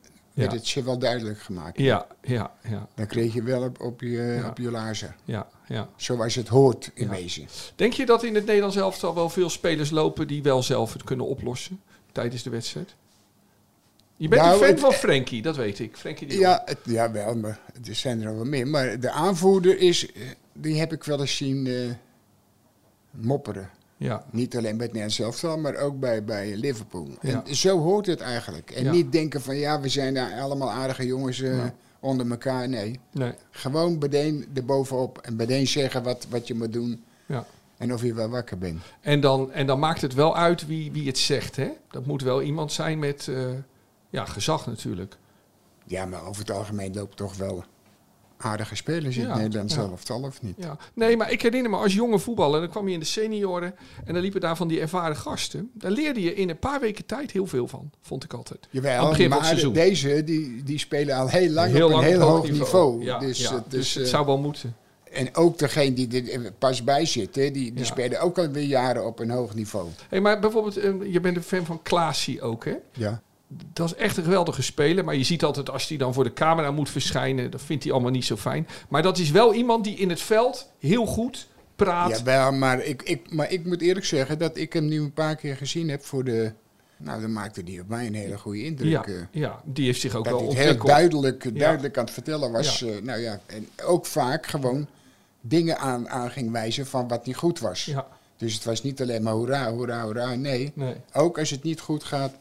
werd 0.46 0.52
het 0.52 0.70
je 0.70 0.84
wel 0.84 0.98
duidelijk 1.00 1.40
gemaakt. 1.40 1.78
ja, 1.80 2.08
ja, 2.22 2.52
ja, 2.70 2.88
Dan 2.96 3.06
kreeg 3.08 3.34
je 3.34 3.44
wel 3.44 3.64
op, 3.64 3.82
op, 3.82 4.02
je, 4.02 4.44
op 4.50 4.58
je 4.58 4.72
laarzen. 4.72 5.16
ja, 5.26 5.48
ja. 5.68 5.90
Zoals 5.96 6.36
het 6.36 6.48
hoort 6.48 6.92
in 6.94 7.10
wezen. 7.10 7.48
Denk 7.76 7.94
je 7.94 8.06
dat 8.06 8.24
in 8.24 8.36
het 8.36 8.46
Nederlands 8.46 8.76
elftal 8.76 9.16
wel 9.16 9.30
veel 9.30 9.50
spelers 9.50 9.90
lopen 9.90 10.28
die 10.28 10.44
wel 10.44 10.64
zelf 10.64 10.94
het 10.94 11.04
kunnen 11.04 11.26
oplossen 11.26 11.82
tijdens 12.12 12.44
de 12.44 12.50
wedstrijd? 12.50 12.96
Je 14.16 14.28
bent 14.28 14.42
Nou, 14.42 14.54
een 14.54 14.60
fan 14.60 14.68
het- 14.70 14.80
van 14.80 14.94
Frenkie, 14.94 15.42
dat 15.42 15.56
weet 15.56 15.80
ik. 15.80 15.98
Ja, 16.28 16.62
het, 16.66 16.78
ja, 16.84 17.12
wel, 17.12 17.36
maar 17.36 17.60
er 17.88 17.96
zijn 17.96 18.22
er 18.22 18.36
wel 18.36 18.46
meer. 18.46 18.68
Maar 18.68 19.00
de 19.00 19.12
aanvoerder 19.12 19.78
is, 19.80 20.12
eh, 20.12 20.22
die 20.54 20.80
heb 20.80 20.94
ik 20.94 21.04
wel 21.04 21.20
eens 21.20 21.36
zien 21.36 21.68
eh, 21.68 21.74
mopperen. 23.12 23.70
Ja. 23.98 24.26
Niet 24.32 24.58
alleen 24.58 24.78
bij 24.78 24.86
het 24.86 24.96
Nederlands 24.96 25.20
elftal, 25.20 25.58
maar 25.58 25.76
ook 25.76 26.00
bij, 26.00 26.24
bij 26.24 26.56
Liverpool. 26.56 27.10
Ja. 27.22 27.44
En 27.46 27.56
zo 27.56 27.80
hoort 27.80 28.06
het 28.06 28.20
eigenlijk. 28.22 28.72
En 28.72 28.84
Ja. 28.84 28.92
niet 28.92 29.12
denken 29.12 29.42
van 29.42 29.56
ja, 29.58 29.80
we 29.82 29.90
zijn 29.90 30.14
daar 30.14 30.42
allemaal 30.42 30.72
aardige 30.72 31.06
jongens 31.06 31.42
eh, 31.42 31.66
onder 32.00 32.30
elkaar. 32.30 32.70
Nee, 32.70 33.00
Nee, 33.12 33.34
gewoon 33.52 33.98
meteen 33.98 34.46
erbovenop 34.54 35.18
en 35.18 35.36
meteen 35.36 35.68
zeggen 35.68 36.04
wat, 36.04 36.28
wat 36.30 36.48
je 36.48 36.54
moet 36.54 36.74
doen. 36.74 37.04
ja. 37.26 37.46
En 37.78 37.94
of 37.94 38.02
je 38.04 38.14
wel 38.14 38.30
wakker 38.30 38.58
bent. 38.58 38.82
En 39.02 39.20
dan, 39.20 39.52
en 39.52 39.68
dan 39.68 39.80
maakt 39.80 40.02
het 40.02 40.14
wel 40.14 40.36
uit 40.38 40.68
wie, 40.68 40.92
wie 40.92 41.08
het 41.08 41.18
zegt, 41.18 41.56
hè? 41.56 41.70
Dat 41.92 42.06
moet 42.06 42.22
wel 42.22 42.42
iemand 42.42 42.72
zijn 42.72 43.00
met 43.00 43.28
eh, 43.28 43.36
ja, 44.10 44.26
gezag 44.26 44.66
natuurlijk. 44.68 45.18
Ja, 45.86 46.06
maar 46.06 46.26
over 46.26 46.42
het 46.42 46.52
algemeen 46.52 46.94
loopt 46.94 47.18
toch 47.18 47.36
wel 47.38 47.64
aardige 48.38 48.76
spelers 48.76 49.18
in 49.18 49.28
Ja, 49.28 49.38
Nederlands 49.38 49.76
ja. 49.76 49.82
elftal, 49.82 50.22
of 50.24 50.42
niet? 50.42 50.56
Ja. 50.58 50.78
Nee, 50.94 51.18
maar 51.18 51.32
ik 51.32 51.42
herinner 51.42 51.72
me 51.72 51.78
als 51.78 51.94
jonge 51.94 52.20
voetballer, 52.20 52.60
dan 52.60 52.70
kwam 52.70 52.88
je 52.88 52.94
in 52.94 53.00
de 53.00 53.06
senioren 53.06 53.76
en 54.06 54.14
dan 54.14 54.22
liepen 54.22 54.42
daar 54.42 54.56
van 54.56 54.68
die 54.68 54.80
ervaren 54.80 55.16
gasten. 55.16 55.70
Daar 55.74 55.92
leerde 55.92 56.22
je 56.22 56.34
in 56.36 56.50
een 56.50 56.60
paar 56.60 56.80
weken 56.80 57.06
tijd 57.06 57.32
heel 57.32 57.48
veel 57.48 57.68
van, 57.68 57.92
vond 58.02 58.24
ik 58.24 58.34
altijd. 58.34 58.68
Jawel, 58.70 59.04
maar 59.12 59.20
het 59.38 59.46
seizoen. 59.46 59.74
deze 59.74 60.24
die, 60.24 60.64
die 60.64 60.80
spelen 60.80 61.16
al 61.16 61.28
heel 61.30 61.50
lang 61.50 61.72
Heel 61.72 61.88
op 61.88 61.94
een 61.94 62.04
heel 62.04 62.20
hoog 62.22 62.52
niveau. 62.52 63.04
Ja, 63.04 63.20
dus 63.20 63.52
dus 63.68 63.94
het 63.94 64.04
eh, 64.04 64.10
zou 64.10 64.26
wel 64.26 64.38
moeten. 64.38 64.76
en 65.12 65.36
ook 65.36 65.58
degene 65.58 65.94
die 65.94 66.32
er 66.32 66.52
pas 66.58 66.84
bij 66.84 67.06
zitten, 67.06 67.54
die, 67.54 67.72
die 67.74 67.80
Ja. 67.80 67.84
spelen 67.86 68.22
ook 68.22 68.38
alweer 68.38 68.64
jaren 68.64 69.06
op 69.06 69.20
een 69.20 69.30
hoog 69.30 69.56
niveau. 69.56 69.88
Hey, 70.10 70.22
maar 70.22 70.40
bijvoorbeeld, 70.40 70.78
eh, 70.78 70.92
je 71.12 71.20
bent 71.20 71.36
een 71.38 71.44
fan 71.44 71.66
van 71.66 71.82
Klaasie 71.82 72.42
ook, 72.42 72.66
hè? 72.66 72.76
Ja. 72.92 73.22
Dat 73.74 73.86
is 73.86 73.96
echt 73.96 74.18
een 74.18 74.24
geweldige 74.24 74.62
speler. 74.62 75.04
Maar 75.04 75.16
je 75.16 75.24
ziet 75.24 75.44
altijd 75.44 75.70
als 75.70 75.88
hij 75.88 75.98
dan 75.98 76.14
voor 76.14 76.24
de 76.24 76.34
camera 76.34 76.72
moet 76.72 76.90
verschijnen, 76.90 77.52
dat 77.52 77.62
vindt 77.62 77.84
hij 77.84 77.92
allemaal 77.94 78.12
niet 78.12 78.26
zo 78.26 78.36
fijn. 78.36 78.68
Maar 78.90 79.02
dat 79.02 79.18
is 79.18 79.32
wel 79.32 79.54
iemand 79.54 79.84
die 79.84 79.96
in 79.98 80.10
het 80.10 80.22
veld 80.22 80.72
heel 80.80 81.06
goed 81.06 81.48
praat. 81.76 82.18
Ja, 82.18 82.24
wel, 82.24 82.52
maar 82.52 82.84
ik, 82.84 83.02
ik, 83.04 83.34
maar 83.34 83.52
ik 83.52 83.66
moet 83.66 83.82
eerlijk 83.82 84.06
zeggen 84.06 84.40
dat 84.40 84.58
ik 84.58 84.74
hem 84.74 84.88
nu 84.88 85.02
een 85.02 85.14
paar 85.14 85.36
keer 85.36 85.56
gezien 85.58 85.90
heb 85.90 86.04
voor 86.06 86.24
de... 86.24 86.52
Nou, 86.98 87.22
dan 87.22 87.34
maakte 87.34 87.64
die 87.64 87.82
op 87.82 87.88
mij 87.88 88.08
een 88.08 88.14
hele 88.14 88.38
goede 88.38 88.64
indruk. 88.64 88.90
ja, 88.90 89.04
eh. 89.06 89.14
ja, 89.32 89.62
die 89.66 89.86
heeft 89.86 90.02
zich 90.02 90.16
ook 90.16 90.26
dat 90.26 90.42
wel 90.42 90.54
heel 90.54 90.78
duidelijk, 90.78 91.60
duidelijk 91.60 91.98
aan 91.98 92.04
het 92.04 92.14
vertellen 92.14 92.52
was. 92.52 92.82
eh, 92.82 93.02
nou 93.02 93.20
ja, 93.20 93.40
en 93.46 93.68
ook 93.86 94.06
vaak 94.06 94.46
gewoon 94.46 94.88
dingen 95.42 95.78
aan, 95.78 96.10
aan 96.10 96.32
ging 96.32 96.52
wijzen 96.52 96.88
van 96.88 97.08
wat 97.08 97.26
niet 97.26 97.36
goed 97.36 97.60
was. 97.60 97.86
Ja, 97.86 98.08
Dus 98.38 98.54
het 98.54 98.64
was 98.64 98.84
niet 98.84 99.02
alleen 99.02 99.24
maar 99.24 99.34
hoera, 99.34 99.72
hoera, 99.72 100.04
hoera. 100.04 100.36
Nee, 100.36 100.72
nee. 100.76 100.96
ook 101.14 101.40
als 101.40 101.50
het 101.50 101.64
niet 101.64 101.80
goed 101.80 102.04
gaat, 102.04 102.34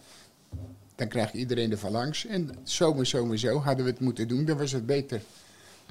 dan 0.97 1.09
krijgt 1.09 1.35
iedereen 1.35 1.71
er 1.71 1.79
van 1.79 1.91
langs. 1.93 2.27
En 2.27 2.51
zo 2.65 2.95
maar 2.95 3.07
zo 3.07 3.27
maar 3.27 3.39
zo 3.39 3.59
hadden 3.61 3.85
we 3.85 3.91
het 3.91 4.01
moeten 4.01 4.29
doen, 4.29 4.45
dan 4.45 4.59
was 4.59 4.73
het 4.73 4.87
beter. 4.87 5.23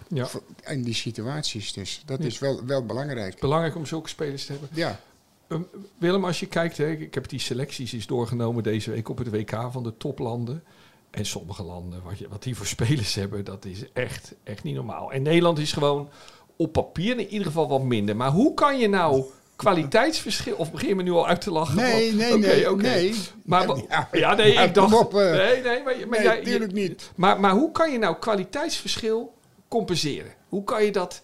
Ja. 0.07 0.27
In 0.65 0.81
die 0.83 0.93
situaties 0.93 1.73
dus. 1.73 2.01
Dat 2.05 2.19
Ja. 2.19 2.25
is 2.25 2.39
wel, 2.39 2.65
wel 2.65 2.85
belangrijk. 2.85 3.39
Belangrijk 3.39 3.75
om 3.75 3.85
zulke 3.85 4.09
spelers 4.09 4.45
te 4.45 4.51
hebben. 4.51 4.69
Ja, 4.73 4.99
Ehm, 5.47 5.61
Willem, 5.97 6.25
als 6.25 6.39
je 6.39 6.45
kijkt, 6.47 6.77
hè, 6.77 6.89
ik 6.91 7.13
heb 7.13 7.29
die 7.29 7.39
selecties 7.39 7.93
eens 7.93 8.05
doorgenomen 8.07 8.63
deze 8.63 8.91
week 8.91 9.09
op 9.09 9.17
het 9.17 9.29
WK 9.29 9.67
van 9.71 9.83
de 9.83 9.97
toplanden. 9.97 10.63
En 11.11 11.25
sommige 11.25 11.63
landen, 11.63 12.03
wat, 12.03 12.17
je, 12.19 12.27
wat 12.27 12.43
die 12.43 12.55
voor 12.55 12.65
spelers 12.65 13.15
hebben, 13.21 13.43
dat 13.45 13.65
is 13.65 13.91
echt, 13.93 14.33
echt 14.43 14.63
niet 14.63 14.75
normaal. 14.75 15.11
En 15.11 15.21
Nederland 15.21 15.59
is 15.59 15.71
gewoon 15.73 16.09
op 16.55 16.71
papier 16.71 17.19
in 17.19 17.27
ieder 17.27 17.47
geval 17.47 17.67
wat 17.67 17.83
minder. 17.83 18.15
Maar 18.15 18.31
hoe 18.31 18.53
kan 18.53 18.79
je 18.79 18.87
nou 18.87 19.23
kwaliteitsverschil... 19.55 20.55
Of 20.55 20.71
begin 20.71 20.87
je 20.87 20.95
me 20.95 21.03
nu 21.03 21.11
al 21.11 21.27
uit 21.27 21.41
te 21.41 21.51
lachen? 21.51 21.75
nee, 21.75 22.13
nee, 22.13 22.37
nee. 22.37 22.75
nee. 22.75 23.15
Maar, 23.43 23.67
Ja, 23.89 24.09
ja, 24.11 24.33
nee, 24.35 24.53
maar 24.55 24.63
ik 24.63 24.73
dacht... 24.73 24.93
op, 24.93 25.13
nee, 25.13 25.61
nee, 25.61 25.83
maar, 25.83 25.83
maar, 25.83 25.93
Nee, 26.09 26.21
jij- 26.23 26.35
natuurlijk 26.37 26.71
je- 26.71 26.79
niet. 26.79 27.11
Maar, 27.15 27.39
maar 27.39 27.51
hoe 27.51 27.71
kan 27.71 27.91
je 27.91 27.97
nou 27.97 28.15
kwaliteitsverschil 28.19 29.33
compenseren? 29.67 30.31
Hoe 30.49 30.63
kan 30.63 30.83
je 30.85 30.91
dat... 30.91 31.21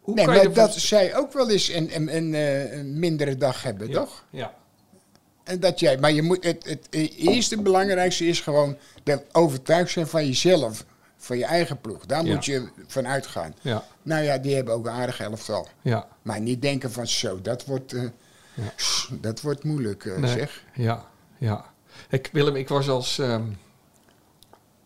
Hoe 0.00 0.14
Nee, 0.14 0.24
kan 0.24 0.34
maar 0.34 0.52
dat 0.52 0.74
zij 0.74 1.16
ook 1.16 1.32
wel 1.32 1.50
eens 1.50 1.68
een, 1.68 1.94
een, 1.96 2.16
een, 2.16 2.34
eh, 2.34 2.72
een 2.78 2.98
mindere 2.98 3.36
dag 3.36 3.62
hebben, 3.62 3.88
Ja, 3.88 3.94
toch? 3.94 4.24
Ja, 4.30 4.54
En 5.44 5.60
dat 5.60 5.80
jij, 5.80 5.98
maar 5.98 6.12
je 6.12 6.22
moet, 6.22 6.44
het, 6.44 6.64
het 6.66 6.86
eerste 7.16 7.62
belangrijkste 7.62 8.26
is 8.26 8.40
gewoon 8.40 8.76
dat 9.02 9.22
overtuigd 9.32 9.90
zijn 9.90 10.06
van 10.06 10.26
jezelf, 10.26 10.84
van 11.16 11.38
je 11.38 11.44
eigen 11.44 11.80
ploeg. 11.80 12.06
Daar 12.06 12.24
Ja. 12.24 12.34
moet 12.34 12.44
je 12.44 12.68
van 12.86 13.06
uitgaan. 13.06 13.54
ja, 13.60 13.84
Nou 14.02 14.22
ja, 14.22 14.38
die 14.38 14.54
hebben 14.54 14.74
ook 14.74 14.86
een 14.86 14.92
aardig 14.92 15.20
elftal. 15.20 15.68
ja. 15.82 16.08
Maar 16.22 16.40
niet 16.40 16.62
denken 16.62 16.92
van 16.92 17.06
zo, 17.06 17.40
dat 17.42 17.64
wordt, 17.64 17.92
eh, 17.92 18.02
Ja. 18.54 18.72
dat 19.20 19.40
wordt 19.40 19.64
moeilijk, 19.64 20.04
eh, 20.04 20.16
Nee. 20.16 20.32
zeg. 20.32 20.64
Ja, 20.74 21.06
ja. 21.38 21.64
Ik, 22.10 22.28
Willem, 22.32 22.56
ik 22.56 22.68
was 22.68 22.88
als, 22.88 23.18
ehm, 23.18 23.42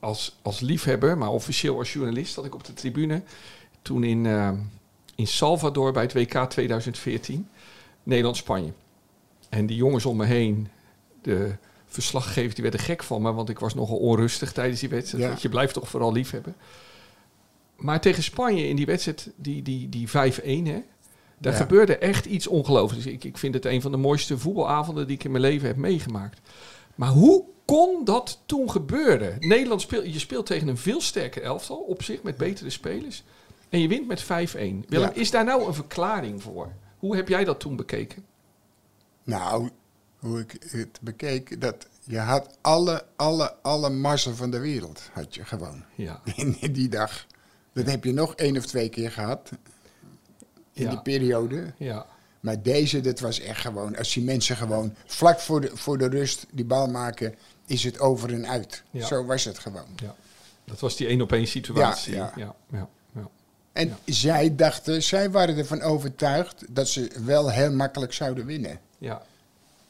als, 0.00 0.38
als 0.42 0.60
liefhebber, 0.60 1.18
maar 1.18 1.28
officieel 1.28 1.78
als 1.78 1.92
journalist, 1.92 2.34
dat 2.34 2.44
ik 2.44 2.54
op 2.54 2.64
de 2.64 2.72
tribune 2.74 3.22
toen 3.82 4.04
in, 4.04 4.26
ehm, 4.26 4.56
in 5.14 5.26
Salvador 5.26 5.92
bij 5.92 6.02
het 6.02 6.12
WK 6.12 6.44
2014, 6.50 7.48
Nederland-Spanje. 8.02 8.72
En 9.48 9.66
die 9.66 9.76
jongens 9.76 10.04
om 10.06 10.16
me 10.16 10.24
heen, 10.24 10.68
de 11.22 11.54
verslaggevers, 11.92 12.54
die 12.54 12.62
werden 12.62 12.80
gek 12.80 13.02
van 13.02 13.22
me, 13.22 13.32
want 13.32 13.48
ik 13.48 13.58
was 13.58 13.74
nogal 13.74 13.96
onrustig 13.96 14.52
tijdens 14.52 14.80
die 14.80 14.88
wedstrijd. 14.88 15.24
Ja. 15.24 15.36
Je 15.40 15.48
blijft 15.48 15.74
toch 15.74 15.88
vooral 15.88 16.12
liefhebben. 16.12 16.54
Maar 17.76 18.00
tegen 18.00 18.22
Spanje 18.22 18.68
in 18.68 18.76
die 18.76 18.86
wedstrijd, 18.86 19.30
die, 19.36 19.62
die, 19.62 19.88
die 19.88 20.08
5-1, 20.08 20.12
hè, 20.12 20.82
daar 21.38 21.52
Ja. 21.52 21.58
gebeurde 21.58 21.96
echt 21.96 22.26
iets 22.26 22.46
ongelooflijks. 22.46 23.06
Ik, 23.06 23.24
ik 23.24 23.38
vind 23.38 23.54
het 23.54 23.64
een 23.64 23.82
van 23.82 23.90
de 23.90 23.96
mooiste 23.96 24.38
voetbalavonden 24.38 25.06
die 25.06 25.16
ik 25.16 25.24
in 25.24 25.30
mijn 25.30 25.42
leven 25.42 25.66
heb 25.68 25.76
meegemaakt. 25.76 26.40
Maar 26.94 27.08
hoe 27.08 27.44
kon 27.64 28.04
dat 28.04 28.40
toen 28.46 28.70
gebeuren? 28.70 29.36
Nederland 29.40 29.80
speelt, 29.80 30.12
je 30.12 30.18
speelt 30.18 30.46
tegen 30.46 30.68
een 30.68 30.76
veel 30.78 31.00
sterker 31.00 31.42
elftal 31.42 31.76
op 31.76 32.02
zich 32.02 32.22
met 32.22 32.36
betere 32.36 32.70
spelers. 32.70 33.22
En 33.68 33.80
je 33.80 33.88
wint 33.88 34.06
met 34.06 34.22
5-1. 34.24 34.26
Willem, 34.26 34.84
Ja. 34.88 35.12
is 35.12 35.30
daar 35.30 35.44
nou 35.44 35.66
een 35.66 35.74
verklaring 35.74 36.42
voor? 36.42 36.72
Hoe 36.98 37.16
heb 37.16 37.28
jij 37.28 37.44
dat 37.44 37.60
toen 37.60 37.76
bekeken? 37.76 38.24
Nou, 39.24 39.68
hoe 40.20 40.40
ik 40.40 40.56
het 40.70 40.98
bekeek, 41.00 41.60
dat 41.60 41.86
je 42.04 42.18
had 42.18 42.56
alle, 42.60 43.04
alle, 43.16 43.54
alle 43.62 43.90
mazzel 43.90 44.34
van 44.34 44.50
de 44.50 44.58
wereld, 44.58 45.02
had 45.12 45.34
je 45.34 45.44
gewoon. 45.44 45.84
Ja, 45.94 46.20
In 46.36 46.72
die 46.72 46.88
dag. 46.88 47.26
Dat 47.72 47.86
heb 47.86 48.04
je 48.04 48.12
nog 48.12 48.34
één 48.34 48.56
of 48.56 48.66
twee 48.66 48.88
keer 48.88 49.10
gehad, 49.12 49.50
in 50.72 50.82
Ja. 50.84 50.90
die 50.90 51.00
periode. 51.02 51.72
ja, 51.76 52.06
Maar 52.40 52.62
deze, 52.62 53.00
dat 53.00 53.20
was 53.20 53.40
echt 53.40 53.60
gewoon, 53.60 53.96
als 53.96 54.12
die 54.12 54.24
mensen 54.24 54.56
gewoon 54.56 54.94
vlak 55.06 55.40
voor 55.40 55.60
de, 55.60 55.70
voor 55.76 55.98
de 55.98 56.08
rust 56.08 56.46
die 56.52 56.64
bal 56.64 56.86
maken, 56.88 57.34
is 57.66 57.84
het 57.84 58.00
over 58.00 58.32
en 58.32 58.48
uit. 58.48 58.82
Ja. 58.90 59.06
Zo 59.06 59.24
was 59.24 59.44
het 59.44 59.58
gewoon. 59.58 59.86
ja. 59.96 60.14
Dat 60.64 60.80
was 60.80 60.96
die 60.96 61.06
één 61.06 61.20
op 61.20 61.32
één 61.32 61.46
situatie. 61.46 62.14
Ja, 62.14 62.32
ja, 62.36 62.54
ja, 62.72 62.88
ja. 63.14 63.28
En 63.72 63.96
zij 64.04 64.56
dachten, 64.56 65.02
zij 65.02 65.30
waren 65.30 65.56
ervan 65.58 65.82
overtuigd 65.82 66.64
dat 66.68 66.88
ze 66.88 67.10
wel 67.24 67.50
heel 67.50 67.72
makkelijk 67.72 68.12
zouden 68.12 68.46
winnen. 68.46 68.80
ja. 68.98 69.22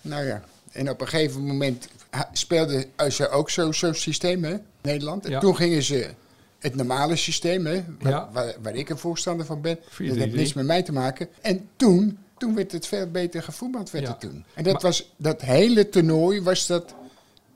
Nou 0.00 0.26
ja, 0.26 0.42
en 0.72 0.90
op 0.90 1.00
een 1.00 1.08
gegeven 1.08 1.44
moment 1.46 1.88
speelden 2.32 2.84
ze 3.08 3.28
ook 3.28 3.50
zo'n 3.50 3.74
zo 3.74 3.92
systeem, 3.92 4.44
hè, 4.44 4.56
Nederland. 4.82 5.24
En 5.24 5.30
Ja. 5.30 5.40
toen 5.40 5.56
gingen 5.56 5.82
ze 5.82 6.10
het 6.58 6.74
normale 6.74 7.16
systeem, 7.16 7.66
hè, 7.66 7.84
waar, 8.00 8.12
Ja. 8.12 8.28
waar, 8.32 8.54
waar 8.62 8.74
ik 8.74 8.88
een 8.88 8.98
voorstander 8.98 9.46
van 9.46 9.60
ben. 9.60 9.78
4-3-3. 9.88 10.08
Dat 10.08 10.16
heeft 10.16 10.34
niks 10.36 10.52
met 10.52 10.66
mij 10.66 10.82
te 10.82 10.92
maken. 10.92 11.28
En 11.40 11.68
toen, 11.76 12.18
toen 12.38 12.54
werd 12.54 12.72
het 12.72 12.86
veel 12.86 13.06
beter 13.10 13.42
gevoetbald, 13.42 13.90
werd 13.90 14.04
Ja. 14.04 14.10
het 14.10 14.20
toen. 14.20 14.44
En 14.54 14.64
dat 14.64 14.72
Maar- 14.72 14.82
was, 14.82 15.12
dat 15.16 15.40
hele 15.40 15.88
toernooi 15.88 16.42
was 16.42 16.66
dat 16.66 16.94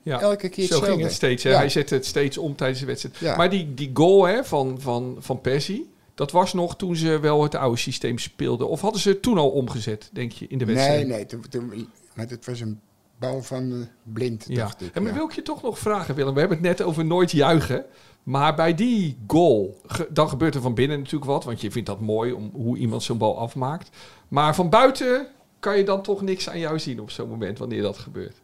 Ja, 0.01 0.19
elke 0.21 0.49
keer 0.49 0.65
Zo 0.67 0.79
ging 0.79 1.01
het 1.01 1.11
steeds. 1.11 1.43
Hè? 1.43 1.49
Ja. 1.49 1.57
Hij 1.57 1.69
zette 1.69 1.93
het 1.93 2.05
steeds 2.05 2.37
om 2.37 2.55
tijdens 2.55 2.79
de 2.79 2.85
wedstrijd. 2.85 3.17
Ja. 3.17 3.35
Maar 3.35 3.49
die, 3.49 3.73
die 3.73 3.91
goal 3.93 4.23
hè, 4.23 4.43
van, 4.43 4.81
van, 4.81 5.15
van 5.19 5.41
Persie, 5.41 5.89
dat 6.15 6.31
was 6.31 6.53
nog 6.53 6.75
toen 6.75 6.95
ze 6.95 7.19
wel 7.19 7.43
het 7.43 7.55
oude 7.55 7.77
systeem 7.77 8.17
speelden. 8.17 8.69
Of 8.69 8.81
hadden 8.81 9.01
ze 9.01 9.09
het 9.09 9.21
toen 9.21 9.37
al 9.37 9.49
omgezet, 9.49 10.09
denk 10.13 10.31
je, 10.31 10.45
in 10.49 10.57
de 10.57 10.65
wedstrijd? 10.65 11.07
Nee, 11.07 11.15
nee, 11.15 11.25
toen, 11.25 11.43
toen, 11.49 11.89
maar 12.15 12.25
het 12.27 12.45
was 12.45 12.59
een 12.59 12.79
bal 13.19 13.41
van 13.41 13.87
blind, 14.03 14.45
Ja. 14.47 14.55
dacht 14.55 14.81
ik. 14.81 14.95
En 14.95 15.01
maar 15.03 15.11
ja. 15.11 15.17
wil 15.17 15.27
ik 15.27 15.35
je 15.35 15.41
toch 15.41 15.61
nog 15.61 15.79
vragen, 15.79 16.15
Willem? 16.15 16.33
We 16.33 16.39
hebben 16.39 16.57
het 16.57 16.67
net 16.67 16.81
over 16.81 17.05
nooit 17.05 17.31
juichen. 17.31 17.85
Maar 18.23 18.55
bij 18.55 18.73
die 18.75 19.17
goal, 19.27 19.81
dan 20.09 20.29
gebeurt 20.29 20.55
er 20.55 20.61
van 20.61 20.73
binnen 20.73 20.97
natuurlijk 20.97 21.31
wat. 21.31 21.43
Want 21.43 21.61
je 21.61 21.71
vindt 21.71 21.87
dat 21.87 21.99
mooi, 21.99 22.31
om, 22.31 22.49
hoe 22.53 22.77
iemand 22.77 23.03
zo'n 23.03 23.17
bal 23.17 23.37
afmaakt. 23.37 23.89
Maar 24.27 24.55
van 24.55 24.69
buiten 24.69 25.27
kan 25.59 25.77
je 25.77 25.83
dan 25.83 26.01
toch 26.01 26.21
niks 26.21 26.49
aan 26.49 26.59
jou 26.59 26.79
zien 26.79 26.99
op 26.99 27.09
zo'n 27.11 27.29
moment, 27.29 27.57
wanneer 27.57 27.81
dat 27.81 27.97
gebeurt. 27.97 28.41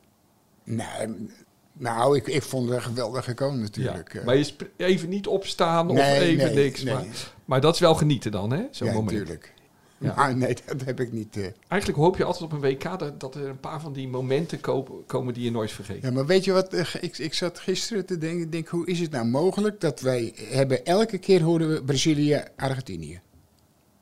Nou, 0.64 1.28
nou 1.74 2.18
ik, 2.18 2.28
ik 2.28 2.44
vond 2.44 2.66
het 2.70 2.76
een 2.78 2.84
geweldige 2.84 3.34
natuurlijk. 3.60 4.14
ja. 4.14 4.20
eh. 4.20 4.26
Maar 4.26 4.36
je 4.38 4.54
even 4.78 5.10
niet 5.10 5.28
opstaan 5.28 5.90
of 5.90 5.96
Nee, 5.96 6.20
even 6.20 6.56
nee, 6.56 6.64
niks. 6.64 6.84
nee. 6.84 6.94
Maar, 6.94 7.06
maar 7.46 7.62
dat 7.62 7.74
is 7.74 7.80
wel 7.80 7.96
genieten 7.96 8.32
dan, 8.32 8.52
hè? 8.52 8.64
Zo'n 8.72 8.88
ja, 8.88 8.94
moment. 8.94 9.18
natuurlijk. 9.18 9.54
Ja. 10.02 10.16
Maar 10.16 10.36
nee, 10.38 10.56
dat 10.66 10.82
heb 10.86 11.00
ik 11.00 11.12
niet. 11.12 11.38
eh. 11.38 11.44
Eigenlijk 11.68 12.02
hoop 12.02 12.18
je 12.18 12.24
altijd 12.24 12.44
op 12.44 12.52
een 12.52 12.60
WK 12.60 13.00
dat, 13.00 13.20
dat 13.20 13.36
er 13.36 13.48
een 13.48 13.60
paar 13.60 13.82
van 13.82 13.94
die 13.94 14.08
momenten 14.08 14.60
kopen, 14.60 15.06
komen 15.06 15.34
die 15.34 15.44
je 15.44 15.52
nooit 15.52 15.72
vergeet. 15.72 16.02
Ja, 16.02 16.12
maar 16.12 16.26
weet 16.26 16.44
je 16.44 16.52
wat? 16.52 16.74
eh, 16.74 16.94
Ik, 17.02 17.18
ik 17.18 17.34
zat 17.34 17.60
gisteren 17.60 18.06
te 18.06 18.18
denken, 18.18 18.50
denk, 18.50 18.68
hoe 18.68 18.88
is 18.88 19.00
het 19.00 19.12
nou 19.12 19.26
mogelijk 19.26 19.82
dat 19.82 20.00
wij 20.00 20.34
hebben 20.38 20.86
elke 20.86 21.18
keer 21.18 21.42
horen 21.42 21.70
we 21.74 21.84
Brazilië, 21.84 22.44
Argentinië. 22.56 23.22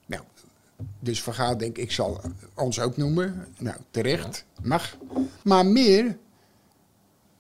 Nou, 0.06 0.24
dus 1.00 1.24
Van 1.24 1.34
Gaal 1.34 1.58
denk 1.58 1.78
ik 1.78 1.92
zal 1.92 2.22
ons 2.56 2.80
ook 2.80 2.98
noemen. 2.98 3.48
Nou, 3.58 3.78
terecht, 3.92 4.46
mag. 4.64 4.98
Maar 5.44 5.66
meer 5.66 6.18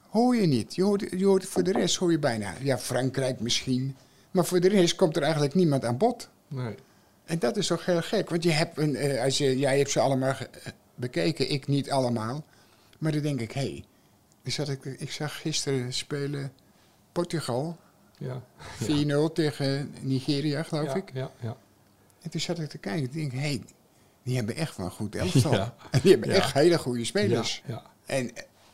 hoor 0.10 0.36
je 0.36 0.48
niet. 0.48 0.76
Je 0.76 0.84
hoort, 0.84 1.06
je 1.18 1.26
hoort 1.26 1.46
voor 1.46 1.64
de 1.64 1.72
rest 1.72 1.96
hoor 1.96 2.12
je 2.12 2.20
bijna. 2.20 2.54
Ja, 2.62 2.78
Frankrijk 2.78 3.40
misschien. 3.40 3.96
Maar 4.32 4.46
voor 4.46 4.60
de 4.60 4.68
rest 4.70 4.96
komt 4.96 5.16
er 5.16 5.22
eigenlijk 5.22 5.54
niemand 5.54 5.86
aan 5.86 5.98
bod. 5.98 6.30
Nee. 6.48 6.76
En 7.30 7.40
dat 7.40 7.58
is 7.58 7.68
toch 7.68 7.86
heel 7.86 8.02
gek. 8.02 8.30
Want 8.30 8.44
je 8.44 8.52
hebt 8.52 8.78
een, 8.78 8.96
eh, 8.96 9.24
als 9.24 9.38
je, 9.38 9.58
jij 9.58 9.78
hebt 9.78 9.90
ze 9.90 10.00
allemaal 10.00 10.36
bekeken, 10.96 11.52
ik 11.52 11.68
niet 11.68 11.92
allemaal. 11.92 12.44
Maar 13.00 13.12
dan 13.12 13.22
denk 13.22 13.42
ik, 13.42 13.52
hé, 13.52 13.62
hey, 13.62 13.84
dus 14.44 14.60
ik, 14.60 14.86
ik 14.86 15.12
zag 15.12 15.42
gisteren 15.42 15.94
spelen 15.94 16.52
Portugal, 17.12 17.78
Ja. 18.18 18.42
4-0 19.30 19.34
tegen 19.34 19.96
Nigeria, 20.02 20.64
geloof 20.64 20.86
ja, 20.86 20.96
ik. 20.96 21.12
Ja, 21.14 21.32
ja. 21.40 21.58
En 22.22 22.30
toen 22.30 22.42
zat 22.42 22.60
ik 22.60 22.70
te 22.70 22.78
kijken 22.78 23.04
en 23.04 23.12
denk 23.12 23.32
hé, 23.32 23.40
hey, 23.40 23.64
die 24.24 24.36
hebben 24.36 24.56
echt 24.56 24.78
wel 24.78 24.86
een 24.86 24.92
goed 24.92 25.16
elftal. 25.16 25.54
En 25.92 26.00
die 26.02 26.12
hebben 26.12 26.30
echt 26.30 26.54
hele 26.54 26.78
goede 26.78 27.06
spelers. 27.06 27.64
Ja, 27.66 27.74
ja. 27.74 27.84
En 28.06 28.32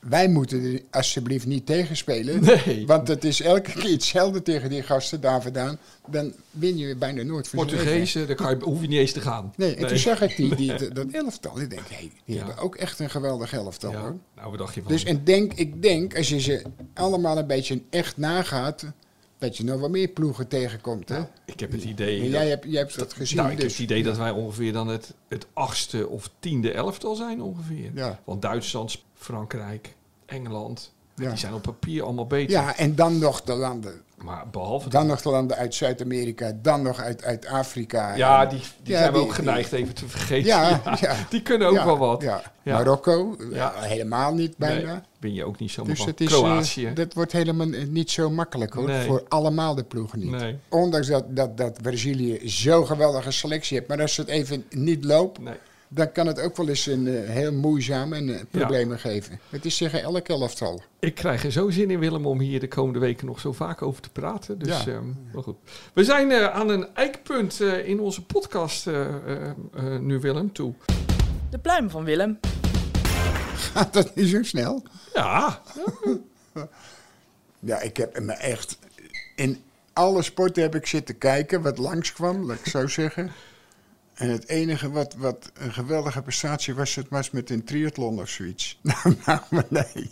wij 0.09 0.27
moeten 0.27 0.63
er 0.63 0.81
alsjeblieft 0.91 1.45
niet 1.45 1.65
tegen 1.65 1.97
spelen. 1.97 2.43
Nee. 2.65 2.85
Want 2.87 3.07
het 3.07 3.23
is 3.23 3.41
elke 3.41 3.71
keer 3.71 3.91
hetzelfde 3.91 4.41
tegen 4.41 4.69
die 4.69 4.81
gasten 4.83 5.21
daar 5.21 5.41
vandaan. 5.41 5.77
Dan 6.07 6.33
win 6.51 6.77
je 6.77 6.95
bijna 6.95 7.23
nooit 7.23 7.53
leven. 7.53 7.57
Portugezen, 7.67 8.27
daar 8.27 8.35
kan 8.35 8.49
je, 8.57 8.63
hoef 8.63 8.81
je 8.81 8.87
niet 8.87 8.99
eens 8.99 9.11
te 9.11 9.21
gaan. 9.21 9.53
Nee, 9.55 9.75
en 9.75 9.87
toen 9.87 9.97
zag 9.97 10.21
ik 10.21 10.35
die, 10.35 10.55
die, 10.55 10.73
dat 10.93 11.07
elftal. 11.11 11.59
Ik 11.59 11.69
denk, 11.69 11.87
hé, 11.89 11.95
hey, 11.95 12.11
die 12.25 12.35
Ja. 12.35 12.45
hebben 12.45 12.63
ook 12.63 12.75
echt 12.75 12.99
een 12.99 13.09
geweldig 13.09 13.53
elftal. 13.53 13.91
Ja. 13.91 13.99
Hoor. 13.99 14.15
Nou, 14.35 14.49
wat 14.49 14.59
dacht 14.59 14.73
je 14.75 14.81
van? 14.81 14.91
Dus 14.91 15.03
en 15.03 15.23
denk, 15.23 15.53
ik 15.53 15.81
denk, 15.81 16.17
als 16.17 16.29
je 16.29 16.39
ze 16.39 16.61
allemaal 16.93 17.37
een 17.37 17.47
beetje 17.47 17.81
echt 17.89 18.17
nagaat, 18.17 18.85
dat 19.37 19.57
je 19.57 19.63
nog 19.63 19.79
wel 19.79 19.89
meer 19.89 20.07
ploegen 20.07 20.47
tegenkomt. 20.47 21.09
Hè? 21.09 21.19
Ik 21.45 21.59
heb 21.59 21.71
het 21.71 21.83
idee... 21.83 22.21
Dat- 22.21 22.31
jij, 22.31 22.49
hebt, 22.49 22.65
jij 22.67 22.79
hebt 22.81 22.97
dat 22.99 23.13
gezien. 23.13 23.37
nou, 23.37 23.49
ik 23.51 23.57
heb 23.57 23.67
dus, 23.67 23.77
het 23.77 23.83
idee 23.83 24.03
dat 24.03 24.17
wij 24.17 24.31
ongeveer 24.31 24.73
dan 24.73 24.87
het, 24.87 25.13
het 25.27 25.45
achtste 25.53 26.07
of 26.07 26.29
tiende 26.39 26.71
elftal 26.71 27.15
zijn 27.15 27.41
ongeveer. 27.41 27.91
Ja. 27.93 28.19
Want 28.25 28.41
Duitsland, 28.41 29.03
Frankrijk, 29.25 29.95
Engeland, 30.25 30.93
Ja. 31.15 31.29
die 31.29 31.37
zijn 31.37 31.53
op 31.53 31.61
papier 31.61 32.03
allemaal 32.03 32.27
beter. 32.27 32.51
Ja, 32.51 32.75
en 32.77 32.95
dan 32.95 33.17
nog 33.19 33.41
de 33.41 33.53
landen. 33.53 34.01
Maar 34.23 34.47
behalve 34.51 34.89
Dan 34.89 35.07
nog 35.07 35.21
de 35.21 35.29
landen 35.29 35.57
uit 35.57 35.75
Zuid-Amerika, 35.75 36.51
dan 36.61 36.81
nog 36.81 36.99
uit, 36.99 37.23
uit 37.23 37.45
Afrika. 37.45 38.15
Ja, 38.15 38.45
die, 38.45 38.59
die 38.83 38.93
Ja, 38.93 38.99
zijn 38.99 39.13
we 39.13 39.19
ook 39.19 39.33
geneigd 39.33 39.71
even 39.71 39.93
te 39.93 40.07
vergeten. 40.07 40.45
Ja. 40.47 40.81
Die 41.29 41.41
kunnen 41.41 41.67
ook 41.67 41.83
wel 41.83 41.97
wat. 41.97 42.23
Marokko, 42.63 43.35
Ja. 43.39 43.45
ja, 43.55 43.73
helemaal 43.81 44.33
niet 44.33 44.57
bijna. 44.57 44.91
Nee, 44.91 45.01
ben 45.19 45.33
je 45.33 45.45
ook 45.45 45.59
niet 45.59 45.71
zomaar 45.71 45.95
Dus 45.95 46.05
het 46.05 46.21
is, 46.21 46.31
eh, 46.31 46.37
Kroatië. 46.39 46.91
dat 46.93 47.13
wordt 47.13 47.31
helemaal 47.31 47.69
eh, 47.71 47.87
niet 47.87 48.11
zo 48.11 48.29
makkelijk 48.29 48.73
hoor. 48.73 48.87
Nee. 48.87 49.05
Voor 49.07 49.23
allemaal 49.27 49.75
de 49.75 49.83
ploegen 49.83 50.19
niet. 50.19 50.29
Nee. 50.31 50.57
Ondanks 50.69 51.07
dat, 51.07 51.23
dat, 51.35 51.57
dat 51.57 51.81
Brazilië 51.81 52.39
zo'n 52.43 52.87
geweldige 52.87 53.31
selectie 53.31 53.77
heeft. 53.77 53.89
Maar 53.89 54.01
als 54.01 54.17
het 54.17 54.27
even 54.27 54.65
niet 54.69 55.03
loopt, 55.05 55.39
nee. 55.39 55.55
Dan 55.87 56.11
kan 56.11 56.27
het 56.27 56.39
ook 56.39 56.57
wel 56.57 56.67
eens 56.69 56.85
een 56.85 57.07
eh, 57.07 57.29
heel 57.29 57.53
moeizaam 57.53 58.13
en 58.13 58.29
eh, 58.35 58.41
problemen 58.51 58.99
geven. 58.99 59.39
Het 59.49 59.65
is 59.65 59.77
tegen 59.77 60.01
elk 60.01 60.27
elftal. 60.27 60.81
Ik 60.99 61.15
krijg 61.15 61.43
er 61.43 61.51
zo 61.51 61.69
zin 61.69 61.91
in, 61.91 61.99
Willem, 61.99 62.25
om 62.25 62.39
hier 62.39 62.59
de 62.59 62.67
komende 62.67 62.99
weken 62.99 63.25
nog 63.25 63.39
zo 63.39 63.53
vaak 63.53 63.81
over 63.81 64.01
te 64.01 64.09
praten. 64.09 64.59
Dus, 64.59 64.83
Ja. 64.83 64.91
ehm, 64.91 65.05
wel 65.33 65.41
goed. 65.41 65.55
We 65.93 66.03
zijn 66.03 66.31
eh, 66.31 66.45
aan 66.47 66.69
een 66.69 66.87
eikpunt 66.95 67.61
eh, 67.61 67.87
in 67.87 67.99
onze 67.99 68.25
podcast 68.25 68.87
eh, 68.87 69.05
eh, 69.05 69.49
eh, 69.75 69.99
nu, 69.99 70.19
Willem, 70.19 70.51
toe. 70.53 70.73
De 71.49 71.59
pluim 71.59 71.89
van 71.89 72.03
Willem. 72.03 72.39
Gaat 73.55 73.93
dat 73.93 74.15
niet 74.15 74.27
zo 74.29 74.43
snel? 74.43 74.83
Ja, 75.13 75.61
Ja, 77.59 77.79
ik 77.81 77.97
heb 77.97 78.19
me 78.19 78.33
echt... 78.33 78.77
In 79.35 79.63
alle 79.93 80.21
sporten 80.21 80.63
heb 80.63 80.75
ik 80.75 80.87
zitten 80.87 81.17
kijken 81.17 81.61
wat 81.61 81.77
langskwam, 81.77 82.45
laat 82.45 82.59
ik 82.59 82.65
zo 82.67 82.87
zeggen. 82.87 83.31
En 84.15 84.29
het 84.29 84.47
enige 84.47 84.89
wat, 84.89 85.15
wat 85.17 85.51
een 85.53 85.73
geweldige 85.73 86.21
prestatie 86.21 86.73
was, 86.73 86.95
het 86.95 87.09
was 87.09 87.31
met 87.31 87.49
een 87.49 87.63
triathlon 87.63 88.19
of 88.19 88.29
zoiets. 88.29 88.79
Nou, 88.81 89.15
nou 89.25 89.39
maar 89.49 89.65
nee. 89.69 90.11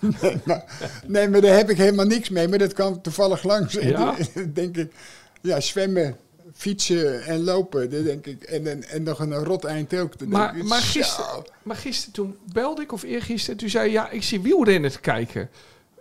nee, 0.20 0.40
maar, 0.44 0.64
nee, 1.06 1.28
maar 1.28 1.40
daar 1.40 1.56
heb 1.56 1.70
ik 1.70 1.76
helemaal 1.76 2.06
niks 2.06 2.28
mee. 2.28 2.48
Maar 2.48 2.58
dat 2.58 2.72
kwam 2.72 3.02
toevallig 3.02 3.42
langs. 3.42 3.74
Ja. 3.74 4.16
denk 4.54 4.76
ik, 4.76 4.92
ja, 5.40 5.60
zwemmen, 5.60 6.16
fietsen 6.52 7.24
en 7.24 7.44
lopen. 7.44 7.90
Dan 7.90 8.02
denk 8.02 8.26
ik, 8.26 8.42
en, 8.42 8.66
en, 8.66 8.88
en 8.88 9.02
nog 9.02 9.18
een 9.18 9.34
rot 9.34 9.64
eind 9.64 9.94
ook. 9.94 10.18
Dan 10.18 10.28
maar, 10.28 10.52
denk 10.52 10.62
ik, 10.62 10.68
maar, 10.68 10.80
zo. 10.80 11.00
gisteren, 11.00 11.44
maar 11.62 11.76
gisteren 11.76 12.12
toen 12.12 12.36
belde 12.52 12.82
ik, 12.82 12.92
of 12.92 13.02
eergisteren, 13.02 13.56
toen 13.56 13.68
zei 13.68 13.86
je, 13.86 13.92
ja, 13.92 14.10
ik 14.10 14.22
zie 14.22 14.40
wielrennen 14.40 14.90
te 14.90 15.00
kijken. 15.00 15.50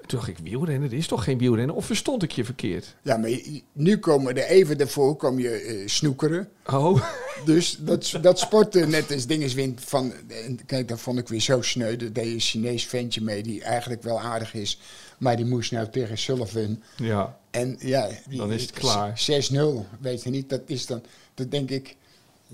Toen 0.06 0.20
dacht 0.20 0.32
ik, 0.32 0.38
wielrennen, 0.44 0.90
dit 0.90 1.00
is 1.00 1.08
toch 1.08 1.24
geen 1.24 1.38
wielrennen? 1.38 1.76
Of 1.76 1.86
verstond 1.86 2.24
ik 2.24 2.32
je 2.32 2.46
verkeerd? 2.46 2.96
Ja, 3.02 3.18
maar 3.18 3.30
nu 3.72 3.98
komen 3.98 4.38
er 4.38 4.46
even 4.46 4.78
daarvoor 4.78 5.16
kom 5.16 5.40
je 5.40 5.50
eh, 5.50 5.88
snoekeren. 5.88 6.50
Oh, 6.66 7.02
Dus 7.46 7.78
dat, 7.80 8.18
dat 8.22 8.40
sporten 8.40 8.90
net 8.90 9.12
als 9.12 9.26
dinges 9.26 9.54
wint 9.54 9.82
van... 9.84 10.14
en 10.46 10.66
Kijk, 10.66 10.88
dat 10.88 11.00
vond 11.00 11.20
ik 11.20 11.28
weer 11.28 11.42
zo 11.42 11.62
sneu. 11.62 11.92
Er 11.92 12.14
deed 12.14 12.34
een 12.34 12.40
Chinees 12.40 12.86
ventje 12.86 13.22
mee 13.22 13.44
die 13.44 13.64
eigenlijk 13.64 14.04
wel 14.04 14.20
aardig 14.20 14.54
is. 14.54 14.80
Maar 15.18 15.36
die 15.36 15.46
moest 15.46 15.72
nou 15.72 15.90
tegen 15.90 16.18
Sullivan. 16.18 16.82
ja. 16.96 17.38
En 17.52 17.76
ja... 17.80 18.10
Die, 18.28 18.38
Dan 18.38 18.52
is 18.52 18.62
het 18.62 18.72
klaar. 18.72 19.22
6-0, 19.54 20.00
weet 20.00 20.24
je 20.24 20.30
niet. 20.30 20.50
Dat 20.50 20.62
is 20.66 20.86
dan... 20.86 21.04
Dan 21.34 21.50
denk 21.50 21.70
ik, 21.70 21.96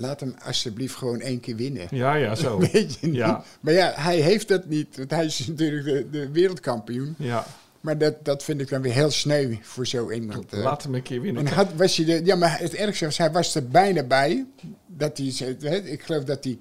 laat 0.01 0.19
hem 0.19 0.35
alsjeblieft 0.43 0.95
gewoon 0.95 1.19
één 1.19 1.39
keer 1.39 1.55
winnen. 1.55 1.87
Ja, 1.91 2.13
ja, 2.15 2.35
zo. 2.35 2.59
Weet 2.71 2.97
je 2.99 3.07
niet? 3.07 3.15
Ja. 3.15 3.43
Maar 3.59 3.73
ja, 3.73 3.93
hij 3.95 4.19
heeft 4.19 4.47
dat 4.47 4.65
niet. 4.65 4.97
Want 4.97 5.11
hij 5.11 5.25
is 5.25 5.45
natuurlijk 5.47 5.85
de, 5.85 6.09
de 6.09 6.31
wereldkampioen. 6.31 7.15
Ja, 7.17 7.45
Maar 7.81 7.97
dat, 7.97 8.25
dat 8.25 8.43
vind 8.43 8.61
ik 8.61 8.69
dan 8.69 8.81
weer 8.81 8.93
heel 8.93 9.11
sneu 9.11 9.57
voor 9.61 9.87
zo 9.87 10.11
iemand. 10.11 10.51
laat 10.51 10.83
hem 10.83 10.95
een 10.95 11.01
keer 11.01 11.21
winnen. 11.21 11.47
En 11.47 11.53
had, 11.53 11.67
was 11.75 11.97
hij 11.97 12.05
de, 12.05 12.25
ja, 12.25 12.35
maar 12.35 12.59
het 12.59 12.73
ergste 12.73 13.05
was, 13.05 13.17
hij 13.17 13.31
was 13.31 13.55
er 13.55 13.67
bijna 13.67 14.03
bij. 14.03 14.45
Dat 14.87 15.17
hij, 15.17 15.27
ik 15.83 16.03
geloof 16.03 16.23
dat 16.23 16.43
hij, 16.43 16.59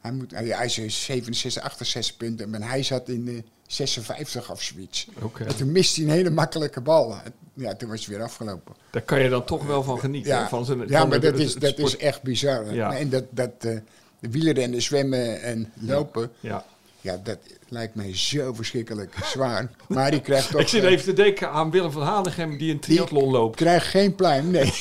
hij, 0.00 0.12
moet, 0.12 0.30
hij 0.30 0.66
is 0.66 1.04
67, 1.04 1.62
68 1.62 2.16
punten, 2.16 2.50
maar 2.50 2.68
hij 2.68 2.82
zat 2.82 3.08
in 3.08 3.24
de 3.24 3.44
56 3.74 4.50
of 4.50 4.62
zoiets. 4.62 5.06
Oké. 5.22 5.44
En 5.44 5.56
toen 5.56 5.72
miste 5.72 6.00
hij 6.00 6.10
een 6.10 6.16
hele 6.16 6.30
makkelijke 6.30 6.80
bal. 6.80 7.14
Ja, 7.54 7.74
toen 7.74 7.88
was 7.88 7.98
het 8.00 8.08
weer 8.08 8.22
afgelopen. 8.22 8.74
Daar 8.90 9.02
kan 9.02 9.20
je 9.22 9.28
dan 9.28 9.44
toch 9.44 9.66
wel 9.66 9.82
van 9.82 9.98
genieten. 9.98 10.32
Ja, 10.32 10.48
van 10.48 10.64
zijn, 10.64 10.88
ja 10.88 11.04
maar 11.04 11.20
dat 11.20 11.38
is, 11.38 11.54
dat 11.54 11.70
sport- 11.70 11.86
is 11.92 11.96
echt 11.96 12.22
bizar. 12.22 12.74
Ja. 12.74 12.96
En 12.96 13.08
dat, 13.10 13.24
dat 13.30 13.50
eh, 13.58 13.76
de 14.20 14.30
wielrennen, 14.30 14.82
zwemmen 14.82 15.42
en 15.42 15.72
lopen, 15.80 16.30
Ja. 16.40 16.64
ja, 17.00 17.20
dat 17.24 17.38
lijkt 17.68 17.94
mij 17.94 18.16
zo 18.16 18.52
verschrikkelijk 18.52 19.14
zwaar. 19.24 19.70
Maar 19.88 20.10
die 20.10 20.20
krijgt 20.20 20.50
toch... 20.50 20.60
Ik 20.60 20.68
zit 20.68 20.82
eh, 20.84 20.90
even 20.90 21.04
te 21.04 21.12
denken 21.12 21.50
aan 21.50 21.70
Willem 21.70 21.90
van 21.90 22.02
Hanegem 22.02 22.58
die 22.58 22.72
een 22.72 22.80
triathlon 22.80 23.30
loopt. 23.30 23.56
krijgt 23.56 23.86
geen 23.86 24.14
pluim, 24.14 24.50
nee. 24.56 24.72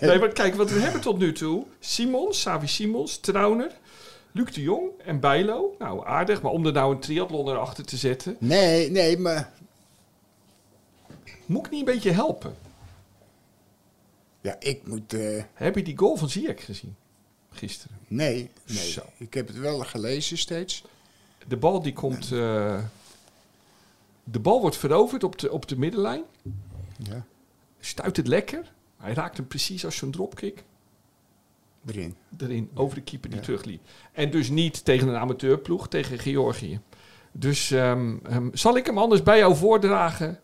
Nee, 0.00 0.18
maar 0.18 0.32
kijk, 0.32 0.54
wat 0.54 0.70
we 0.70 0.80
hebben 0.80 1.00
tot 1.00 1.18
nu 1.18 1.32
toe. 1.32 1.64
Simons, 1.80 2.40
Savi 2.40 2.66
Simons, 2.66 3.16
Trauner, 3.18 3.70
Luc 4.32 4.50
de 4.54 4.62
Jong 4.62 4.90
en 5.04 5.20
Bijlo. 5.20 5.74
Nou, 5.78 6.06
aardig. 6.06 6.42
Maar 6.42 6.52
om 6.52 6.66
er 6.66 6.72
nou 6.72 6.94
een 6.94 7.00
triathlon 7.00 7.48
erachter 7.48 7.84
te 7.84 7.96
zetten... 7.96 8.36
Nee, 8.40 8.90
nee, 8.90 9.18
maar 9.18 9.52
Moet 11.46 11.64
ik 11.66 11.70
niet 11.72 11.80
een 11.80 11.92
beetje 11.94 12.10
helpen? 12.10 12.54
ja, 14.40 14.56
ik 14.60 14.86
moet... 14.86 15.12
eh, 15.12 15.42
Heb 15.54 15.74
je 15.76 15.82
die 15.82 15.98
goal 15.98 16.16
van 16.16 16.28
Ziyech 16.28 16.64
gezien? 16.64 16.96
Gisteren. 17.50 17.96
Nee, 18.08 18.50
nee. 18.66 18.76
Zo. 18.90 19.02
Ik 19.16 19.34
heb 19.34 19.46
het 19.46 19.58
wel 19.58 19.78
gelezen 19.78 20.38
steeds. 20.38 20.84
De 21.48 21.56
bal 21.56 21.82
die 21.82 21.92
komt... 21.92 22.32
eh, 22.32 22.82
de 24.24 24.38
bal 24.38 24.60
wordt 24.60 24.76
veroverd 24.76 25.24
op 25.24 25.38
de, 25.38 25.52
op 25.52 25.68
de 25.68 25.78
middenlijn. 25.78 26.22
Ja. 26.98 27.24
Stuit 27.80 28.16
het 28.16 28.26
lekker. 28.26 28.72
Hij 28.96 29.12
raakt 29.14 29.36
hem 29.36 29.46
precies 29.46 29.84
als 29.84 29.96
zo'n 29.96 30.10
dropkick. 30.10 30.62
Erin. 31.86 32.16
erin 32.38 32.70
over 32.74 32.94
de 32.94 33.02
keeper 33.02 33.30
die 33.30 33.38
Ja. 33.38 33.44
terugliep. 33.44 33.80
En 34.12 34.30
dus 34.30 34.48
niet 34.48 34.84
tegen 34.84 35.08
een 35.08 35.16
amateurploeg, 35.16 35.88
tegen 35.88 36.18
Georgië. 36.18 36.80
Dus 37.32 37.70
ehm, 37.70 38.16
ehm, 38.28 38.48
zal 38.52 38.76
ik 38.76 38.86
hem 38.86 38.98
anders 38.98 39.22
bij 39.22 39.38
jou 39.38 39.56
voordragen? 39.56 40.40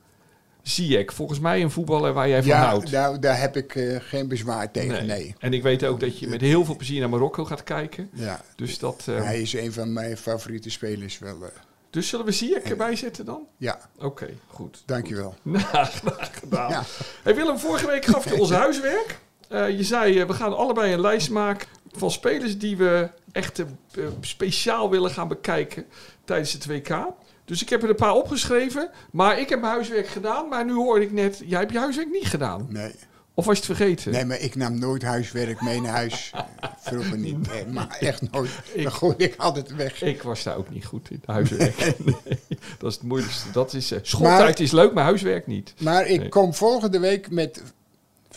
Ziyech, 0.62 1.12
volgens 1.14 1.38
mij 1.40 1.62
een 1.62 1.70
voetballer 1.70 2.12
waar 2.12 2.28
jij 2.28 2.38
van 2.42 2.50
Ja, 2.50 2.64
houdt. 2.66 2.90
nou, 2.90 3.18
daar 3.18 3.40
heb 3.40 3.56
ik 3.56 3.74
eh, 3.74 3.96
geen 4.00 4.28
bezwaar 4.28 4.70
tegen, 4.70 5.06
nee. 5.06 5.34
En 5.38 5.52
ik 5.52 5.62
weet 5.62 5.84
ook 5.84 6.00
dat 6.00 6.18
je 6.18 6.26
met 6.28 6.40
heel 6.40 6.64
veel 6.64 6.76
plezier 6.76 7.00
naar 7.00 7.08
Marokko 7.08 7.44
gaat 7.44 7.62
kijken. 7.64 8.10
Ja. 8.12 8.40
Dus, 8.56 8.78
dat, 8.78 9.04
ehm, 9.08 9.22
Hij 9.22 9.40
is 9.40 9.52
een 9.52 9.72
van 9.72 9.92
mijn 9.92 10.16
favoriete 10.16 10.70
spelers 10.70 11.18
wel. 11.18 11.42
eh. 11.44 11.48
dus 11.90 12.08
zullen 12.08 12.24
we 12.26 12.32
Ziyech 12.32 12.62
erbij 12.62 12.96
zetten 12.96 13.24
dan? 13.24 13.46
ja, 13.56 13.78
Oké, 13.98 14.28
goed. 14.46 14.82
dankjewel. 14.86 15.34
Nou, 15.42 15.64
graag 15.86 16.38
gedaan. 16.38 16.70
Ja. 16.70 16.82
Hey 17.22 17.34
Willem, 17.34 17.58
vorige 17.58 17.86
week 17.86 18.04
gaf 18.04 18.24
je 18.24 18.34
ons 18.40 18.50
huiswerk. 18.50 19.18
Eh, 19.48 19.70
je 19.76 19.84
zei, 19.84 20.18
eh, 20.20 20.26
we 20.26 20.32
gaan 20.32 20.56
allebei 20.56 20.92
een 20.92 21.00
lijst 21.00 21.30
maken 21.30 21.68
van 21.92 22.10
spelers 22.10 22.58
die 22.58 22.76
we 22.76 23.08
echt 23.32 23.58
eh, 23.58 23.64
speciaal 24.20 24.90
willen 24.90 25.10
gaan 25.10 25.28
bekijken 25.28 25.84
tijdens 26.24 26.52
het 26.52 26.66
WK. 26.66 26.96
Dus 27.44 27.62
ik 27.62 27.68
heb 27.68 27.82
er 27.82 27.88
een 27.88 27.94
paar 27.94 28.14
opgeschreven, 28.14 28.90
maar 29.10 29.40
ik 29.40 29.48
heb 29.48 29.60
mijn 29.60 29.72
huiswerk 29.72 30.08
gedaan. 30.08 30.48
Maar 30.48 30.64
nu 30.64 30.72
hoorde 30.72 31.04
ik 31.04 31.12
net, 31.12 31.42
jij 31.46 31.58
hebt 31.58 31.72
je 31.72 31.78
huiswerk 31.78 32.10
niet 32.10 32.26
gedaan. 32.26 32.66
Nee. 32.68 32.92
Of 33.34 33.44
was 33.44 33.58
je 33.58 33.62
het 33.66 33.76
vergeten? 33.76 34.12
nee, 34.12 34.24
maar 34.24 34.40
ik 34.40 34.54
nam 34.54 34.78
nooit 34.78 35.02
huiswerk 35.02 35.60
mee 35.62 35.80
naar 35.80 35.92
huis. 35.92 36.30
Vroeger 36.80 37.18
niet. 37.18 37.48
Nee, 37.52 37.66
maar 37.66 37.96
echt 38.00 38.30
nooit. 38.30 38.50
Ik- 38.72 38.82
Dan 38.82 38.92
gooi 38.92 39.14
ik 39.16 39.34
altijd 39.36 39.74
weg. 39.74 40.02
Ik 40.02 40.22
was 40.22 40.42
daar 40.42 40.56
ook 40.56 40.70
niet 40.70 40.84
goed 40.84 41.10
in, 41.10 41.22
huiswerk. 41.26 41.76
Nee, 42.04 42.16
dat 42.78 42.90
is 42.90 42.94
het 42.94 43.02
moeilijkste. 43.02 43.50
Dat 43.52 43.72
is, 43.74 43.86
schooltijd 44.02 44.38
Maar- 44.40 44.60
is 44.60 44.72
leuk, 44.72 44.92
maar 44.92 45.04
huiswerk 45.04 45.46
niet. 45.46 45.74
Maar 45.80 46.06
ik 46.06 46.30
kom 46.30 46.54
volgende 46.54 46.98
week 46.98 47.30
met 47.30 47.62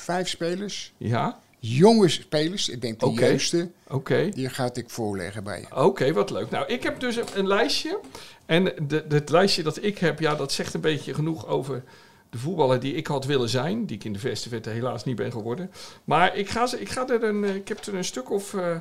vijf 0.02 0.28
spelers. 0.30 0.94
Ja, 0.98 1.40
Jonge 1.64 2.10
spelers. 2.10 2.70
Ik 2.70 2.82
denk 2.82 3.00
de 3.00 3.06
Oké. 3.06 3.26
juiste. 3.26 3.72
oké. 3.88 4.30
Die 4.30 4.50
gaat 4.50 4.78
ik 4.78 4.90
voorleggen 4.90 5.44
bij 5.44 5.60
je. 5.60 5.76
Oké, 5.76 6.14
wat 6.14 6.30
leuk. 6.30 6.50
Nou, 6.50 6.68
ik 6.68 6.84
heb 6.84 7.00
dus 7.00 7.16
een, 7.16 7.26
een 7.36 7.48
lijstje. 7.48 8.00
En 8.46 8.74
de, 8.88 9.06
het 9.10 9.30
lijstje 9.30 9.64
dat 9.64 9.84
ik 9.84 9.98
heb, 9.98 10.20
ja, 10.20 10.36
dat 10.36 10.52
zegt 10.52 10.74
een 10.74 10.82
beetje 10.82 11.14
genoeg 11.14 11.48
over 11.48 11.84
de 12.30 12.38
voetballer 12.38 12.80
die 12.80 12.94
ik 12.94 13.08
had 13.08 13.26
willen 13.26 13.50
zijn. 13.50 13.86
Die 13.86 13.96
ik 13.96 14.04
in 14.04 14.14
de 14.14 14.20
verste 14.20 14.50
verte 14.50 14.70
helaas 14.70 15.04
niet 15.04 15.16
ben 15.16 15.32
geworden. 15.32 15.72
Maar 16.04 16.36
ik 16.36 16.50
ga, 16.50 16.66
ze, 16.66 16.80
ik 16.82 16.90
ga 16.90 17.08
er 17.08 17.24
een, 17.24 17.44
eh, 17.44 17.56
ik 17.56 17.68
heb 17.68 17.86
er 17.86 17.96
een 17.96 18.06
stuk 18.06 18.32
of, 18.32 18.54
eh, 18.54 18.76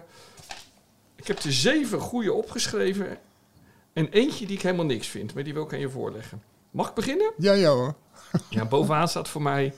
ik 1.16 1.26
heb 1.26 1.38
er 1.38 1.52
zeven 1.52 2.00
goede 2.00 2.32
opgeschreven. 2.32 3.18
En 3.92 4.08
eentje 4.08 4.46
die 4.46 4.56
ik 4.56 4.62
helemaal 4.62 4.84
niks 4.86 5.06
vind, 5.06 5.34
maar 5.34 5.44
die 5.44 5.54
wil 5.54 5.62
ik 5.62 5.72
aan 5.72 5.78
je 5.80 5.90
voorleggen. 5.90 6.42
Mag 6.70 6.88
ik 6.88 6.94
beginnen? 6.94 7.32
Ja, 7.36 7.52
ja 7.52 7.70
hoor. 7.70 7.94
Ja, 8.50 8.64
bovenaan 8.64 9.08
staat 9.08 9.28
voor 9.28 9.42
mij, 9.42 9.74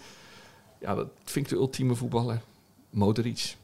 ja, 0.83 0.95
dat 0.95 1.09
vind 1.25 1.47
ik 1.47 1.53
de 1.53 1.59
ultieme 1.59 1.95
voetballer. 1.95 2.41
Modric. 2.91 3.57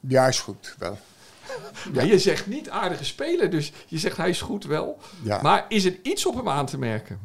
Ja, 0.00 0.26
is 0.28 0.40
goed. 0.40 0.74
Wel. 0.78 0.98
Maar 1.94 2.06
je 2.06 2.18
zegt 2.18 2.46
niet 2.46 2.70
aardige 2.70 3.04
speler, 3.04 3.50
dus 3.50 3.72
je 3.86 3.98
zegt 3.98 4.16
hij 4.16 4.28
is 4.28 4.40
goed 4.40 4.64
wel. 4.64 4.98
Ja. 5.22 5.42
Maar 5.42 5.64
is 5.68 5.84
er 5.84 5.98
iets 6.02 6.26
op 6.26 6.34
hem 6.34 6.48
aan 6.48 6.66
te 6.66 6.78
merken? 6.78 7.20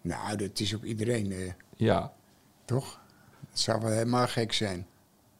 Nou, 0.00 0.36
dat 0.36 0.60
is 0.60 0.74
op 0.74 0.84
iedereen, 0.84 1.32
eh, 1.32 1.52
Ja. 1.76 2.12
toch? 2.64 3.00
Het 3.50 3.60
zou 3.60 3.80
wel 3.80 3.90
helemaal 3.90 4.26
gek 4.26 4.52
zijn. 4.52 4.86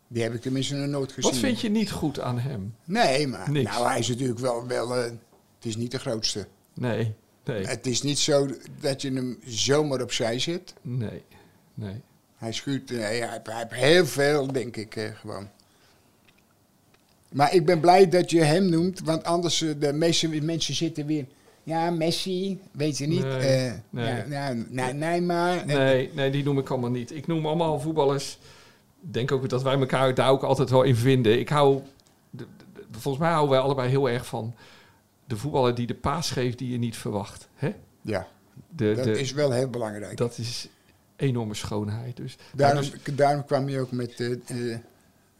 Die 0.08 0.22
heb 0.22 0.34
ik 0.34 0.40
tenminste 0.40 0.74
nog 0.74 0.88
nooit 0.88 1.12
gezien. 1.12 1.30
Wat 1.30 1.40
vind 1.40 1.60
je 1.60 1.68
niet 1.68 1.90
goed 1.90 2.20
aan 2.20 2.38
hem? 2.38 2.74
Nee, 2.84 3.26
maar 3.26 3.50
Niks. 3.50 3.70
nou, 3.70 3.86
hij 3.88 3.98
is 3.98 4.08
natuurlijk 4.08 4.38
wel... 4.38 4.66
wel 4.66 4.96
eh, 4.96 5.02
het 5.04 5.64
is 5.68 5.76
niet 5.76 5.90
de 5.90 5.98
grootste. 5.98 6.46
Nee. 6.74 7.14
Nee, 7.52 7.66
Het 7.66 7.86
is 7.86 8.02
niet 8.02 8.18
zo 8.18 8.48
dat 8.80 9.02
je 9.02 9.12
hem 9.12 9.38
zomaar 9.46 10.02
opzij 10.02 10.38
zet. 10.38 10.74
nee, 10.82 11.22
nee. 11.74 12.00
Hij 12.36 12.52
schuurt, 12.52 12.90
eh, 12.90 12.98
hij, 12.98 13.18
hij 13.18 13.40
heeft 13.68 13.72
heel 13.72 14.06
veel, 14.06 14.52
denk 14.52 14.76
ik, 14.76 14.96
eh, 14.96 15.04
gewoon. 15.14 15.48
Maar 17.32 17.54
ik 17.54 17.64
ben 17.66 17.80
blij 17.80 18.08
dat 18.08 18.30
je 18.30 18.40
hem 18.42 18.68
noemt, 18.68 19.00
want 19.04 19.24
anders 19.24 19.62
eh, 19.62 19.70
de 19.78 19.92
meeste 19.92 20.28
mensen 20.28 20.74
zitten 20.74 21.06
weer... 21.06 21.24
Ja, 21.62 21.90
Messi, 21.90 22.60
weet 22.72 22.98
je 22.98 23.06
niet. 23.06 23.22
Nee, 23.24 23.72
nee. 23.90 24.28
Ja, 24.28 24.52
nee, 24.68 24.92
Neymar. 24.92 25.66
Nee, 25.66 26.10
nee, 26.14 26.30
die 26.30 26.44
noem 26.44 26.58
ik 26.58 26.70
allemaal 26.70 26.90
niet. 26.90 27.14
Ik 27.14 27.26
noem 27.26 27.46
allemaal 27.46 27.80
voetballers. 27.80 28.38
Ik 29.02 29.12
denk 29.12 29.32
ook 29.32 29.48
dat 29.48 29.62
wij 29.62 29.74
elkaar 29.78 30.14
daar 30.14 30.30
ook 30.30 30.42
altijd 30.42 30.70
wel 30.70 30.82
in 30.82 30.96
vinden. 30.96 31.38
Ik 31.38 31.48
hou, 31.48 31.80
de- 32.30 32.46
de- 32.74 32.82
de- 32.90 32.98
volgens 32.98 33.22
mij 33.22 33.32
houden 33.32 33.50
wij 33.50 33.60
allebei 33.60 33.88
heel 33.88 34.08
erg 34.10 34.26
van 34.26 34.54
de 35.30 35.36
voetballer 35.36 35.74
die 35.74 35.86
de 35.86 35.94
paas 35.94 36.30
geeft 36.30 36.58
die 36.58 36.70
je 36.70 36.78
niet 36.78 36.96
verwacht. 36.96 37.48
Hè? 37.54 37.74
Ja, 38.00 38.26
De, 38.68 38.92
dat 38.94 39.04
de, 39.04 39.20
is 39.20 39.32
wel 39.32 39.50
heel 39.52 39.68
belangrijk. 39.68 40.16
dat 40.16 40.38
is 40.38 40.68
enorme 41.16 41.54
schoonheid. 41.54 42.16
Dus, 42.16 42.36
daarom, 42.54 42.80
dus- 42.82 43.14
daarom 43.14 43.44
kwam 43.44 43.68
je 43.68 43.80
ook 43.80 43.90
met 43.90 44.20
eh 44.20 44.78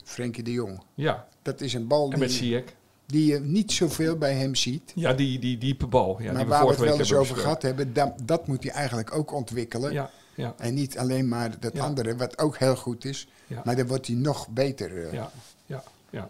Frenkie 0.04 0.42
de 0.42 0.52
Jong. 0.52 0.80
ja, 0.94 1.28
Dat 1.42 1.60
is 1.60 1.74
een 1.74 1.86
bal 1.86 2.12
en 2.12 2.18
met 2.18 2.28
die, 2.28 2.36
Ziyech. 2.38 2.64
die 3.06 3.26
je 3.32 3.40
niet 3.40 3.72
zoveel 3.72 4.16
bij 4.16 4.34
hem 4.34 4.54
ziet. 4.54 4.92
Ja, 4.94 5.12
die, 5.12 5.38
die 5.38 5.58
diepe 5.58 5.86
bal. 5.86 6.22
Ja, 6.22 6.32
maar 6.32 6.40
die 6.40 6.50
waar 6.50 6.64
we 6.64 6.70
het 6.70 6.78
wel 6.80 6.98
eens 6.98 7.12
over 7.12 7.36
gehad 7.36 7.62
hebben, 7.62 7.92
dat, 7.92 8.12
dat 8.24 8.46
moet 8.46 8.62
hij 8.62 8.72
eigenlijk 8.72 9.14
ook 9.14 9.32
ontwikkelen. 9.32 9.92
Ja, 9.92 10.10
ja, 10.34 10.54
En 10.58 10.74
niet 10.74 10.98
alleen 10.98 11.28
maar 11.28 11.60
dat 11.60 11.72
Ja. 11.72 11.84
andere, 11.84 12.16
wat 12.16 12.38
ook 12.38 12.56
heel 12.58 12.76
goed 12.76 13.04
is. 13.04 13.28
Maar 13.64 13.76
dan 13.76 13.86
wordt 13.86 14.06
hij 14.06 14.16
nog 14.16 14.48
beter. 14.48 15.06
eh. 15.06 15.12
Ja, 15.12 15.30
ja, 15.66 15.82
ja. 16.10 16.28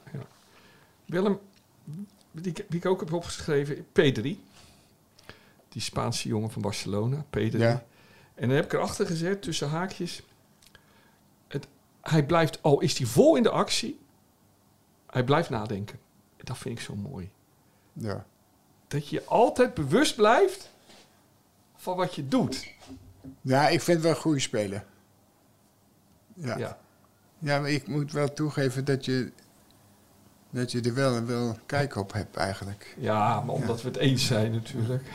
Willem, 1.07 1.38
die, 2.33 2.53
ik- 2.53 2.64
die 2.69 2.79
ik 2.79 2.87
ook 2.87 3.01
heb 3.01 3.12
opgeschreven, 3.12 3.87
Pedri. 3.93 4.45
Die 5.69 5.83
Spaanse 5.83 6.29
jongen 6.29 6.51
van 6.51 6.62
Barcelona, 6.62 7.25
Pedri. 7.31 7.59
Ja. 7.61 7.85
En 8.35 8.47
dan 8.49 8.57
heb 8.57 8.64
ik 8.64 8.73
erachter 8.73 9.07
gezet, 9.07 9.43
tussen 9.43 9.69
haakjes... 9.69 10.23
Het, 11.49 11.66
hij 12.01 12.27
blijft, 12.27 12.62
al 12.62 12.81
is 12.81 12.99
hij 12.99 13.07
vol 13.07 13.37
in 13.37 13.43
de 13.43 13.51
actie... 13.51 13.99
Hij 15.07 15.25
blijft 15.25 15.51
nadenken. 15.51 15.99
Dat 16.37 16.59
vind 16.59 16.79
ik 16.79 16.85
zo 16.85 16.95
mooi. 16.95 17.31
Ja. 17.93 18.27
Dat 18.88 19.09
je 19.09 19.25
altijd 19.25 19.75
bewust 19.75 20.16
blijft 20.16 20.71
van 21.77 21.97
wat 21.97 22.14
je 22.14 22.29
doet. 22.29 22.66
ja, 23.40 23.69
ik 23.69 23.81
vind 23.81 23.97
het 23.97 24.07
wel 24.07 24.14
een 24.14 24.21
goede 24.21 24.40
speler. 24.40 24.85
Ja. 26.35 26.59
ja. 26.59 26.79
Ja, 27.38 27.61
maar 27.61 27.71
ik 27.71 27.87
moet 27.87 28.12
wel 28.12 28.33
toegeven 28.33 28.85
dat 28.85 29.05
je, 29.05 29.33
dat 30.51 30.73
je 30.73 30.81
er 30.81 30.95
wel, 30.95 31.25
wel 31.25 31.57
kijk 31.67 31.97
op 31.97 32.13
hebt 32.13 32.37
eigenlijk. 32.37 32.95
ja 32.99 33.41
maar 33.41 33.55
omdat 33.55 33.83
we 33.83 33.89
het 33.89 33.97
eens 33.97 34.27
zijn 34.27 34.53
natuurlijk. 34.53 35.03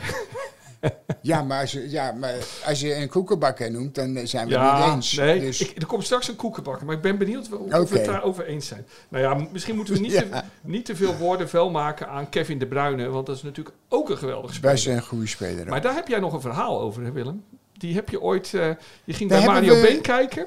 Ja, 1.22 1.42
maar 1.42 1.60
als 1.60 1.72
je, 1.72 1.90
ja, 1.90 2.12
maar 2.12 2.34
als 2.66 2.80
je 2.80 2.94
een 2.94 3.08
koekenbakker 3.08 3.70
noemt, 3.70 3.94
dan 3.94 4.20
zijn 4.26 4.48
we 4.48 4.58
het 4.58 4.84
niet 4.84 4.94
eens. 4.94 5.12
nee, 5.12 5.40
Dus, 5.40 5.60
ik, 5.60 5.76
er 5.78 5.86
komt 5.86 6.04
straks 6.04 6.28
een 6.28 6.36
koekenbakker, 6.36 6.86
maar 6.86 6.94
ik 6.96 7.00
ben 7.02 7.18
benieuwd 7.18 7.48
of, 7.52 7.72
of 7.74 7.90
we 7.90 7.96
het 7.96 8.06
daarover 8.06 8.46
eens 8.46 8.66
zijn. 8.66 8.86
Nou 9.08 9.22
ja, 9.24 9.46
misschien 9.52 9.76
moeten 9.76 9.94
we 9.94 10.00
niet, 10.00 10.12
Ja. 10.20 10.20
te, 10.22 10.42
niet 10.62 10.84
te 10.84 10.96
veel 10.96 11.16
woorden 11.16 11.48
vuil 11.48 11.70
maken 11.70 12.08
aan 12.08 12.28
Kevin 12.28 12.58
De 12.58 12.66
Bruyne, 12.66 13.08
want 13.08 13.26
dat 13.26 13.36
is 13.36 13.42
natuurlijk 13.42 13.76
ook 13.88 14.10
een 14.10 14.18
geweldige 14.18 14.54
speler. 14.54 14.74
best 14.74 14.86
een 14.86 15.02
goede 15.02 15.26
speler. 15.26 15.60
ook. 15.60 15.68
Maar 15.68 15.80
daar 15.82 15.94
heb 15.94 16.08
jij 16.08 16.18
nog 16.18 16.32
een 16.32 16.40
verhaal 16.40 16.80
over, 16.80 17.04
hè 17.04 17.12
Willem? 17.12 17.44
Die 17.72 17.94
heb 17.94 18.08
je 18.08 18.20
ooit, 18.20 18.54
eh, 18.54 18.70
je 19.04 19.12
ging 19.12 19.30
Daar 19.30 19.38
bij 19.44 19.48
hebben 19.52 19.64
Mario 19.68 19.80
we- 19.82 19.86
Been 19.92 20.00
kijken. 20.02 20.46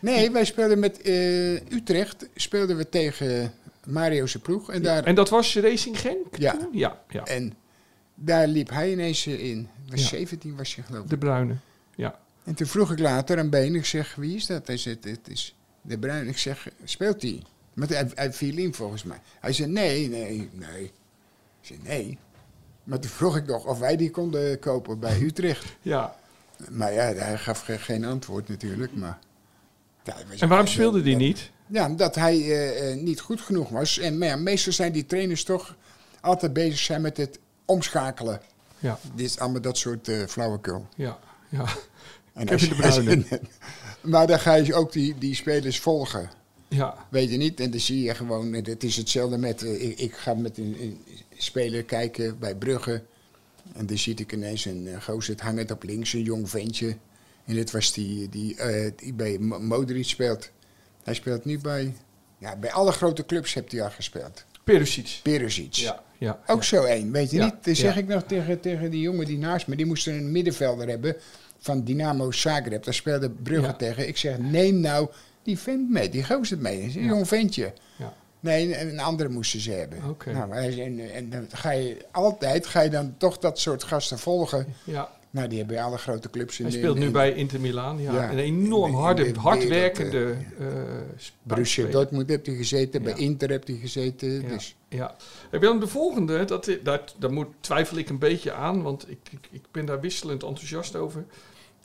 Nee, 0.00 0.30
wij 0.30 0.44
speelden 0.44 0.78
met 0.78 1.00
eh, 1.02 1.52
Utrecht, 1.72 2.28
speelden 2.34 2.76
we 2.76 2.88
tegen 2.88 3.52
Mario's 3.90 4.36
ploeg. 4.36 4.70
En 4.72 4.82
daar, 4.82 5.04
En 5.04 5.14
dat 5.14 5.28
was 5.28 5.56
Racing 5.56 6.00
Genk 6.00 6.36
Ja. 6.36 6.56
Ja, 6.72 7.02
ja. 7.08 7.24
en 7.24 7.54
daar 8.14 8.46
liep 8.46 8.70
hij 8.70 8.92
ineens 8.92 9.26
eh, 9.26 9.44
in. 9.50 9.68
Was 9.88 10.00
Ja. 10.00 10.06
17 10.08 10.56
was 10.56 10.74
je 10.74 10.82
geloof 10.82 11.02
ik. 11.04 11.10
De 11.10 11.18
Bruyne. 11.18 11.56
Ja. 11.94 12.18
En 12.44 12.54
toen 12.54 12.66
vroeg 12.66 12.92
ik 12.92 12.98
later 12.98 13.38
aan 13.38 13.50
Been, 13.50 13.74
ik 13.74 13.84
zeg, 13.86 14.14
wie 14.14 14.36
is 14.36 14.46
dat? 14.46 14.66
Hij 14.66 14.76
zei, 14.76 14.98
het 15.00 15.28
is 15.28 15.54
De 15.82 15.98
Bruin. 15.98 16.28
Ik 16.28 16.38
zeg, 16.38 16.68
speelt 16.84 17.22
hij? 17.22 17.42
Maar 17.74 17.88
hij, 17.88 18.10
hij 18.14 18.32
viel 18.32 18.56
in 18.56 18.74
volgens 18.74 19.02
mij. 19.02 19.20
Hij 19.40 19.52
zei, 19.52 19.70
nee, 19.70 20.08
nee, 20.08 20.48
nee. 20.52 20.82
Ik 20.84 20.92
zei, 21.60 21.78
nee. 21.82 22.18
Maar 22.84 22.98
toen 23.00 23.10
vroeg 23.10 23.36
ik 23.36 23.46
nog 23.46 23.64
of 23.64 23.78
wij 23.78 23.96
die 23.96 24.10
konden 24.10 24.58
kopen 24.58 24.98
bij 24.98 25.20
Utrecht. 25.28 25.64
ja. 25.82 26.16
Maar 26.70 26.92
ja, 26.92 27.12
hij 27.12 27.38
gaf 27.38 27.60
ge- 27.60 27.78
geen 27.78 28.04
antwoord 28.04 28.48
natuurlijk. 28.48 28.94
Maar, 28.94 29.18
Ja, 30.04 30.16
En 30.38 30.48
waarom 30.48 30.66
speelde 30.66 31.02
die 31.02 31.16
niet? 31.16 31.50
Ja, 31.70 31.86
omdat 31.86 32.14
hij 32.14 32.36
eh, 32.36 32.90
eh, 32.92 32.98
niet 32.98 33.20
goed 33.20 33.40
genoeg 33.40 33.68
was. 33.68 33.98
En 33.98 34.18
maar 34.18 34.28
ja, 34.28 34.36
meestal 34.36 34.72
zijn 34.72 34.92
die 34.92 35.06
trainers 35.06 35.44
toch 35.44 35.76
altijd 36.20 36.52
bezig 36.52 36.78
zijn 36.78 37.00
met 37.00 37.16
het 37.16 37.38
omschakelen. 37.64 38.40
Ja, 38.78 38.98
Dit 39.14 39.26
is 39.26 39.38
allemaal 39.38 39.60
dat 39.60 39.78
soort 39.78 40.08
eh 40.08 40.26
flauwekul. 40.26 40.86
ja, 40.96 41.18
ja. 41.48 41.64
En 42.32 42.48
als 42.48 42.62
je- 42.64 42.74
Bruyne. 42.74 43.24
maar 44.12 44.26
dan 44.26 44.38
ga 44.40 44.54
je 44.54 44.74
ook 44.74 44.92
die, 44.92 45.14
die 45.18 45.34
spelers 45.34 45.80
volgen. 45.80 46.30
Ja, 46.68 47.06
Weet 47.10 47.30
je 47.30 47.36
niet? 47.36 47.60
En 47.60 47.70
dan 47.70 47.80
zie 47.80 48.02
je 48.02 48.14
gewoon, 48.14 48.52
het 48.52 48.84
is 48.84 48.96
hetzelfde 48.96 49.38
met, 49.38 49.62
ik, 49.62 49.98
ik 49.98 50.14
ga 50.14 50.34
met 50.34 50.58
een, 50.58 50.76
een 50.80 51.00
speler 51.36 51.84
kijken 51.84 52.38
bij 52.38 52.54
Brugge. 52.54 53.02
En 53.72 53.86
dan 53.86 53.98
zie 53.98 54.14
ik 54.14 54.32
ineens 54.32 54.64
een 54.64 54.86
uh, 54.86 55.02
gozer, 55.02 55.32
het 55.34 55.42
hangt 55.42 55.70
op 55.70 55.82
links, 55.82 56.12
een 56.12 56.22
jong 56.22 56.50
ventje. 56.50 56.96
En 57.44 57.54
dit 57.54 57.70
was 57.70 57.92
die, 57.92 58.28
die, 58.28 58.56
eh, 58.56 58.90
die 58.96 59.12
bij 59.14 59.38
Mo- 59.38 59.60
Modric 59.60 60.04
speelt. 60.04 60.50
Hij 61.04 61.14
speelt 61.14 61.44
nu 61.44 61.58
bij, 61.58 61.94
ja, 62.38 62.56
bij 62.56 62.72
alle 62.72 62.92
grote 62.92 63.26
clubs 63.26 63.54
heeft 63.54 63.72
hij 63.72 63.82
al 63.82 63.90
gespeeld. 63.90 64.44
Perisic. 64.64 65.20
Perisic. 65.22 65.74
Ja, 65.74 66.02
ja. 66.18 66.38
Ook 66.46 66.64
zo 66.64 66.82
één, 66.84 67.12
weet 67.12 67.30
je 67.30 67.36
Ja, 67.36 67.44
niet? 67.44 67.54
Dan 67.64 67.76
zeg 67.76 67.96
ik 67.96 68.06
nog 68.06 68.22
tegen, 68.22 68.60
tegen 68.60 68.90
die 68.90 69.00
jongen 69.00 69.26
die 69.26 69.38
naast 69.38 69.66
me, 69.66 69.76
die 69.76 69.86
moesten 69.86 70.14
een 70.14 70.32
middenvelder 70.32 70.88
hebben 70.88 71.16
van 71.58 71.84
Dynamo 71.84 72.30
Zagreb. 72.32 72.84
Daar 72.84 72.94
speelde 72.94 73.30
Brugge 73.30 73.76
tegen. 73.76 74.08
Ik 74.08 74.16
zeg, 74.16 74.38
neem 74.38 74.80
nou 74.80 75.08
die 75.42 75.58
vent 75.58 75.90
mee, 75.90 76.08
die 76.08 76.24
gozer 76.24 76.58
mee. 76.58 76.78
Dat 76.80 76.88
is 76.88 76.94
een 76.94 77.04
jong 77.04 77.28
ventje. 77.28 77.72
ja. 77.98 78.12
Nee, 78.40 78.80
een, 78.80 78.88
een 78.88 79.00
andere 79.00 79.28
moesten 79.28 79.60
ze 79.60 79.70
hebben. 79.70 80.04
Oké. 80.08 80.32
Nou, 80.32 80.52
en, 80.52 81.12
en 81.12 81.30
dan 81.30 81.46
ga 81.52 81.70
je 81.70 82.06
altijd, 82.10 82.66
ga 82.66 82.80
je 82.80 82.90
dan 82.90 83.14
toch 83.16 83.38
dat 83.38 83.58
soort 83.58 83.82
gasten 83.82 84.18
volgen. 84.18 84.66
ja. 84.84 85.10
Nou, 85.32 85.48
die 85.48 85.58
hebben 85.58 85.78
alle 85.78 85.98
grote 85.98 86.30
clubs 86.30 86.58
in 86.58 86.64
Hij 86.66 86.74
speelt 86.74 86.96
in- 86.96 87.02
nu 87.02 87.10
bij 87.10 87.32
Inter 87.32 87.60
Milan. 87.60 88.00
Ja. 88.00 88.12
Ja. 88.12 88.30
Een 88.30 88.38
enorm 88.38 88.94
harde, 88.94 89.32
hardwerkende 89.38 90.36
eh 90.58 90.66
Borussia. 91.42 91.86
Dortmund 91.86 92.28
heeft 92.28 92.46
hij 92.46 92.54
gezeten, 92.56 93.02
Ja. 93.02 93.12
bij 93.12 93.18
Inter 93.22 93.50
heeft 93.50 93.68
hij 93.68 93.76
gezeten. 93.76 94.28
Ja. 94.42 94.48
Dus. 94.48 94.76
Ja. 94.88 95.16
Ik 95.50 95.60
ben 95.60 95.80
de 95.80 95.86
volgende, 95.86 96.44
dat, 96.44 96.70
daar, 96.82 97.00
daar 97.18 97.32
moet, 97.32 97.46
twijfel 97.60 97.96
ik 97.96 98.08
een 98.08 98.18
beetje 98.18 98.52
aan, 98.52 98.82
want 98.82 99.10
ik, 99.10 99.18
ik, 99.30 99.48
ik 99.50 99.62
ben 99.70 99.86
daar 99.86 100.00
wisselend 100.00 100.42
enthousiast 100.42 100.96
over. 100.96 101.24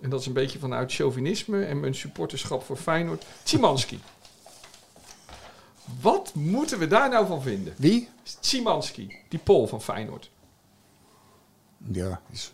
En 0.02 0.10
dat 0.10 0.20
is 0.20 0.26
een 0.26 0.34
beetje 0.34 0.60
vanuit 0.60 0.94
chauvinisme 0.94 1.64
en 1.66 1.80
mijn 1.80 1.96
supporterschap 1.96 2.64
voor 2.64 2.78
Feyenoord. 2.78 3.26
Tsimanski. 3.44 4.00
Wat 6.02 6.32
moeten 6.34 6.80
we 6.80 6.88
daar 6.88 7.10
nou 7.10 7.28
van 7.28 7.42
vinden? 7.42 7.74
Wie? 7.78 8.10
Tsimanski, 8.40 9.16
die 9.30 9.40
Pool 9.40 9.68
van 9.68 9.82
Feyenoord. 9.82 10.30
Ja, 11.92 12.22
is- 12.32 12.54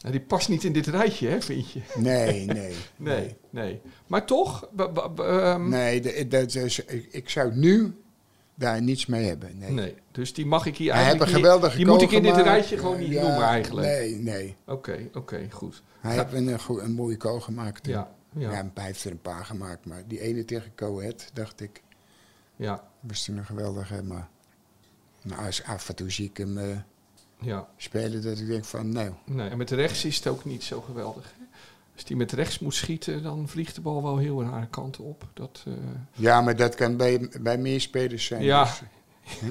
Nou, 0.00 0.12
die 0.18 0.20
past 0.26 0.48
niet 0.48 0.64
in 0.64 0.72
dit 0.72 0.86
rijtje, 0.86 1.28
hè, 1.28 1.42
vind 1.42 1.70
je? 1.72 1.80
nee, 1.96 2.44
nee. 2.60 2.74
Nee, 2.96 3.36
nee. 3.50 3.80
Maar 4.06 4.26
toch, 4.26 4.68
ehm, 5.16 5.68
Nee, 5.68 6.00
de- 6.00 6.26
dat 6.28 6.54
is- 6.54 6.84
ik, 6.84 7.08
ik 7.10 7.28
zou 7.28 7.54
nu 7.54 8.00
daar 8.54 8.82
niets 8.82 9.06
mee 9.06 9.24
hebben. 9.26 9.58
Nee. 9.58 9.70
nee. 9.70 9.94
Dus 10.12 10.34
die 10.34 10.46
mag 10.46 10.66
ik 10.66 10.76
hier 10.76 10.92
Hij 10.92 11.04
heeft 11.04 11.08
eigenlijk 11.20 11.36
niet- 11.38 11.44
geweldige 11.46 11.76
Die 11.76 11.86
moet 11.86 12.02
ik 12.02 12.10
in 12.10 12.22
dit 12.22 12.36
rijtje 12.36 12.78
gewoon 12.78 12.98
niet 12.98 13.08
Ja, 13.08 13.22
noemen 13.22 13.42
eigenlijk. 13.42 13.86
Nee, 13.86 14.14
nee. 14.14 14.56
Oké, 14.66 15.08
oké, 15.14 15.46
goed. 15.50 15.82
Hij 16.00 16.14
heeft 16.16 16.32
een, 16.32 16.58
een, 16.84 16.92
mooie 16.92 17.16
goal 17.18 17.40
gemaakt. 17.40 17.86
Ja, 17.86 18.10
ja, 18.32 18.50
Ja, 18.50 18.70
hij 18.74 18.84
heeft 18.84 19.04
er 19.04 19.10
een 19.10 19.20
paar 19.20 19.44
gemaakt. 19.44 19.86
Maar 19.86 20.02
die 20.06 20.20
ene 20.20 20.44
tegen 20.44 20.72
Coët, 20.74 21.30
dacht 21.32 21.60
ik, 21.60 21.82
ja, 22.56 22.88
was 23.00 23.24
toen 23.24 23.36
een 23.36 23.44
geweldige. 23.46 24.02
Maar, 24.02 24.28
maar 25.22 25.38
als 25.38 25.62
af 25.64 25.88
en 25.88 25.94
toe 25.94 26.10
zie 26.10 26.28
ik 26.28 26.36
hem 26.36 26.58
eh, 26.58 26.76
ja. 27.40 27.66
spelen 27.76 28.22
dat 28.22 28.38
ik 28.38 28.46
denk 28.46 28.64
van, 28.64 28.92
nou... 28.92 29.10
Nee, 29.24 29.48
en 29.48 29.56
met 29.56 29.70
rechts 29.70 30.04
is 30.04 30.16
het 30.16 30.26
ook 30.26 30.44
niet 30.44 30.64
zo 30.64 30.80
geweldig. 30.80 31.24
hè? 31.38 31.44
Als 31.94 32.04
die 32.04 32.16
met 32.16 32.32
rechts 32.32 32.58
moet 32.58 32.74
schieten, 32.74 33.22
dan 33.22 33.48
vliegt 33.48 33.74
de 33.74 33.80
bal 33.80 34.02
wel 34.02 34.16
heel 34.16 34.40
naar 34.40 34.60
de 34.60 34.66
kant 34.66 34.98
op. 34.98 35.24
Dat, 35.34 35.62
eh, 35.66 35.72
Ja, 36.12 36.40
maar 36.40 36.56
dat 36.56 36.74
kan 36.74 36.96
bij, 36.96 37.28
bij 37.40 37.58
meer 37.58 37.80
spelers 37.80 38.24
zijn. 38.24 38.42
Ja. 38.42 38.64
dus- 38.64 38.82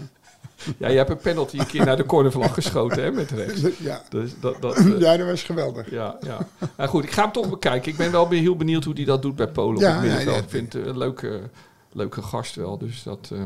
Ja, 0.77 0.87
je 0.87 0.97
hebt 0.97 1.09
een 1.09 1.17
penalty 1.17 1.59
een 1.59 1.65
keer 1.65 1.85
naar 1.85 1.97
de 1.97 2.05
cornervlag 2.05 2.53
geschoten 2.53 3.03
hè, 3.03 3.11
met 3.11 3.31
rechts. 3.31 3.61
ja. 3.79 4.01
Dus 4.09 4.31
dat, 4.39 4.61
dat, 4.61 4.75
eh, 4.77 4.99
ja, 4.99 5.17
dat 5.17 5.27
was 5.27 5.43
geweldig. 5.43 5.89
ja, 5.91 6.17
ja. 6.21 6.47
Nou 6.77 6.89
goed, 6.89 7.03
ik 7.03 7.11
ga 7.11 7.21
hem 7.23 7.31
toch 7.31 7.49
bekijken. 7.49 7.91
Ik 7.91 7.97
ben 7.97 8.11
wel 8.11 8.29
heel 8.29 8.55
benieuwd 8.57 8.83
hoe 8.83 8.93
hij 8.93 9.05
dat 9.05 9.21
doet 9.21 9.35
bij 9.35 9.47
Polen 9.47 9.79
Ja, 9.81 9.87
op 9.87 9.93
het 9.93 10.01
middenveld. 10.01 10.29
ja, 10.35 10.37
ja. 10.39 10.43
Ik 10.43 10.49
vind 10.49 10.73
het 10.73 10.85
een 10.87 10.97
leuke, 10.97 11.49
leuke 11.95 12.21
gast 12.21 12.55
wel. 12.55 12.77
Dus 12.77 13.03
dat, 13.03 13.29
eh. 13.33 13.43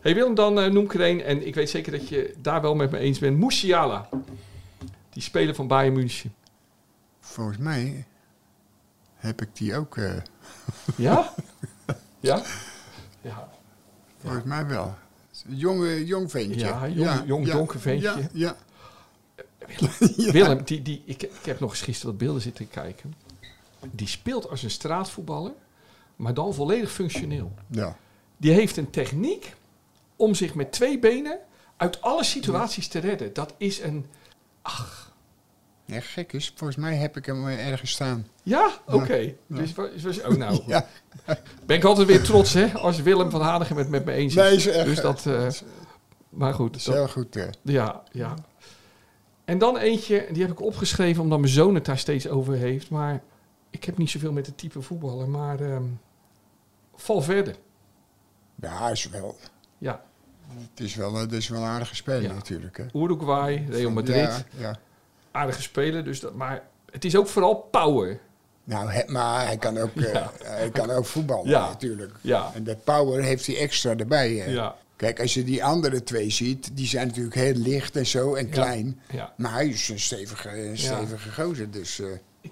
hey 0.00 0.14
Willem, 0.14 0.34
dan 0.34 0.60
eh, 0.60 0.70
noem 0.70 0.84
ik 0.84 0.94
er 0.94 1.00
een. 1.00 1.22
En 1.22 1.46
ik 1.46 1.54
weet 1.54 1.70
zeker 1.70 1.92
dat 1.92 2.08
je 2.08 2.34
daar 2.38 2.62
wel 2.62 2.74
met 2.74 2.90
me 2.90 2.98
eens 2.98 3.18
bent. 3.18 3.38
Musiala. 3.38 4.08
Die 5.10 5.22
speler 5.22 5.54
van 5.54 5.66
Bayern 5.66 5.94
München. 5.94 6.34
Volgens 7.20 7.58
mij 7.58 8.06
heb 9.14 9.40
ik 9.42 9.48
die 9.52 9.76
ook... 9.76 9.96
eh, 9.96 10.12
Ja? 10.96 11.34
Ja? 12.20 12.42
Ja. 13.20 13.48
volgens 14.18 14.44
mij 14.44 14.66
wel. 14.66 14.94
Jonge, 15.46 16.04
jong 16.04 16.30
ventje. 16.30 16.58
Ja, 16.66 16.88
jong- 16.88 17.26
jong 17.26 17.46
donker 17.50 17.80
ventje. 17.80 18.08
Ja, 18.08 18.28
ja. 18.46 18.56
Willem, 19.98 20.32
Willem 20.32 20.64
die, 20.64 20.82
die, 20.82 21.02
ik, 21.04 21.22
ik 21.22 21.44
heb 21.44 21.60
nog 21.60 21.70
eens 21.70 21.80
gisteren 21.80 22.10
wat 22.10 22.18
beelden 22.20 22.42
zitten 22.42 22.68
kijken. 22.68 23.14
Die 23.90 24.06
speelt 24.08 24.50
als 24.50 24.62
een 24.62 24.70
straatvoetballer, 24.70 25.52
maar 26.16 26.34
dan 26.34 26.54
volledig 26.54 26.92
functioneel. 26.92 27.52
Ja. 27.70 27.96
Die 28.36 28.52
heeft 28.52 28.76
een 28.76 28.90
techniek 28.90 29.54
om 30.16 30.34
zich 30.34 30.54
met 30.54 30.72
twee 30.72 30.98
benen 30.98 31.38
uit 31.76 32.02
alle 32.02 32.24
situaties 32.24 32.88
te 32.88 32.98
redden. 32.98 33.32
Dat 33.32 33.54
is 33.58 33.80
een... 33.80 34.06
Ja, 35.84 36.00
gek 36.00 36.32
is, 36.32 36.52
volgens 36.56 36.78
mij 36.78 36.94
heb 36.96 37.16
ik 37.16 37.26
hem 37.26 37.48
eh, 37.48 37.68
ergens 37.68 37.90
staan. 37.90 38.26
Ja, 38.42 38.70
oké. 38.86 39.34
Dus, 39.46 39.74
wa- 39.74 39.88
was- 40.02 40.22
oh 40.22 40.34
nou, 40.34 40.62
Ja. 40.66 40.86
ben 41.66 41.76
ik 41.76 41.84
altijd 41.84 42.06
weer 42.06 42.22
trots 42.22 42.52
hè, 42.52 42.72
als 42.74 43.00
Willem 43.02 43.30
van 43.30 43.40
Hanegem 43.40 43.76
het 43.76 43.88
met 43.88 44.04
me 44.04 44.12
eens 44.12 44.34
is. 44.36 44.42
Nee, 44.42 44.54
is 44.56 44.66
echt- 44.66 44.84
dus 44.84 45.00
dat... 45.00 45.26
eh, 45.26 45.48
maar 46.28 46.54
goed, 46.54 46.68
Dat 46.70 46.76
is 46.80 46.84
dat- 46.84 46.94
heel 46.94 47.08
goed. 47.08 47.36
eh. 47.36 47.48
Ja, 47.62 48.02
ja. 48.12 48.34
En 49.44 49.58
dan 49.58 49.76
eentje, 49.76 50.26
die 50.32 50.42
heb 50.42 50.50
ik 50.52 50.60
opgeschreven 50.60 51.22
omdat 51.22 51.38
mijn 51.38 51.52
zoon 51.52 51.74
het 51.74 51.84
daar 51.84 51.98
steeds 51.98 52.28
over 52.28 52.54
heeft. 52.54 52.90
Maar 52.90 53.22
ik 53.70 53.84
heb 53.84 53.98
niet 53.98 54.10
zoveel 54.10 54.32
met 54.32 54.46
het 54.46 54.58
type 54.58 54.82
voetballer. 54.82 55.28
Maar 55.28 55.60
ehm 55.60 55.82
Valverde, 56.96 57.54
Ja, 58.60 58.90
is 58.90 59.08
wel, 59.08 59.36
ja. 59.78 60.02
het 60.70 60.80
is 60.80 60.94
wel, 60.94 61.14
eh, 61.14 61.20
het 61.20 61.32
is 61.32 61.48
wel 61.48 61.60
een 61.60 61.66
aardige 61.66 61.94
speler 61.94 62.22
Ja. 62.22 62.32
natuurlijk. 62.32 62.76
Hè. 62.76 62.84
Uruguay, 62.94 63.66
Real 63.70 63.90
Madrid, 63.90 64.14
Ja, 64.16 64.44
ja. 64.58 64.76
aardige 65.30 65.62
speler. 65.62 66.04
Dus 66.04 66.20
dat, 66.20 66.34
maar 66.34 66.62
het 66.90 67.04
is 67.04 67.16
ook 67.16 67.26
vooral 67.28 67.54
power. 67.56 68.20
Nou, 68.64 68.90
he- 68.90 69.12
maar 69.12 69.46
hij 69.46 69.56
kan 69.56 69.78
ook, 69.78 69.94
eh, 69.96 70.26
hij 70.44 70.70
kan 70.70 70.90
ook 70.90 71.04
voetballen 71.06 71.50
natuurlijk. 71.50 72.12
Ja, 72.20 72.50
En 72.54 72.64
dat 72.64 72.84
power 72.84 73.22
heeft 73.22 73.46
hij 73.46 73.56
extra 73.58 73.96
erbij. 73.96 74.32
hè. 74.34 74.50
ja, 74.50 74.74
Kijk, 74.96 75.20
als 75.20 75.34
je 75.34 75.44
die 75.44 75.64
andere 75.64 76.02
twee 76.02 76.30
ziet, 76.30 76.76
die 76.76 76.86
zijn 76.86 77.06
natuurlijk 77.06 77.34
heel 77.34 77.54
licht 77.54 77.96
en 77.96 78.06
zo 78.06 78.34
en 78.34 78.48
klein. 78.48 79.00
ja. 79.10 79.32
Maar 79.36 79.52
hij 79.52 79.68
is 79.68 79.88
een 79.88 80.00
stevige, 80.00 80.66
een 80.68 80.78
stevige 80.78 81.32
gozer, 81.42 81.70
dus 81.70 81.98
eh, 82.00 82.06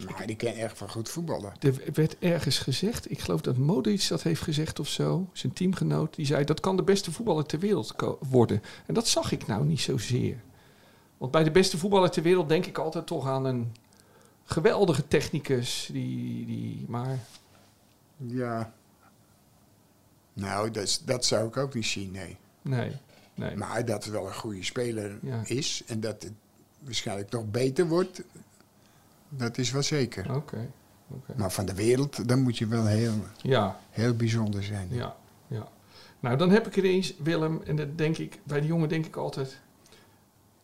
maar 0.05 0.27
die 0.27 0.37
kan 0.37 0.53
echt 0.53 0.79
van 0.79 0.91
goed 0.91 1.09
voetballen. 1.09 1.53
Er 1.61 1.75
werd 1.93 2.17
ergens 2.19 2.59
gezegd, 2.59 3.11
ik 3.11 3.21
geloof 3.21 3.41
dat 3.41 3.57
Modric 3.57 4.09
dat 4.09 4.23
heeft 4.23 4.43
gezegd 4.43 4.81
of 4.81 4.89
zo, 4.89 5.29
zijn 5.33 5.53
teamgenoot, 5.53 6.15
die 6.15 6.27
zei 6.27 6.45
dat 6.45 6.61
kan 6.61 6.77
de 6.77 6.83
beste 6.83 7.13
voetballer 7.13 7.47
ter 7.47 7.59
wereld 7.59 7.95
worden. 8.29 8.63
En 8.87 8.95
dat 8.95 9.09
zag 9.09 9.33
ik 9.33 9.47
nou 9.47 9.65
niet 9.65 9.81
zozeer. 9.81 10.37
Want 11.19 11.33
bij 11.33 11.45
de 11.45 11.51
beste 11.51 11.79
voetballer 11.79 12.11
ter 12.11 12.23
wereld 12.23 12.49
denk 12.49 12.67
ik 12.67 12.79
altijd 12.79 13.07
toch 13.07 13.27
aan 13.27 13.45
een 13.45 13.73
geweldige 14.45 15.09
technicus, 15.09 15.89
die, 15.93 16.47
die 16.47 16.85
maar 16.89 17.19
Ja. 18.17 18.73
Nou, 20.33 20.71
dat, 20.71 21.03
dat 21.05 21.25
zou 21.25 21.47
ik 21.47 21.57
ook 21.57 21.75
niet 21.75 21.87
zien, 21.87 22.11
nee. 22.11 22.37
nee, 22.63 22.93
nee. 23.35 23.57
Maar 23.57 23.85
dat 23.85 24.05
het 24.05 24.13
wel 24.13 24.27
een 24.27 24.35
goede 24.35 24.65
speler 24.65 25.19
Ja. 25.23 25.43
is 25.45 25.83
en 25.87 26.01
dat 26.01 26.23
het 26.23 26.33
waarschijnlijk 26.79 27.31
nog 27.31 27.51
beter 27.51 27.87
wordt, 27.87 28.23
dat 29.29 29.59
is 29.59 29.71
wel 29.71 29.83
zeker. 29.83 30.35
Oké. 30.35 30.71
Maar 31.37 31.51
van 31.53 31.67
de 31.67 31.75
wereld, 31.75 32.29
dan 32.29 32.43
moet 32.43 32.59
je 32.59 32.67
wel 32.67 32.87
heel, 32.87 33.13
Ja, 33.43 33.79
heel 33.91 34.15
bijzonder 34.15 34.63
zijn. 34.65 34.89
ja, 34.91 35.17
ja. 35.47 35.69
Nou, 36.21 36.37
dan 36.37 36.51
heb 36.51 36.67
ik 36.67 36.77
er 36.77 36.85
eens, 36.85 37.15
Willem, 37.19 37.63
en 37.67 37.77
dat 37.77 37.99
denk 37.99 38.19
ik, 38.19 38.39
bij 38.45 38.61
die 38.61 38.69
jongen 38.69 38.89
denk 38.89 39.07
ik 39.07 39.17
altijd, 39.17 39.59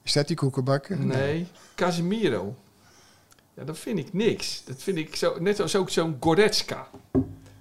Is 0.03 0.13
dat 0.13 0.27
die 0.27 0.37
koekenbakker? 0.37 0.99
Nee, 0.99 1.47
Casemiro. 1.75 2.55
Ja, 3.55 3.65
dat 3.65 3.79
vind 3.79 3.99
ik 3.99 4.13
niks. 4.13 4.65
Dat 4.65 4.83
vind 4.83 4.97
ik 4.99 5.17
zo, 5.17 5.37
net 5.41 5.61
als 5.61 5.77
ook 5.77 5.91
zo'n 5.91 6.17
Goretzka 6.21 6.89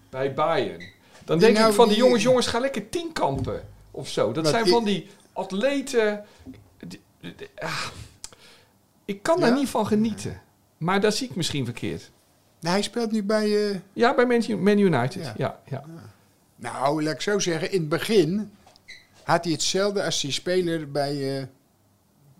bij 0.10 0.34
Bayern. 0.34 0.84
Dan 1.26 1.40
denk 1.40 1.58
nou, 1.58 1.70
ik 1.70 1.76
van 1.76 1.86
die 1.88 1.94
die- 1.96 2.04
jongens, 2.04 2.24
jongens, 2.24 2.48
ga 2.48 2.60
lekker 2.60 2.90
tienkampen 2.90 3.68
of 3.92 4.08
zo. 4.10 4.32
Dat 4.32 4.48
zijn 4.48 4.68
van 4.68 4.84
die 4.84 5.08
atleten. 5.34 6.26
die- 6.88 7.02
die- 7.20 7.50
ah, 7.58 7.86
ik 9.06 9.24
kan 9.24 9.40
daar 9.40 9.54
niet 9.54 9.70
van 9.70 9.88
genieten. 9.88 10.42
Maar 10.80 11.02
dat 11.02 11.16
zie 11.16 11.30
ik 11.30 11.36
misschien 11.36 11.66
verkeerd. 11.66 12.12
Nou, 12.60 12.74
hij 12.74 12.84
speelt 12.84 13.12
nu 13.12 13.24
bij... 13.24 13.70
eh, 13.72 13.76
Ja, 13.94 14.16
bij 14.16 14.26
Man, 14.26 14.64
Man 14.64 14.78
United. 14.78 15.24
Ja. 15.24 15.34
Ja, 15.38 15.60
ja. 15.66 15.84
nou, 16.56 17.04
laat 17.04 17.14
ik 17.14 17.22
zo 17.22 17.40
zeggen, 17.40 17.72
in 17.72 17.80
het 17.80 17.90
begin 17.90 18.52
had 19.24 19.44
hij 19.44 19.54
hetzelfde 19.54 20.04
als 20.04 20.22
die 20.22 20.32
speler 20.32 20.92
bij 20.92 21.38
eh, 21.40 21.44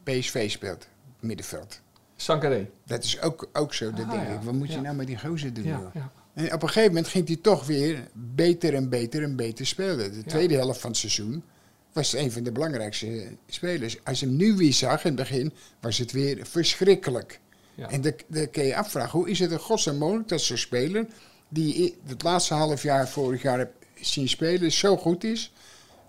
PSV 0.04 0.50
speelt, 0.52 0.88
middenveld. 1.20 1.82
Sangaré. 2.16 2.70
Dat 2.86 3.04
is 3.04 3.22
ook, 3.22 3.50
ook 3.54 3.74
zo. 3.74 3.92
Dat 3.92 4.06
Ah, 4.06 4.12
denk 4.12 4.28
ja. 4.28 4.34
ik, 4.34 4.42
wat 4.42 4.54
moet 4.54 4.68
je 4.68 4.74
Ja. 4.74 4.82
nou 4.82 4.96
met 4.96 5.08
die 5.08 5.20
gozer 5.20 5.54
doen? 5.54 5.64
Ja, 5.64 5.78
joh? 5.80 5.94
ja. 5.94 6.12
En 6.34 6.54
op 6.54 6.62
een 6.62 6.68
gegeven 6.68 6.88
moment 6.94 7.08
ging 7.08 7.28
hij 7.28 7.36
toch 7.36 7.66
weer 7.66 8.08
beter 8.14 8.74
en 8.76 8.90
beter 8.90 9.24
en 9.24 9.36
beter 9.36 9.66
spelen. 9.68 10.14
De 10.14 10.24
tweede 10.24 10.56
helft 10.56 10.80
van 10.80 10.90
het 10.90 11.00
seizoen 11.00 11.44
was 11.94 12.14
een 12.14 12.32
van 12.32 12.44
de 12.44 12.52
belangrijkste 12.52 13.28
spelers. 13.48 14.04
Als 14.04 14.20
je 14.20 14.26
hem 14.26 14.36
nu 14.36 14.56
weer 14.56 14.74
zag 14.74 15.04
in 15.04 15.08
het 15.08 15.16
begin, 15.30 15.54
was 15.80 15.98
het 15.98 16.12
weer 16.12 16.46
verschrikkelijk. 16.46 17.40
Ja. 17.80 17.90
En 17.90 18.02
dan 18.02 18.14
dan 18.28 18.50
kun 18.50 18.64
je 18.64 18.76
afvragen, 18.76 19.20
hoe 19.20 19.30
is 19.30 19.40
het 19.40 19.52
in 19.52 19.60
godsnaam 19.60 19.98
mogelijk 19.98 20.28
dat 20.28 20.42
zo'n 20.42 20.58
speler... 20.58 21.06
die 21.50 21.98
het 22.06 22.24
laatste 22.24 22.54
half 22.54 22.84
jaar, 22.84 23.10
vorig 23.10 23.42
jaar 23.42 23.58
heb 23.58 23.72
zien 24.02 24.30
spelen, 24.30 24.72
zo 24.72 24.98
goed 24.98 25.24
is... 25.24 25.54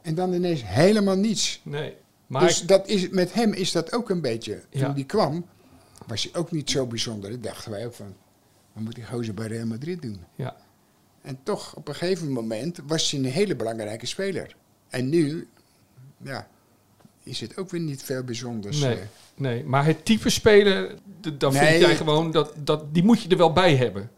en 0.03 0.15
dan 0.15 0.33
ineens 0.33 0.63
helemaal 0.65 1.17
niets. 1.17 1.61
Nee. 1.65 1.95
Maar 2.27 2.43
dus 2.43 2.67
dat 2.67 2.89
is, 2.89 3.09
met 3.09 3.33
hem 3.33 3.53
is 3.53 3.73
dat 3.73 3.93
ook 3.93 4.11
een 4.11 4.21
beetje. 4.21 4.63
Toen 4.71 4.81
Ja. 4.81 4.89
die 4.89 5.05
kwam, 5.05 5.47
was 6.07 6.23
hij 6.23 6.41
ook 6.41 6.51
niet 6.51 6.71
zo 6.71 6.87
bijzonder. 6.87 7.31
Dat 7.31 7.43
dachten 7.43 7.71
wij 7.71 7.87
ook 7.87 7.95
van, 7.95 8.17
wat 8.73 8.83
moet 8.83 8.95
die 8.95 9.05
gozer 9.07 9.35
bij 9.35 9.47
Real 9.47 9.67
Madrid 9.67 10.03
doen? 10.03 10.21
ja. 10.35 10.57
En 11.23 11.39
toch, 11.43 11.75
op 11.77 11.89
een 11.89 11.95
gegeven 11.95 12.33
moment 12.33 12.79
was 12.87 13.11
hij 13.11 13.21
een 13.21 13.27
hele 13.27 13.57
belangrijke 13.57 14.07
speler. 14.07 14.57
En 14.89 15.09
nu, 15.09 15.49
ja, 16.23 16.49
is 17.31 17.41
het 17.41 17.57
ook 17.57 17.71
weer 17.71 17.81
niet 17.81 18.03
veel 18.03 18.23
bijzonders. 18.23 18.81
Nee, 18.81 18.95
eh. 18.95 19.01
nee, 19.35 19.65
maar 19.65 19.85
het 19.85 20.05
type 20.05 20.31
speler, 20.31 20.95
dan 21.39 21.53
Nee. 21.53 21.67
vind 21.67 21.81
jij 21.81 21.97
gewoon 21.97 22.31
dat, 22.31 22.53
dat 22.57 22.95
die 22.95 23.03
moet 23.05 23.23
je 23.23 23.29
er 23.29 23.37
wel 23.37 23.53
bij 23.53 23.77
hebben. 23.77 24.11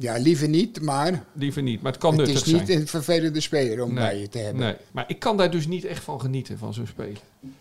Ja, 0.00 0.16
liever 0.16 0.48
niet, 0.48 0.80
maar 0.80 1.24
Liever 1.32 1.62
niet, 1.62 1.82
maar 1.82 1.92
het 1.92 2.00
kan 2.00 2.10
het 2.18 2.26
nuttig 2.26 2.46
is 2.46 2.52
niet 2.52 2.66
zijn. 2.66 2.80
een 2.80 2.86
vervelende 2.86 3.40
speler 3.40 3.84
om 3.84 3.94
bij 3.94 4.18
je 4.20 4.28
te 4.28 4.38
hebben. 4.38 4.62
Nee, 4.62 4.74
maar 4.90 5.04
ik 5.08 5.18
kan 5.18 5.36
daar 5.36 5.50
dus 5.50 5.66
niet 5.66 5.84
echt 5.84 6.04
van 6.04 6.20
genieten, 6.20 6.58
van 6.58 6.74
zo'n 6.74 6.86
speler. 6.86 7.18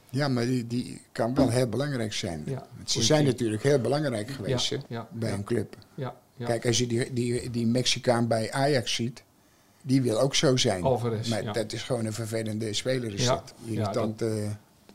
Ja, 0.10 0.28
maar 0.28 0.46
die, 0.46 0.68
die 0.68 1.02
kan 1.12 1.36
wel 1.36 1.50
heel 1.50 1.68
belangrijk 1.68 2.14
zijn. 2.14 2.44
Ja, 2.46 2.68
Want 2.76 2.92
Ze 2.92 3.04
zijn 3.04 3.26
natuurlijk 3.26 3.64
heel 3.64 3.80
belangrijk 3.80 4.32
geweest 4.32 4.78
Ja, 4.90 5.08
bij 5.12 5.32
een 5.32 5.44
club. 5.44 5.76
Ja, 5.96 6.16
ja. 6.36 6.46
Kijk, 6.46 6.66
als 6.66 6.78
je 6.78 6.88
die, 6.88 7.14
die, 7.14 7.50
die 7.50 7.68
Mexicaan 7.68 8.28
bij 8.28 8.52
Ajax 8.52 8.94
ziet, 8.96 9.24
die 9.88 10.02
wil 10.02 10.20
ook 10.20 10.36
zo 10.36 10.58
zijn. 10.58 10.84
Alvarez, 10.84 11.30
maar 11.30 11.44
ja. 11.44 11.52
dat 11.52 11.74
is 11.74 11.84
gewoon 11.84 12.06
een 12.06 12.14
vervelende 12.14 12.74
speler. 12.74 13.14
Is 13.14 13.24
Ja, 13.24 13.34
dat. 13.34 13.54
Irritante, 13.66 14.48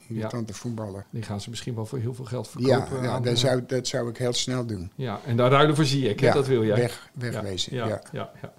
irritante 0.09 0.55
voetballer. 0.55 1.05
Die 1.11 1.23
gaan 1.23 1.41
ze 1.41 1.51
misschien 1.51 1.75
wel 1.75 1.87
voor 1.87 1.99
heel 1.99 2.15
veel 2.15 2.25
geld 2.25 2.51
Ja, 2.59 2.81
verkopen. 2.87 3.05
ja 3.09 3.21
dat, 3.21 3.33
eh, 3.33 3.39
zou, 3.39 3.63
dat 3.67 3.87
zou 3.87 4.09
ik 4.11 4.17
heel 4.17 4.33
snel 4.33 4.67
doen. 4.67 4.91
ja, 4.95 5.21
en 5.27 5.37
daar 5.37 5.51
ruilen 5.51 5.77
voor 5.77 5.85
zie 5.85 6.09
ik, 6.09 6.21
hè? 6.21 6.27
Ja, 6.27 6.33
dat 6.33 6.47
wil 6.47 6.65
jij. 6.65 6.77
Weg, 6.77 7.09
wegwezen. 7.13 7.75
Ja, 7.75 7.87
Ja, 7.87 7.91
ja, 7.93 8.01
ja, 8.13 8.31
ja. 8.43 8.53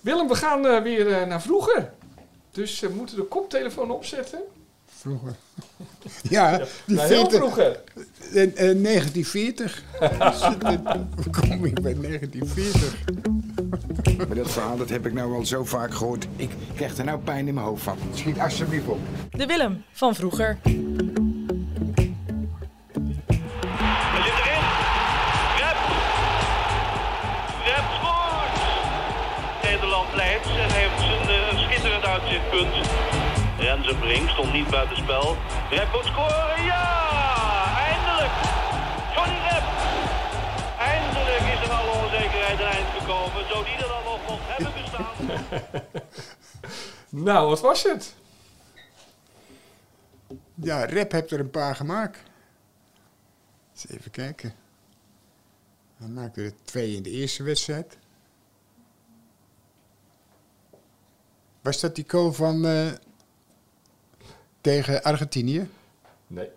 Willem, 0.00 0.28
we 0.28 0.34
gaan 0.34 0.66
eh, 0.66 0.82
weer 0.82 1.12
eh, 1.12 1.26
naar 1.26 1.42
vroeger. 1.42 1.90
Dus 2.50 2.80
we 2.80 2.88
moeten 2.88 3.16
de 3.16 3.22
koptelefoon 3.22 3.90
opzetten. 3.90 4.38
Vroeger. 4.86 5.34
ja, 6.22 6.58
die 6.86 6.96
Nou, 6.96 7.08
heel 7.08 7.18
40, 7.30 7.38
vroeger. 7.38 7.80
eh, 8.34 8.42
eh, 8.42 8.82
1940. 8.82 9.82
Hoe 11.14 11.30
kom 11.40 11.64
ik 11.64 11.80
bij 11.82 11.94
1940? 11.94 13.04
Maar 14.26 14.36
dat 14.36 14.50
verhaal 14.50 14.76
dat 14.76 14.88
heb 14.88 15.06
ik 15.06 15.12
nou 15.12 15.34
al 15.34 15.44
zo 15.46 15.64
vaak 15.64 15.94
gehoord. 15.94 16.26
Ik 16.36 16.50
krijg 16.74 16.96
er 16.96 17.04
nou 17.04 17.18
pijn 17.18 17.48
in 17.48 17.54
mijn 17.54 17.66
hoofd 17.66 17.82
van. 17.82 17.96
Schiet 18.14 18.38
alsjeblieft 18.38 18.86
op. 18.86 18.98
De 19.30 19.46
Willem 19.46 19.82
van 19.92 20.14
vroeger. 20.14 20.58
Hij 24.14 24.22
zit 24.22 24.38
erin. 24.44 24.64
Rep. 25.62 25.78
Rep 27.64 27.86
scoort. 27.98 28.58
Nederland 29.62 30.14
leidt 30.14 30.46
en 30.46 30.70
heeft 30.70 31.00
zijn 31.00 31.28
eh, 31.28 31.58
schitterend 31.58 32.04
uitzichtpunt. 32.04 32.74
Renze 33.58 33.94
Brink 34.00 34.28
stond 34.28 34.52
niet 34.52 34.70
buiten 34.70 34.96
spel. 34.96 35.36
Rep 35.70 35.88
moet 35.92 36.04
scoren. 36.04 36.64
Ja! 36.64 36.93
Nou, 47.08 47.48
wat 47.48 47.60
was 47.60 47.82
het? 47.82 48.14
Ja, 50.54 50.84
Rep 50.84 51.12
heeft 51.12 51.30
er 51.30 51.40
een 51.40 51.50
paar 51.50 51.76
gemaakt. 51.76 52.18
Eens 53.72 53.88
even 53.88 54.10
kijken. 54.10 54.54
Hij 55.96 56.08
maakte 56.08 56.42
er 56.42 56.52
twee 56.64 56.96
in 56.96 57.02
de 57.02 57.10
eerste 57.10 57.42
wedstrijd. 57.42 57.98
Was 61.60 61.80
dat 61.80 61.94
die 61.94 62.04
goal 62.08 62.32
van 62.32 62.66
eh, 62.66 62.92
tegen 64.60 65.02
Argentinië? 65.02 65.68
Nee. 66.26 66.48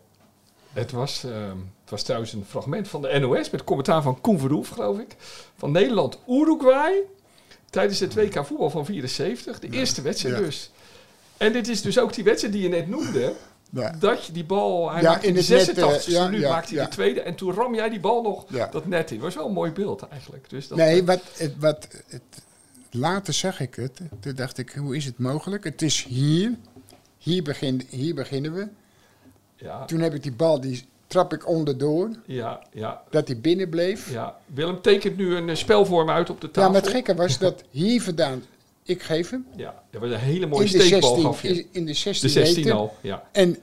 Het 0.74 0.92
was, 0.92 1.24
ehm, 1.24 1.58
het 1.82 1.90
was 1.90 2.04
trouwens 2.04 2.34
een 2.34 2.46
fragment 2.46 2.88
van 2.88 3.02
de 3.02 3.20
NOS 3.20 3.50
met 3.50 3.64
commentaar 3.64 4.02
van 4.02 4.22
Koen 4.22 4.40
Verhoef, 4.40 4.70
geloof 4.70 5.00
ik. 5.00 5.16
Van 5.56 5.72
Nederland-Uruguay 5.72 7.04
tijdens 7.70 8.00
het 8.00 8.14
WK 8.14 8.46
voetbal 8.46 8.70
van 8.70 8.86
74. 8.86 9.60
De 9.60 9.70
eerste 9.70 10.02
wedstrijd 10.02 10.36
ja. 10.36 10.42
dus. 10.42 10.72
En 11.38 11.54
dit 11.54 11.68
is 11.68 11.82
dus 11.82 12.00
ook 12.00 12.14
die 12.14 12.24
wedstrijd 12.24 12.54
die 12.54 12.64
je 12.64 12.70
net 12.70 12.88
noemde. 12.88 13.34
Ja. 13.70 13.96
dat 14.00 14.26
je 14.26 14.32
die 14.32 14.46
bal... 14.46 14.92
Hij 14.92 15.02
in 15.02 15.10
de 15.10 15.16
het 15.18 15.34
net, 15.34 15.44
86 15.46 16.08
eh, 16.08 16.14
ja, 16.14 16.26
minuut 16.26 16.42
ja, 16.42 16.50
maakte 16.50 16.76
hij 16.76 16.84
de 16.84 16.92
tweede. 16.92 17.22
En 17.22 17.36
toen 17.36 17.54
ram 17.54 17.76
jij 17.76 17.90
die 17.90 18.00
bal 18.00 18.22
nog 18.22 18.46
dat 18.72 18.86
net 18.86 19.12
in. 19.12 19.20
was 19.20 19.36
wel 19.36 19.46
een 19.46 19.54
mooi 19.54 19.72
beeld 19.72 20.08
eigenlijk. 20.08 20.50
Dus 20.50 20.68
dat, 20.68 20.78
Nee, 20.78 21.04
wat, 21.04 21.22
het, 21.38 21.54
wat 21.60 21.88
het, 22.08 22.22
later 22.92 23.34
zag 23.34 23.60
ik 23.60 23.76
het. 23.76 24.00
Toen 24.20 24.36
dacht 24.36 24.58
ik, 24.58 24.72
hoe 24.72 24.96
is 24.96 25.06
het 25.06 25.18
mogelijk? 25.18 25.64
Het 25.64 25.82
is 25.82 26.04
hier. 26.04 26.56
Hier, 27.18 27.44
begin, 27.44 27.88
hier 27.90 28.16
beginnen 28.16 28.54
we. 28.54 28.68
ja, 29.56 29.86
Toen 29.86 30.00
heb 30.00 30.14
ik 30.14 30.24
die 30.24 30.32
bal, 30.32 30.62
die 30.62 30.88
trap 31.08 31.34
ik 31.34 31.48
onderdoor. 31.48 32.10
ja, 32.26 32.64
ja, 32.74 33.02
Dat 33.10 33.28
hij 33.28 33.40
binnen 33.40 33.70
bleef. 33.70 34.12
ja. 34.12 34.38
Willem 34.46 34.82
tekent 34.82 35.18
nu 35.18 35.36
een 35.36 35.50
eh, 35.50 35.56
spelvorm 35.56 36.10
uit 36.10 36.30
op 36.30 36.42
de 36.42 36.48
Ja, 36.48 36.54
tafel. 36.54 36.72
maar 36.72 36.82
het 36.82 36.90
gekke 36.90 37.16
was 37.16 37.38
dat 37.48 37.64
hier 37.70 38.02
vandaan, 38.02 38.44
ik 38.84 39.02
geef 39.02 39.30
hem. 39.30 39.46
Ja, 39.56 39.84
dat 39.92 40.02
was 40.02 40.12
een 40.12 40.18
hele 40.18 40.46
mooie 40.46 40.68
steekbal 40.68 41.02
16, 41.02 41.22
gaf 41.24 41.42
je. 41.42 41.66
in- 41.72 41.86
de 41.86 41.94
16 41.94 42.28
De 42.28 42.34
16 42.34 42.64
meter. 42.64 42.78
al, 42.78 42.96
ja. 43.02 43.24
En 43.32 43.58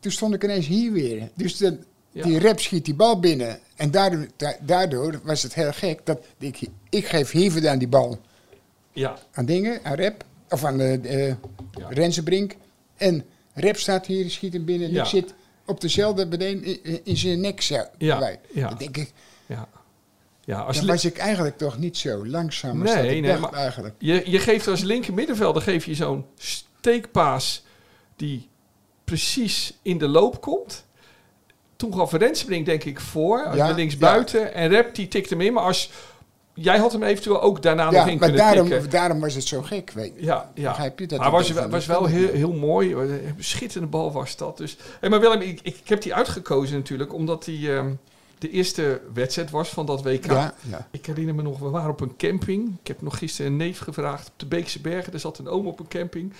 toen 0.00 0.12
stond 0.12 0.34
ik 0.34 0.44
ineens 0.44 0.66
hier 0.66 0.92
weer. 0.92 1.28
Dus 1.34 1.56
de, 1.56 1.78
Ja. 2.12 2.22
die 2.22 2.38
rep 2.38 2.60
schiet 2.60 2.84
die 2.84 2.94
bal 2.94 3.20
binnen. 3.20 3.58
En 3.76 3.90
daardoor, 3.90 4.26
da- 4.36 4.56
daardoor 4.60 5.20
was 5.24 5.42
het 5.42 5.54
heel 5.54 5.72
gek 5.72 6.00
dat 6.06 6.24
ik, 6.38 6.60
ik 6.90 7.06
geef 7.06 7.30
hier 7.30 7.52
vandaan 7.52 7.78
die 7.78 7.88
bal 7.88 8.18
Ja, 8.92 9.18
aan 9.32 9.44
dingen, 9.44 9.80
aan 9.82 9.94
rep. 9.94 10.24
Of 10.50 10.64
aan 10.64 10.80
uh, 10.80 11.32
Rensenbrink. 11.88 12.56
En 12.96 13.24
rep 13.54 13.76
staat 13.76 14.06
hier, 14.06 14.30
schiet 14.30 14.52
hem 14.52 14.64
binnen. 14.64 14.88
En 14.88 14.94
Ja. 14.94 15.02
ik 15.02 15.08
zit 15.08 15.34
op 15.68 15.80
dezelfde 15.80 16.26
beneden 16.26 16.82
in, 16.82 17.00
in 17.04 17.16
zijn 17.16 17.40
nek. 17.40 17.60
Zo, 17.60 17.84
Ja, 17.98 18.36
ja. 18.52 18.68
Dan 18.68 18.78
denk 18.78 18.96
ik, 18.96 19.12
ja. 19.46 19.68
ja 20.44 20.60
als 20.60 20.76
dan 20.76 20.86
was 20.86 21.04
ik 21.04 21.18
eigenlijk 21.18 21.58
toch 21.58 21.78
niet 21.78 21.96
zo 21.96 22.26
langzaam 22.26 22.82
als 22.82 22.94
Nee, 22.94 23.02
dat 23.02 23.12
ik 23.12 23.20
nee, 23.20 23.40
dacht 23.40 23.54
eigenlijk. 23.54 23.94
je, 23.98 24.22
je 24.30 24.38
geeft 24.38 24.68
als 24.68 24.82
linker 24.82 25.14
middenvelder 25.14 25.62
geef 25.62 25.84
je 25.84 25.94
zo'n 25.94 26.24
steekpaas 26.36 27.62
die 28.16 28.48
precies 29.04 29.74
in 29.82 29.98
de 29.98 30.08
loop 30.08 30.40
komt. 30.40 30.84
Toen 31.76 31.94
gaf 31.94 32.12
Rensbrink 32.12 32.66
denk 32.66 32.84
ik 32.84 33.00
voor, 33.00 33.44
als 33.44 33.56
Ja, 33.56 33.68
de 33.68 33.74
linksbuiten. 33.74 34.54
En 34.54 34.68
Rep 34.68 34.94
die 34.94 35.08
tikte 35.08 35.34
hem 35.34 35.42
in. 35.42 35.52
Maar 35.52 35.62
als, 35.62 35.90
jij 36.60 36.78
had 36.78 36.92
hem 36.92 37.02
eventueel 37.02 37.42
ook 37.42 37.62
daarna 37.62 37.84
nog 37.84 37.92
Ja, 37.92 38.00
in 38.00 38.06
maar 38.06 38.18
kunnen 38.18 38.36
daarom, 38.36 38.68
tikken. 38.68 38.90
daarom 38.90 39.20
was 39.20 39.34
het 39.34 39.44
zo 39.44 39.62
gek, 39.62 39.90
weet 39.90 40.12
je. 40.16 40.24
Ja, 40.24 40.50
ja. 40.54 40.68
Begrijp 40.68 40.98
je? 40.98 41.06
Dat 41.06 41.18
maar 41.18 41.30
was, 41.30 41.50
was 41.52 41.86
wel 41.86 42.04
heel, 42.04 42.32
heel 42.32 42.52
mooi. 42.52 42.94
Een 42.94 43.34
schitterende 43.38 43.90
bal 43.90 44.12
was 44.12 44.36
dat. 44.36 44.56
Dus. 44.56 44.76
Hey, 45.00 45.08
maar 45.08 45.20
Willem, 45.20 45.40
ik, 45.40 45.60
ik 45.62 45.80
heb 45.84 46.02
die 46.02 46.14
uitgekozen 46.14 46.76
natuurlijk, 46.76 47.14
omdat 47.14 47.44
die 47.44 47.72
ehm, 47.72 47.90
de 48.38 48.50
eerste 48.50 49.00
wedstrijd 49.14 49.50
was 49.50 49.68
van 49.68 49.86
dat 49.86 50.02
WK. 50.02 50.26
Ja, 50.26 50.54
ja. 50.70 50.88
Ik 50.90 51.06
herinner 51.06 51.34
me 51.34 51.42
nog, 51.42 51.58
we 51.58 51.68
waren 51.68 51.90
op 51.90 52.00
een 52.00 52.16
camping. 52.16 52.76
Ik 52.80 52.86
heb 52.88 53.02
nog 53.02 53.18
gisteren 53.18 53.50
een 53.50 53.56
neef 53.56 53.78
gevraagd 53.78 54.28
op 54.28 54.34
de 54.36 54.46
Beekse 54.46 54.80
Bergen. 54.80 55.12
Er 55.12 55.20
zat 55.20 55.38
een 55.38 55.48
oom 55.48 55.66
op 55.66 55.80
een 55.80 55.88
camping. 55.88 56.32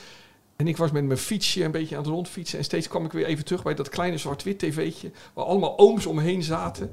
En 0.57 0.69
ik 0.69 0.77
was 0.77 0.91
met 0.91 1.05
mijn 1.05 1.19
fietsje 1.19 1.65
een 1.65 1.71
beetje 1.71 1.97
aan 1.97 2.03
het 2.03 2.11
rondfietsen. 2.11 2.59
En 2.59 2.65
steeds 2.65 2.89
kwam 2.89 3.05
ik 3.05 3.13
weer 3.13 3.27
even 3.27 3.45
terug 3.45 3.63
bij 3.63 3.75
dat 3.75 3.89
kleine 3.89 4.19
zwart-wit 4.19 4.59
tv'tje. 4.59 5.11
Waar 5.35 5.45
allemaal 5.45 5.79
ooms 5.79 6.07
omheen 6.07 6.43
zaten. 6.43 6.91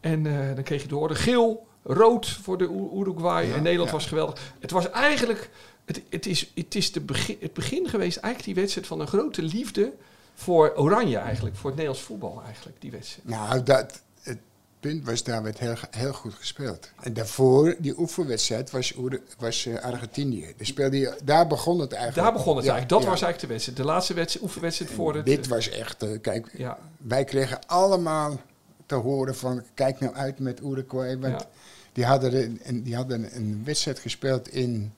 En 0.00 0.26
eh, 0.26 0.54
dan 0.54 0.64
kreeg 0.64 0.82
je 0.82 0.88
te 0.88 0.94
horen 0.94 1.16
geel, 1.16 1.66
rood 1.84 2.28
voor 2.28 2.58
de 2.58 2.90
Uruguay. 2.94 3.52
en 3.52 3.62
Nederland 3.62 3.90
was 3.90 4.06
geweldig. 4.06 4.52
Het 4.60 4.70
was 4.70 4.90
eigenlijk... 4.90 5.50
Het, 5.84 6.02
het 6.08 6.26
is, 6.26 6.52
het 6.54 6.74
is 6.74 6.92
de 6.92 7.00
begin, 7.00 7.36
het 7.40 7.52
begin 7.52 7.88
geweest, 7.88 8.16
eigenlijk 8.16 8.44
die 8.44 8.54
wedstrijd 8.62 8.86
van 8.86 9.00
een 9.00 9.06
grote 9.06 9.42
liefde 9.42 9.92
voor 10.34 10.72
Oranje 10.76 11.16
eigenlijk. 11.16 11.56
Voor 11.56 11.70
het 11.70 11.78
Nederlands 11.78 12.06
voetbal 12.06 12.42
eigenlijk, 12.46 12.80
die 12.80 12.90
wedstrijd. 12.90 13.28
Nou, 13.28 13.62
dat, 13.62 14.02
het 14.22 14.38
punt 14.80 15.04
was, 15.04 15.22
daar 15.22 15.42
werd 15.42 15.58
heel, 15.58 15.74
heel 15.90 16.12
goed 16.12 16.34
gespeeld. 16.34 16.90
En 17.00 17.12
daarvoor, 17.12 17.76
die 17.78 17.98
oefenwedstrijd, 17.98 18.70
was, 18.70 18.94
was 19.38 19.66
eh, 19.66 19.82
Argentinië. 19.82 20.54
Daar, 20.56 20.66
speelde 20.66 20.98
je, 20.98 21.18
daar 21.24 21.46
begon 21.46 21.80
het 21.80 21.92
eigenlijk. 21.92 22.26
Daar 22.26 22.36
begon 22.36 22.56
het 22.56 22.64
Ja, 22.64 22.72
eigenlijk. 22.72 23.02
Dat 23.02 23.02
ja. 23.02 23.14
was 23.14 23.22
eigenlijk 23.22 23.40
de 23.40 23.46
wedstrijd. 23.46 23.78
De 23.78 23.84
laatste 23.84 24.14
wedstrijd, 24.14 24.44
oefenwedstrijd 24.46 24.90
voor 24.90 25.14
het... 25.14 25.26
Dit 25.26 25.48
was 25.48 25.68
echt, 25.68 26.02
eh, 26.02 26.20
kijk, 26.20 26.50
Ja, 26.56 26.78
wij 26.96 27.24
kregen 27.24 27.58
allemaal 27.66 28.40
te 28.86 28.94
horen 28.94 29.36
van, 29.36 29.62
kijk 29.74 30.00
nou 30.00 30.14
uit 30.14 30.38
met 30.38 30.60
Uruguay. 30.60 31.18
Want 31.18 31.40
Ja. 31.40 31.48
Die, 31.94 32.04
hadden 32.04 32.58
een, 32.62 32.82
die 32.82 32.96
hadden 32.96 33.36
een 33.36 33.62
wedstrijd 33.64 33.98
gespeeld 33.98 34.48
in 34.48 34.92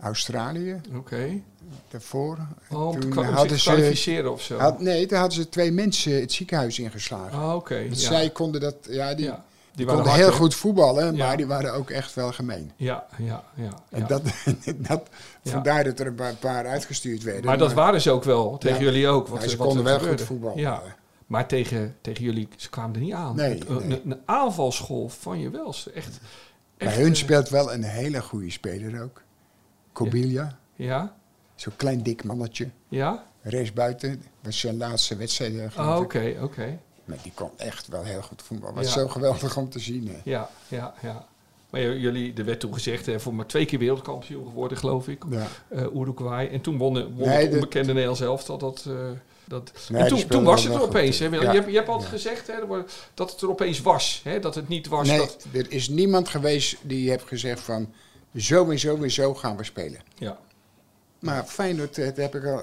Australië, 0.00 0.80
oké. 0.96 1.40
daarvoor. 1.90 2.38
Oh, 2.70 2.86
om 2.88 3.00
te 3.00 3.08
Toen 3.08 3.24
hadden 3.24 3.58
ze- 3.58 3.70
kwalificeren 3.70 4.32
of 4.32 4.42
zo. 4.42 4.58
Had, 4.58 4.80
nee, 4.80 5.06
toen 5.06 5.18
hadden 5.18 5.36
ze 5.36 5.48
twee 5.48 5.72
mensen 5.72 6.20
het 6.20 6.32
ziekenhuis 6.32 6.78
ingeslagen. 6.78 7.38
Ah, 7.38 7.54
oké. 7.54 7.74
Want 7.88 8.00
ja. 8.00 8.08
zij 8.08 8.30
konden 8.30 8.60
dat, 8.60 8.74
ja, 8.88 9.14
die, 9.14 9.24
ja. 9.24 9.44
die 9.74 9.86
waren 9.86 10.00
konden 10.02 10.20
hard, 10.20 10.30
heel 10.30 10.40
goed 10.40 10.54
voetballen, 10.54 11.16
maar 11.16 11.36
die 11.36 11.46
waren 11.46 11.72
ook 11.74 11.90
echt 11.90 12.14
wel 12.14 12.32
gemeen. 12.32 12.72
Ja, 12.76 13.06
ja, 13.18 13.44
ja. 13.54 13.68
En 13.90 14.06
dat, 14.06 14.22
dat, 14.88 15.02
vandaar 15.44 15.84
dat 15.84 16.00
er 16.00 16.06
een 16.06 16.38
paar, 16.40 16.66
uitgestuurd 16.66 17.22
werden. 17.22 17.44
maar 17.44 17.58
dat 17.58 17.72
waren 17.72 18.00
ze 18.00 18.10
ook 18.10 18.24
wel, 18.24 18.58
tegen 18.58 18.80
jullie 18.80 19.08
ook. 19.08 19.28
Wat, 19.28 19.42
Ja, 19.42 19.48
ze 19.48 19.56
wat 19.56 19.66
konden 19.66 19.84
wel 19.84 19.98
gebeurde. 19.98 20.18
goed 20.18 20.26
voetballen. 20.26 20.58
Ja. 20.58 20.82
Maar 21.26 21.46
tegen, 21.48 21.96
tegen 22.00 22.24
jullie, 22.24 22.48
ze 22.56 22.70
kwamen 22.70 22.94
er 22.94 23.00
niet 23.00 23.12
aan. 23.12 23.36
Nee, 23.36 23.58
Het- 23.58 23.68
een, 23.68 23.88
nee. 23.88 24.00
een 24.04 24.20
aanvalsgolf 24.24 25.20
van 25.20 25.38
je 25.40 25.50
wel. 25.50 25.74
Echt, 25.94 26.20
Bij 26.76 26.86
echt, 26.88 26.96
hun 26.96 27.08
eh, 27.10 27.14
speelt 27.14 27.48
wel 27.48 27.72
een 27.72 27.82
hele 27.82 28.22
goede 28.22 28.50
speler 28.50 29.02
ook. 29.02 29.22
Kobilia, 29.92 30.58
Ja, 30.74 31.16
zo'n 31.54 31.76
klein 31.76 32.02
dik 32.02 32.24
mannetje. 32.24 32.68
ja. 32.88 33.24
Race 33.42 33.72
buiten, 33.72 34.22
was 34.42 34.58
zijn 34.60 34.76
laatste 34.76 35.16
wedstrijd. 35.16 35.58
eh, 35.58 35.76
Ah, 35.78 36.00
oké, 36.00 36.36
oké. 36.42 36.78
Maar 37.04 37.16
die 37.22 37.32
kon 37.34 37.50
echt 37.56 37.88
wel 37.88 38.02
heel 38.02 38.22
goed 38.22 38.42
voetballen. 38.42 38.74
Was 38.74 38.86
Ja. 38.86 38.92
zo 39.00 39.08
geweldig 39.08 39.56
om 39.56 39.68
te 39.68 39.78
zien. 39.78 40.08
hè. 40.08 40.16
Ja, 40.24 40.50
ja, 40.68 40.94
ja. 41.02 41.26
Maar 41.70 41.80
jullie, 41.80 42.34
er 42.34 42.44
werd 42.44 42.60
toen 42.60 42.74
gezegd, 42.74 43.06
hè, 43.06 43.20
voor 43.20 43.34
maar 43.34 43.46
twee 43.46 43.64
keer 43.64 43.78
wereldkampioen 43.78 44.46
geworden, 44.46 44.78
geloof 44.78 45.08
ik. 45.08 45.22
Ja. 45.30 45.46
eh 45.68 45.84
Uruguay. 45.94 46.46
En 46.48 46.60
toen 46.60 46.78
won, 46.78 46.92
won 47.14 47.28
Nee, 47.28 47.36
het 47.36 47.44
dat- 47.44 47.54
onbekende 47.54 47.88
Nederlands 47.92 48.20
elftal 48.20 48.58
dat... 48.58 48.84
eh, 48.88 48.94
dat 49.46 49.72
Nee, 49.88 50.02
en 50.02 50.08
toen, 50.08 50.26
toen 50.26 50.44
was 50.44 50.64
het 50.64 50.74
er 50.74 50.82
opeens. 50.82 51.18
Ja. 51.18 51.30
je, 51.30 51.46
hebt, 51.46 51.70
je 51.70 51.76
hebt 51.76 51.88
altijd 51.88 52.10
gezegd 52.10 52.46
hè, 52.46 52.54
dat 53.14 53.30
het 53.30 53.40
er 53.40 53.50
opeens 53.50 53.80
was. 53.80 54.20
Hè, 54.24 54.38
dat 54.38 54.54
het 54.54 54.68
niet 54.68 54.86
was 54.88 55.08
Nee, 55.08 55.18
dat... 55.18 55.46
er 55.52 55.66
is 55.70 55.88
niemand 55.88 56.28
geweest 56.28 56.76
die 56.82 57.10
heeft 57.10 57.24
gezegd 57.26 57.60
van... 57.60 57.92
Zo 58.36 58.70
en 58.70 58.78
zo 58.78 59.02
en 59.02 59.10
zo 59.10 59.34
gaan 59.34 59.56
we 59.56 59.64
spelen. 59.64 60.00
Ja, 60.18 60.38
Maar 61.18 61.44
Feyenoord, 61.44 61.98
eh, 61.98 62.04
dat 62.06 62.16
heb 62.16 62.34
ik 62.34 62.44
al 62.44 62.62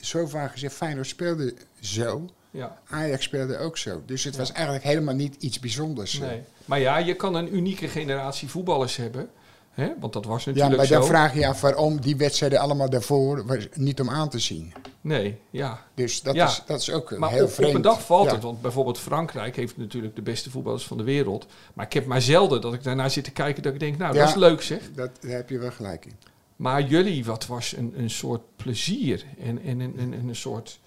zo 0.00 0.26
vaak 0.26 0.52
gezegd, 0.52 0.74
Feyenoord 0.74 1.06
speelde 1.06 1.54
zo. 1.80 2.28
ja. 2.50 2.78
Ajax 2.88 3.24
speelde 3.24 3.58
ook 3.58 3.78
zo. 3.78 4.02
Dus 4.06 4.24
het 4.24 4.36
was 4.36 4.52
eigenlijk 4.52 4.84
helemaal 4.84 5.14
niet 5.14 5.36
iets 5.38 5.60
bijzonders. 5.60 6.18
Nee. 6.18 6.42
Maar 6.64 6.80
ja, 6.80 6.98
je 6.98 7.14
kan 7.14 7.34
een 7.34 7.56
unieke 7.56 7.88
generatie 7.88 8.48
voetballers 8.48 8.96
hebben. 8.96 9.30
Hè? 9.74 9.92
Want 10.00 10.12
dat 10.12 10.24
was 10.24 10.44
Ja, 10.44 10.50
natuurlijk 10.50 10.76
maar 10.76 10.86
zo. 10.86 10.94
dan 10.98 11.06
vraag 11.06 11.32
je 11.34 11.38
je 11.40 11.46
af 11.46 11.60
waarom 11.60 12.00
die 12.00 12.16
wedstrijden 12.16 12.58
allemaal 12.58 12.90
daarvoor 12.90 13.46
was 13.46 13.66
niet 13.74 14.00
om 14.00 14.10
aan 14.10 14.28
te 14.28 14.38
zien. 14.38 14.72
Nee, 15.00 15.38
ja. 15.50 15.82
Dus 15.94 16.22
dat, 16.22 16.34
Ja. 16.34 16.46
is, 16.46 16.62
dat 16.66 16.80
is 16.80 16.90
ook 16.90 17.18
Maar 17.18 17.30
heel 17.30 17.44
op, 17.44 17.50
vreemd. 17.50 17.68
op 17.70 17.76
een 17.76 17.82
dag 17.82 18.02
valt 18.06 18.26
Ja. 18.26 18.32
het. 18.32 18.42
Want 18.42 18.60
bijvoorbeeld 18.62 18.98
Frankrijk 18.98 19.56
heeft 19.56 19.76
natuurlijk 19.76 20.16
de 20.16 20.22
beste 20.22 20.50
voetballers 20.50 20.86
van 20.86 20.96
de 20.96 21.02
wereld. 21.02 21.46
Maar 21.74 21.86
ik 21.86 21.92
heb 21.92 22.06
maar 22.06 22.20
zelden 22.22 22.60
dat 22.60 22.74
ik 22.74 22.82
daarna 22.82 23.08
zit 23.08 23.24
te 23.24 23.30
kijken 23.30 23.62
dat 23.62 23.72
ik 23.74 23.80
denk, 23.80 23.98
nou, 23.98 24.14
Ja. 24.14 24.20
dat 24.20 24.28
is 24.28 24.34
leuk 24.34 24.62
zeg. 24.62 24.80
Dat, 24.94 25.10
daar 25.20 25.30
heb 25.30 25.48
je 25.50 25.58
wel 25.58 25.70
gelijk 25.70 26.04
in. 26.06 26.12
Maar 26.56 26.82
jullie, 26.82 27.24
wat 27.24 27.46
was 27.46 27.76
een, 27.76 27.92
een 27.96 28.10
soort 28.10 28.40
plezier 28.56 29.24
en, 29.40 29.62
en, 29.64 29.80
en, 29.80 29.94
en, 29.98 30.12
en 30.14 30.28
een 30.28 30.36
soort... 30.36 30.80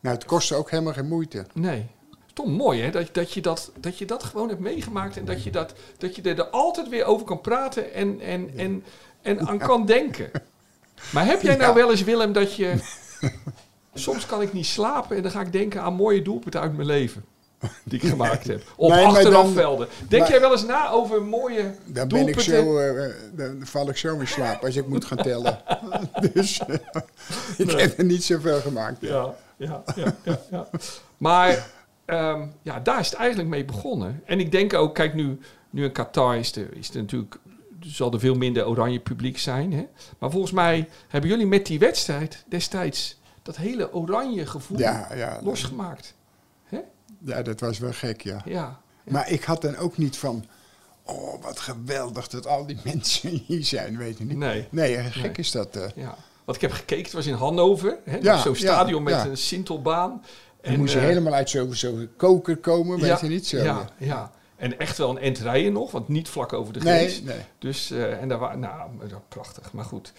Nou, 0.00 0.14
het 0.16 0.24
kostte 0.24 0.54
ook 0.54 0.70
helemaal 0.70 0.92
geen 0.92 1.08
moeite. 1.08 1.46
Nee. 1.54 1.86
Toch 2.34 2.46
mooi 2.46 2.82
hè, 2.82 2.90
dat, 2.90 3.08
dat, 3.12 3.32
je 3.32 3.40
dat, 3.40 3.70
dat 3.80 3.98
je 3.98 4.04
dat 4.04 4.24
gewoon 4.24 4.48
hebt 4.48 4.60
meegemaakt 4.60 5.16
en 5.16 5.24
dat 5.24 5.42
je, 5.42 5.50
dat, 5.50 5.72
dat 5.98 6.16
je 6.16 6.22
er 6.22 6.44
altijd 6.44 6.88
weer 6.88 7.04
over 7.04 7.26
kan 7.26 7.40
praten 7.40 7.92
en, 7.92 8.20
en, 8.20 8.50
en, 8.56 8.84
en 9.22 9.48
aan 9.48 9.58
kan 9.58 9.86
denken. 9.86 10.30
Maar 11.12 11.26
heb 11.26 11.42
jij 11.42 11.56
nou 11.56 11.74
wel 11.74 11.90
eens, 11.90 12.04
Willem, 12.04 12.32
dat 12.32 12.54
je... 12.54 12.74
Soms 13.94 14.26
kan 14.26 14.42
ik 14.42 14.52
niet 14.52 14.66
slapen 14.66 15.16
en 15.16 15.22
dan 15.22 15.30
ga 15.30 15.40
ik 15.40 15.52
denken 15.52 15.82
aan 15.82 15.94
mooie 15.94 16.22
doelpunten 16.22 16.60
uit 16.60 16.72
mijn 16.74 16.86
leven. 16.86 17.24
Die 17.84 18.00
ik 18.00 18.08
gemaakt 18.08 18.46
heb. 18.46 18.62
Op 18.76 18.90
Nee, 18.90 19.04
achterafvelden. 19.04 19.88
Denk 20.08 20.22
maar- 20.22 20.30
jij 20.30 20.40
wel 20.40 20.52
eens 20.52 20.64
na 20.64 20.90
over 20.90 21.22
mooie 21.22 21.62
Dan 21.62 21.72
ben 21.92 22.02
ik 22.02 22.08
doelpunten? 22.08 22.42
zo, 22.42 22.78
eh, 22.78 23.10
dan 23.32 23.60
val 23.62 23.88
ik 23.88 23.96
zo 23.96 24.18
in 24.18 24.26
slaap 24.26 24.64
als 24.64 24.76
ik 24.76 24.86
moet 24.86 25.04
gaan 25.04 25.18
tellen. 25.22 25.58
dus 26.32 26.58
eh, 26.58 26.76
ik 27.56 27.70
heb 27.70 27.98
er 27.98 28.04
niet 28.04 28.24
zoveel 28.24 28.60
gemaakt. 28.60 28.96
Ja, 29.00 29.34
ja, 29.56 29.82
ja, 29.94 30.14
ja, 30.24 30.40
ja. 30.50 30.68
Maar 31.16 31.66
ehm, 32.04 32.46
ja, 32.62 32.80
daar 32.80 33.00
is 33.00 33.06
het 33.10 33.18
eigenlijk 33.18 33.48
mee 33.48 33.64
begonnen. 33.64 34.22
En 34.24 34.40
ik 34.40 34.52
denk 34.52 34.74
ook, 34.74 34.94
kijk 34.94 35.14
nu, 35.14 35.38
nu 35.70 35.84
in 35.84 35.92
Qatar 35.92 36.36
is 36.36 36.56
er, 36.56 36.76
is 36.76 36.90
er 36.90 37.00
natuurlijk, 37.00 37.36
zal 37.80 38.12
er 38.12 38.20
veel 38.20 38.34
minder 38.34 38.66
oranje 38.68 39.00
publiek 39.00 39.38
zijn. 39.38 39.72
Hè? 39.72 39.86
Maar 40.18 40.30
volgens 40.30 40.52
mij 40.52 40.88
hebben 41.08 41.30
jullie 41.30 41.46
met 41.46 41.66
die 41.66 41.78
wedstrijd 41.78 42.44
destijds 42.48 43.20
dat 43.42 43.56
hele 43.56 43.92
oranje 43.94 44.46
gevoel 44.46 44.78
Ja, 44.78 45.08
ja, 45.14 45.40
losgemaakt. 45.42 46.14
ja, 47.24 47.42
dat 47.42 47.60
was 47.60 47.78
wel 47.78 47.92
gek, 47.92 48.20
ja. 48.22 48.42
Ja, 48.44 48.80
Maar 49.04 49.30
ik 49.30 49.44
had 49.44 49.62
dan 49.62 49.76
ook 49.76 49.96
niet 49.96 50.16
van... 50.16 50.44
Oh, 51.06 51.42
wat 51.42 51.60
geweldig 51.60 52.28
dat 52.28 52.46
al 52.46 52.66
die 52.66 52.78
mensen 52.94 53.30
hier 53.46 53.64
zijn, 53.64 53.96
weet 53.98 54.18
je 54.18 54.24
niet. 54.24 54.36
nee. 54.36 54.66
Nee, 54.70 54.96
eh, 54.96 55.04
gek 55.04 55.22
Nee. 55.22 55.32
is 55.36 55.50
dat. 55.50 55.76
eh. 55.76 55.86
Ja. 55.94 56.14
Want 56.44 56.56
ik 56.56 56.62
heb 56.62 56.72
gekeken, 56.72 57.04
het 57.04 57.12
was 57.12 57.26
in 57.26 57.34
Hannover. 57.34 57.98
Hè? 58.04 58.16
Ja, 58.16 58.36
Zo'n 58.38 58.54
stadion 58.54 59.02
met 59.02 59.24
een 59.24 59.36
sintelbaan. 59.36 60.22
Dan 60.64 60.76
moest 60.76 60.92
je 60.92 60.98
eh, 60.98 61.04
helemaal 61.04 61.32
uit 61.32 61.50
zo'n 61.50 61.74
zo 61.74 61.94
koker 62.16 62.56
komen, 62.56 62.98
weet 63.00 63.20
je 63.20 63.26
niet 63.28 63.46
zo. 63.46 63.56
Ja, 63.56 63.88
ja. 63.98 64.30
En 64.56 64.78
echt 64.78 64.98
wel 64.98 65.10
een 65.10 65.18
end 65.18 65.38
rijden 65.38 65.72
nog, 65.72 65.90
want 65.90 66.08
niet 66.08 66.28
vlak 66.28 66.52
over 66.52 66.72
de 66.72 66.80
Nee, 66.80 66.98
grens. 66.98 67.22
nee. 67.22 67.38
Dus, 67.58 67.90
eh, 67.90 68.20
en 68.22 68.28
daar 68.28 68.38
waren, 68.38 68.58
nou, 68.60 68.90
prachtig, 69.28 69.72
maar 69.72 69.84
goed. 69.84 70.12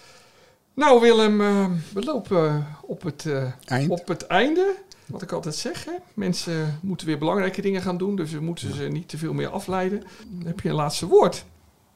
Nou 0.73 1.01
Willem, 1.01 1.41
eh, 1.41 1.65
we 1.93 2.03
lopen 2.03 2.67
op 2.81 3.01
het, 3.03 3.25
Eind. 3.65 3.89
op 3.89 4.07
het 4.07 4.27
einde. 4.27 4.75
Wat 5.05 5.21
ik 5.21 5.31
altijd 5.31 5.55
zeg, 5.55 5.85
hè? 5.85 5.91
mensen 6.13 6.79
moeten 6.81 7.07
weer 7.07 7.17
belangrijke 7.17 7.61
dingen 7.61 7.81
gaan 7.81 7.97
doen, 7.97 8.15
dus 8.15 8.31
we 8.31 8.39
moeten 8.39 8.73
ze 8.73 8.83
niet 8.83 9.09
te 9.09 9.17
veel 9.17 9.33
meer 9.33 9.49
afleiden. 9.49 10.03
Dan 10.27 10.47
heb 10.47 10.59
je 10.59 10.69
een 10.69 10.75
laatste 10.75 11.07
woord? 11.07 11.45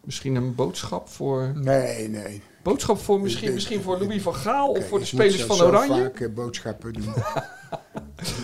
Misschien 0.04 0.36
een 0.36 0.56
boodschap 0.56 1.10
voor, 1.10 1.52
Nee, 1.56 2.10
nee. 2.10 2.42
Boodschap 2.64 2.98
voor 3.00 3.22
misschien, 3.22 3.48
Ik- 3.48 3.54
misschien 3.54 3.82
voor 3.82 3.98
Louis 4.00 4.22
van 4.22 4.36
Gaal 4.36 4.70
of 4.70 4.88
voor 4.88 4.98
de 4.98 5.04
ik 5.04 5.10
spelers 5.12 5.44
van 5.44 5.62
Oranje. 5.62 6.02
vaak 6.02 6.20
eh, 6.20 6.34
boodschappen 6.34 6.94
doen. 6.94 7.14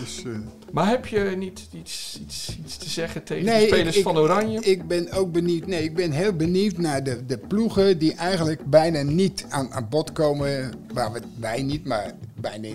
dus, 0.00 0.22
eh, 0.24 0.30
Maar 0.72 0.88
heb 0.88 1.06
je 1.06 1.34
niet 1.38 1.66
iets, 1.72 2.18
iets, 2.22 2.56
iets 2.64 2.76
te 2.76 2.88
zeggen 2.88 3.22
tegen 3.24 3.44
Nee, 3.44 3.56
de 3.58 3.62
ik- 3.66 3.68
spelers 3.74 3.96
ik- 3.96 4.02
van 4.02 4.18
Oranje? 4.18 4.60
Ik 4.60 4.86
ben 4.88 5.10
ook 5.12 5.32
benieuwd. 5.32 5.66
Nee, 5.66 5.82
ik 5.82 5.94
ben 5.94 6.10
heel 6.10 6.32
benieuwd 6.32 6.76
naar 6.78 7.04
de, 7.04 7.26
de 7.26 7.38
ploegen 7.38 7.98
die 7.98 8.14
eigenlijk 8.14 8.64
bijna 8.64 9.02
niet 9.02 9.46
aan, 9.48 9.72
aan 9.72 9.86
bod 9.88 10.12
komen. 10.12 10.72
Waar 10.92 11.12
we, 11.12 11.20
wij 11.40 11.62
niet, 11.62 11.84
maar 11.84 12.12
bijna 12.40 12.68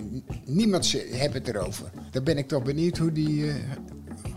niemand 0.44 0.86
ze- 0.86 1.08
hebben 1.12 1.42
het 1.44 1.54
erover. 1.54 1.90
Daar 2.10 2.22
ben 2.22 2.38
ik 2.38 2.48
toch 2.48 2.62
benieuwd 2.62 2.98
hoe 2.98 3.12
die, 3.12 3.48
eh, 3.48 3.54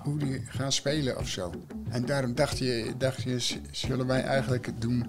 hoe 0.03 0.17
die 0.17 0.41
gaan 0.47 0.71
spelen 0.71 1.17
of 1.17 1.27
zo. 1.27 1.51
En 1.89 2.05
daarom 2.05 2.35
dacht 2.35 2.57
je, 2.57 2.93
dacht 2.97 3.23
je, 3.23 3.37
zullen 3.71 4.07
wij 4.07 4.21
eigenlijk 4.23 4.65
het 4.65 4.81
doen. 4.81 5.05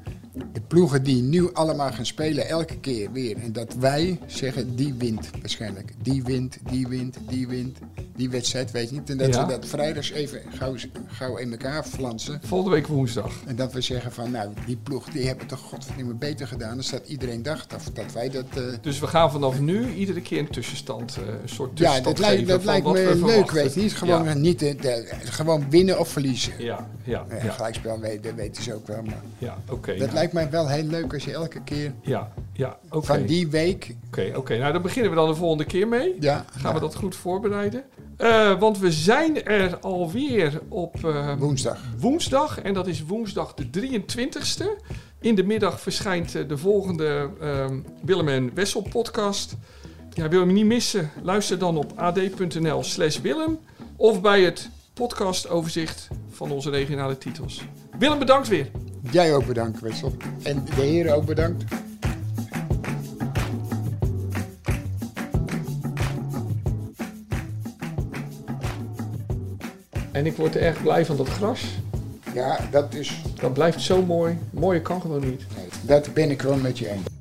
De 0.53 0.61
ploegen 0.61 1.03
die 1.03 1.23
nu 1.23 1.53
allemaal 1.53 1.93
gaan 1.93 2.07
spelen, 2.07 2.49
elke 2.49 2.79
keer 2.79 3.13
weer. 3.13 3.37
En 3.37 3.53
dat 3.53 3.75
wij 3.75 4.19
zeggen, 4.27 4.77
die 4.77 4.95
wint 4.95 5.31
waarschijnlijk. 5.41 5.93
Die 6.03 6.23
wint, 6.25 6.59
die 6.71 6.89
wint, 6.89 7.17
die 7.29 7.49
wint. 7.49 7.79
Die 8.17 8.31
wedstrijd, 8.31 8.71
weet 8.71 8.89
je 8.91 8.95
niet. 8.95 9.11
En 9.11 9.17
dat 9.17 9.35
Ja. 9.35 9.47
we 9.47 9.53
dat 9.53 9.67
vrijdags 9.67 10.11
even 10.11 10.41
gauw, 10.55 10.75
gauw 11.07 11.37
in 11.37 11.51
elkaar 11.51 11.85
flansen. 11.85 12.41
Volgende 12.45 12.75
week 12.77 12.87
woensdag. 12.87 13.33
En 13.47 13.57
dat 13.57 13.73
we 13.73 13.81
zeggen 13.81 14.13
van, 14.13 14.31
nou, 14.31 14.51
die 14.67 14.77
ploeg, 14.77 15.09
die 15.11 15.27
hebben 15.27 15.47
toch 15.47 15.59
godverdomme 15.61 16.15
beter 16.15 16.47
gedaan. 16.47 16.77
Dan 16.77 16.87
dat 16.91 17.09
iedereen 17.09 17.43
dacht. 17.43 17.75
Of 17.75 17.85
dat 17.85 18.13
wij 18.13 18.31
dat... 18.31 18.45
eh, 18.55 18.63
Dus 18.81 18.99
we 19.01 19.07
gaan 19.07 19.31
vanaf 19.31 19.61
nu 19.61 19.95
iedere 19.95 20.21
keer 20.21 20.39
een 20.39 20.49
tussenstand, 20.51 21.17
eh, 21.17 21.23
een 21.43 21.49
soort 21.49 21.79
ja, 21.79 21.85
tussenstand 21.85 22.05
dat 22.05 22.19
lijkt, 22.19 22.39
geven 22.41 22.57
dat 22.57 22.65
lijkt 22.65 22.87
we 22.87 22.93
me 22.93 22.99
leuk, 22.99 23.17
verwachten. 23.19 23.55
weet 23.55 23.75
je 23.75 23.81
niet. 23.81 23.93
Gewoon, 23.95 24.25
Ja, 24.25 24.35
niet 24.35 24.59
de, 24.59 24.75
de- 24.75 25.07
gewoon 25.25 25.71
winnen 25.71 25.99
of 25.99 26.09
verliezen. 26.09 26.53
ja, 26.59 26.89
ja, 27.05 27.25
Ja, 27.31 27.45
ja, 27.45 27.51
Gelijkspel 27.53 28.01
weten, 28.01 28.35
weten 28.37 28.63
ze 28.63 28.75
ook 28.75 28.87
wel. 28.87 29.03
Maar 29.03 29.23
ja, 29.39 29.57
oké. 29.71 29.91
dat 29.91 29.99
nou, 30.01 30.13
lijkt 30.13 30.26
mij 30.33 30.51
wel 30.51 30.69
heel 30.69 30.85
leuk 30.85 31.13
als 31.15 31.25
je 31.25 31.33
elke 31.33 31.63
keer 31.63 31.93
Ja, 32.03 32.33
ja, 32.53 32.79
oké. 32.91 33.07
van 33.07 33.23
die 33.27 33.49
week... 33.49 33.95
Oké, 34.07 34.33
oké. 34.37 34.57
Nou, 34.59 34.73
dan 34.73 34.83
beginnen 34.83 35.11
we 35.11 35.17
dan 35.17 35.29
de 35.29 35.35
volgende 35.35 35.65
keer 35.65 35.89
mee. 35.89 36.17
Ja, 36.21 36.45
Gaan 36.51 36.75
we 36.75 36.81
dat 36.81 36.95
goed 36.95 37.17
voorbereiden? 37.17 37.85
Eh, 38.17 38.59
want 38.59 38.79
we 38.79 38.93
zijn 38.93 39.45
er 39.45 39.79
alweer 39.79 40.61
op 40.69 41.05
eh, 41.05 41.33
woensdag. 41.39 41.81
woensdag. 41.99 42.61
En 42.61 42.75
dat 42.75 42.87
is 42.87 43.05
woensdag 43.05 43.55
de 43.55 43.67
23ste. 43.71 44.85
In 45.21 45.35
de 45.35 45.45
middag 45.45 45.81
verschijnt 45.81 46.35
eh, 46.35 46.49
de 46.49 46.59
volgende 46.59 47.31
ehm, 47.41 47.79
Willem 48.05 48.29
en 48.29 48.51
Wessel 48.55 48.83
podcast. 48.91 49.57
Ja, 50.13 50.29
wil 50.29 50.41
je 50.41 50.45
hem 50.47 50.55
niet 50.55 50.65
missen? 50.67 51.11
Luister 51.23 51.59
dan 51.59 51.77
op 51.77 51.93
ad.nl 51.97 52.83
slash 52.85 53.21
Willem. 53.21 53.59
Of 53.97 54.21
bij 54.21 54.43
het 54.43 54.71
podcastoverzicht 54.95 56.09
van 56.31 56.51
onze 56.51 56.71
regionale 56.71 57.19
titels. 57.19 57.65
Willem, 57.99 58.19
bedankt 58.19 58.49
weer. 58.49 58.71
Jij 59.11 59.35
ook 59.35 59.47
bedankt, 59.47 59.81
Wessel. 59.81 60.13
En 60.43 60.65
de 60.65 60.83
heren 60.83 61.15
ook 61.15 61.25
bedankt. 61.25 61.65
En 70.13 70.27
ik 70.27 70.37
word 70.37 70.55
er 70.55 70.63
erg 70.63 70.83
blij 70.83 71.07
van 71.07 71.17
dat 71.17 71.29
gras. 71.29 71.65
Ja, 72.35 72.59
dat 72.71 72.95
is... 72.95 73.23
Dat 73.41 73.53
blijft 73.53 73.81
zo 73.81 74.03
mooi. 74.03 74.39
Mooier 74.51 74.83
kan 74.83 75.01
gewoon 75.01 75.21
niet. 75.21 75.47
Nee, 75.57 75.67
dat 75.83 76.15
ben 76.15 76.31
ik 76.31 76.43
wel 76.43 76.57
met 76.57 76.79
je 76.79 76.91
eens. 76.91 77.16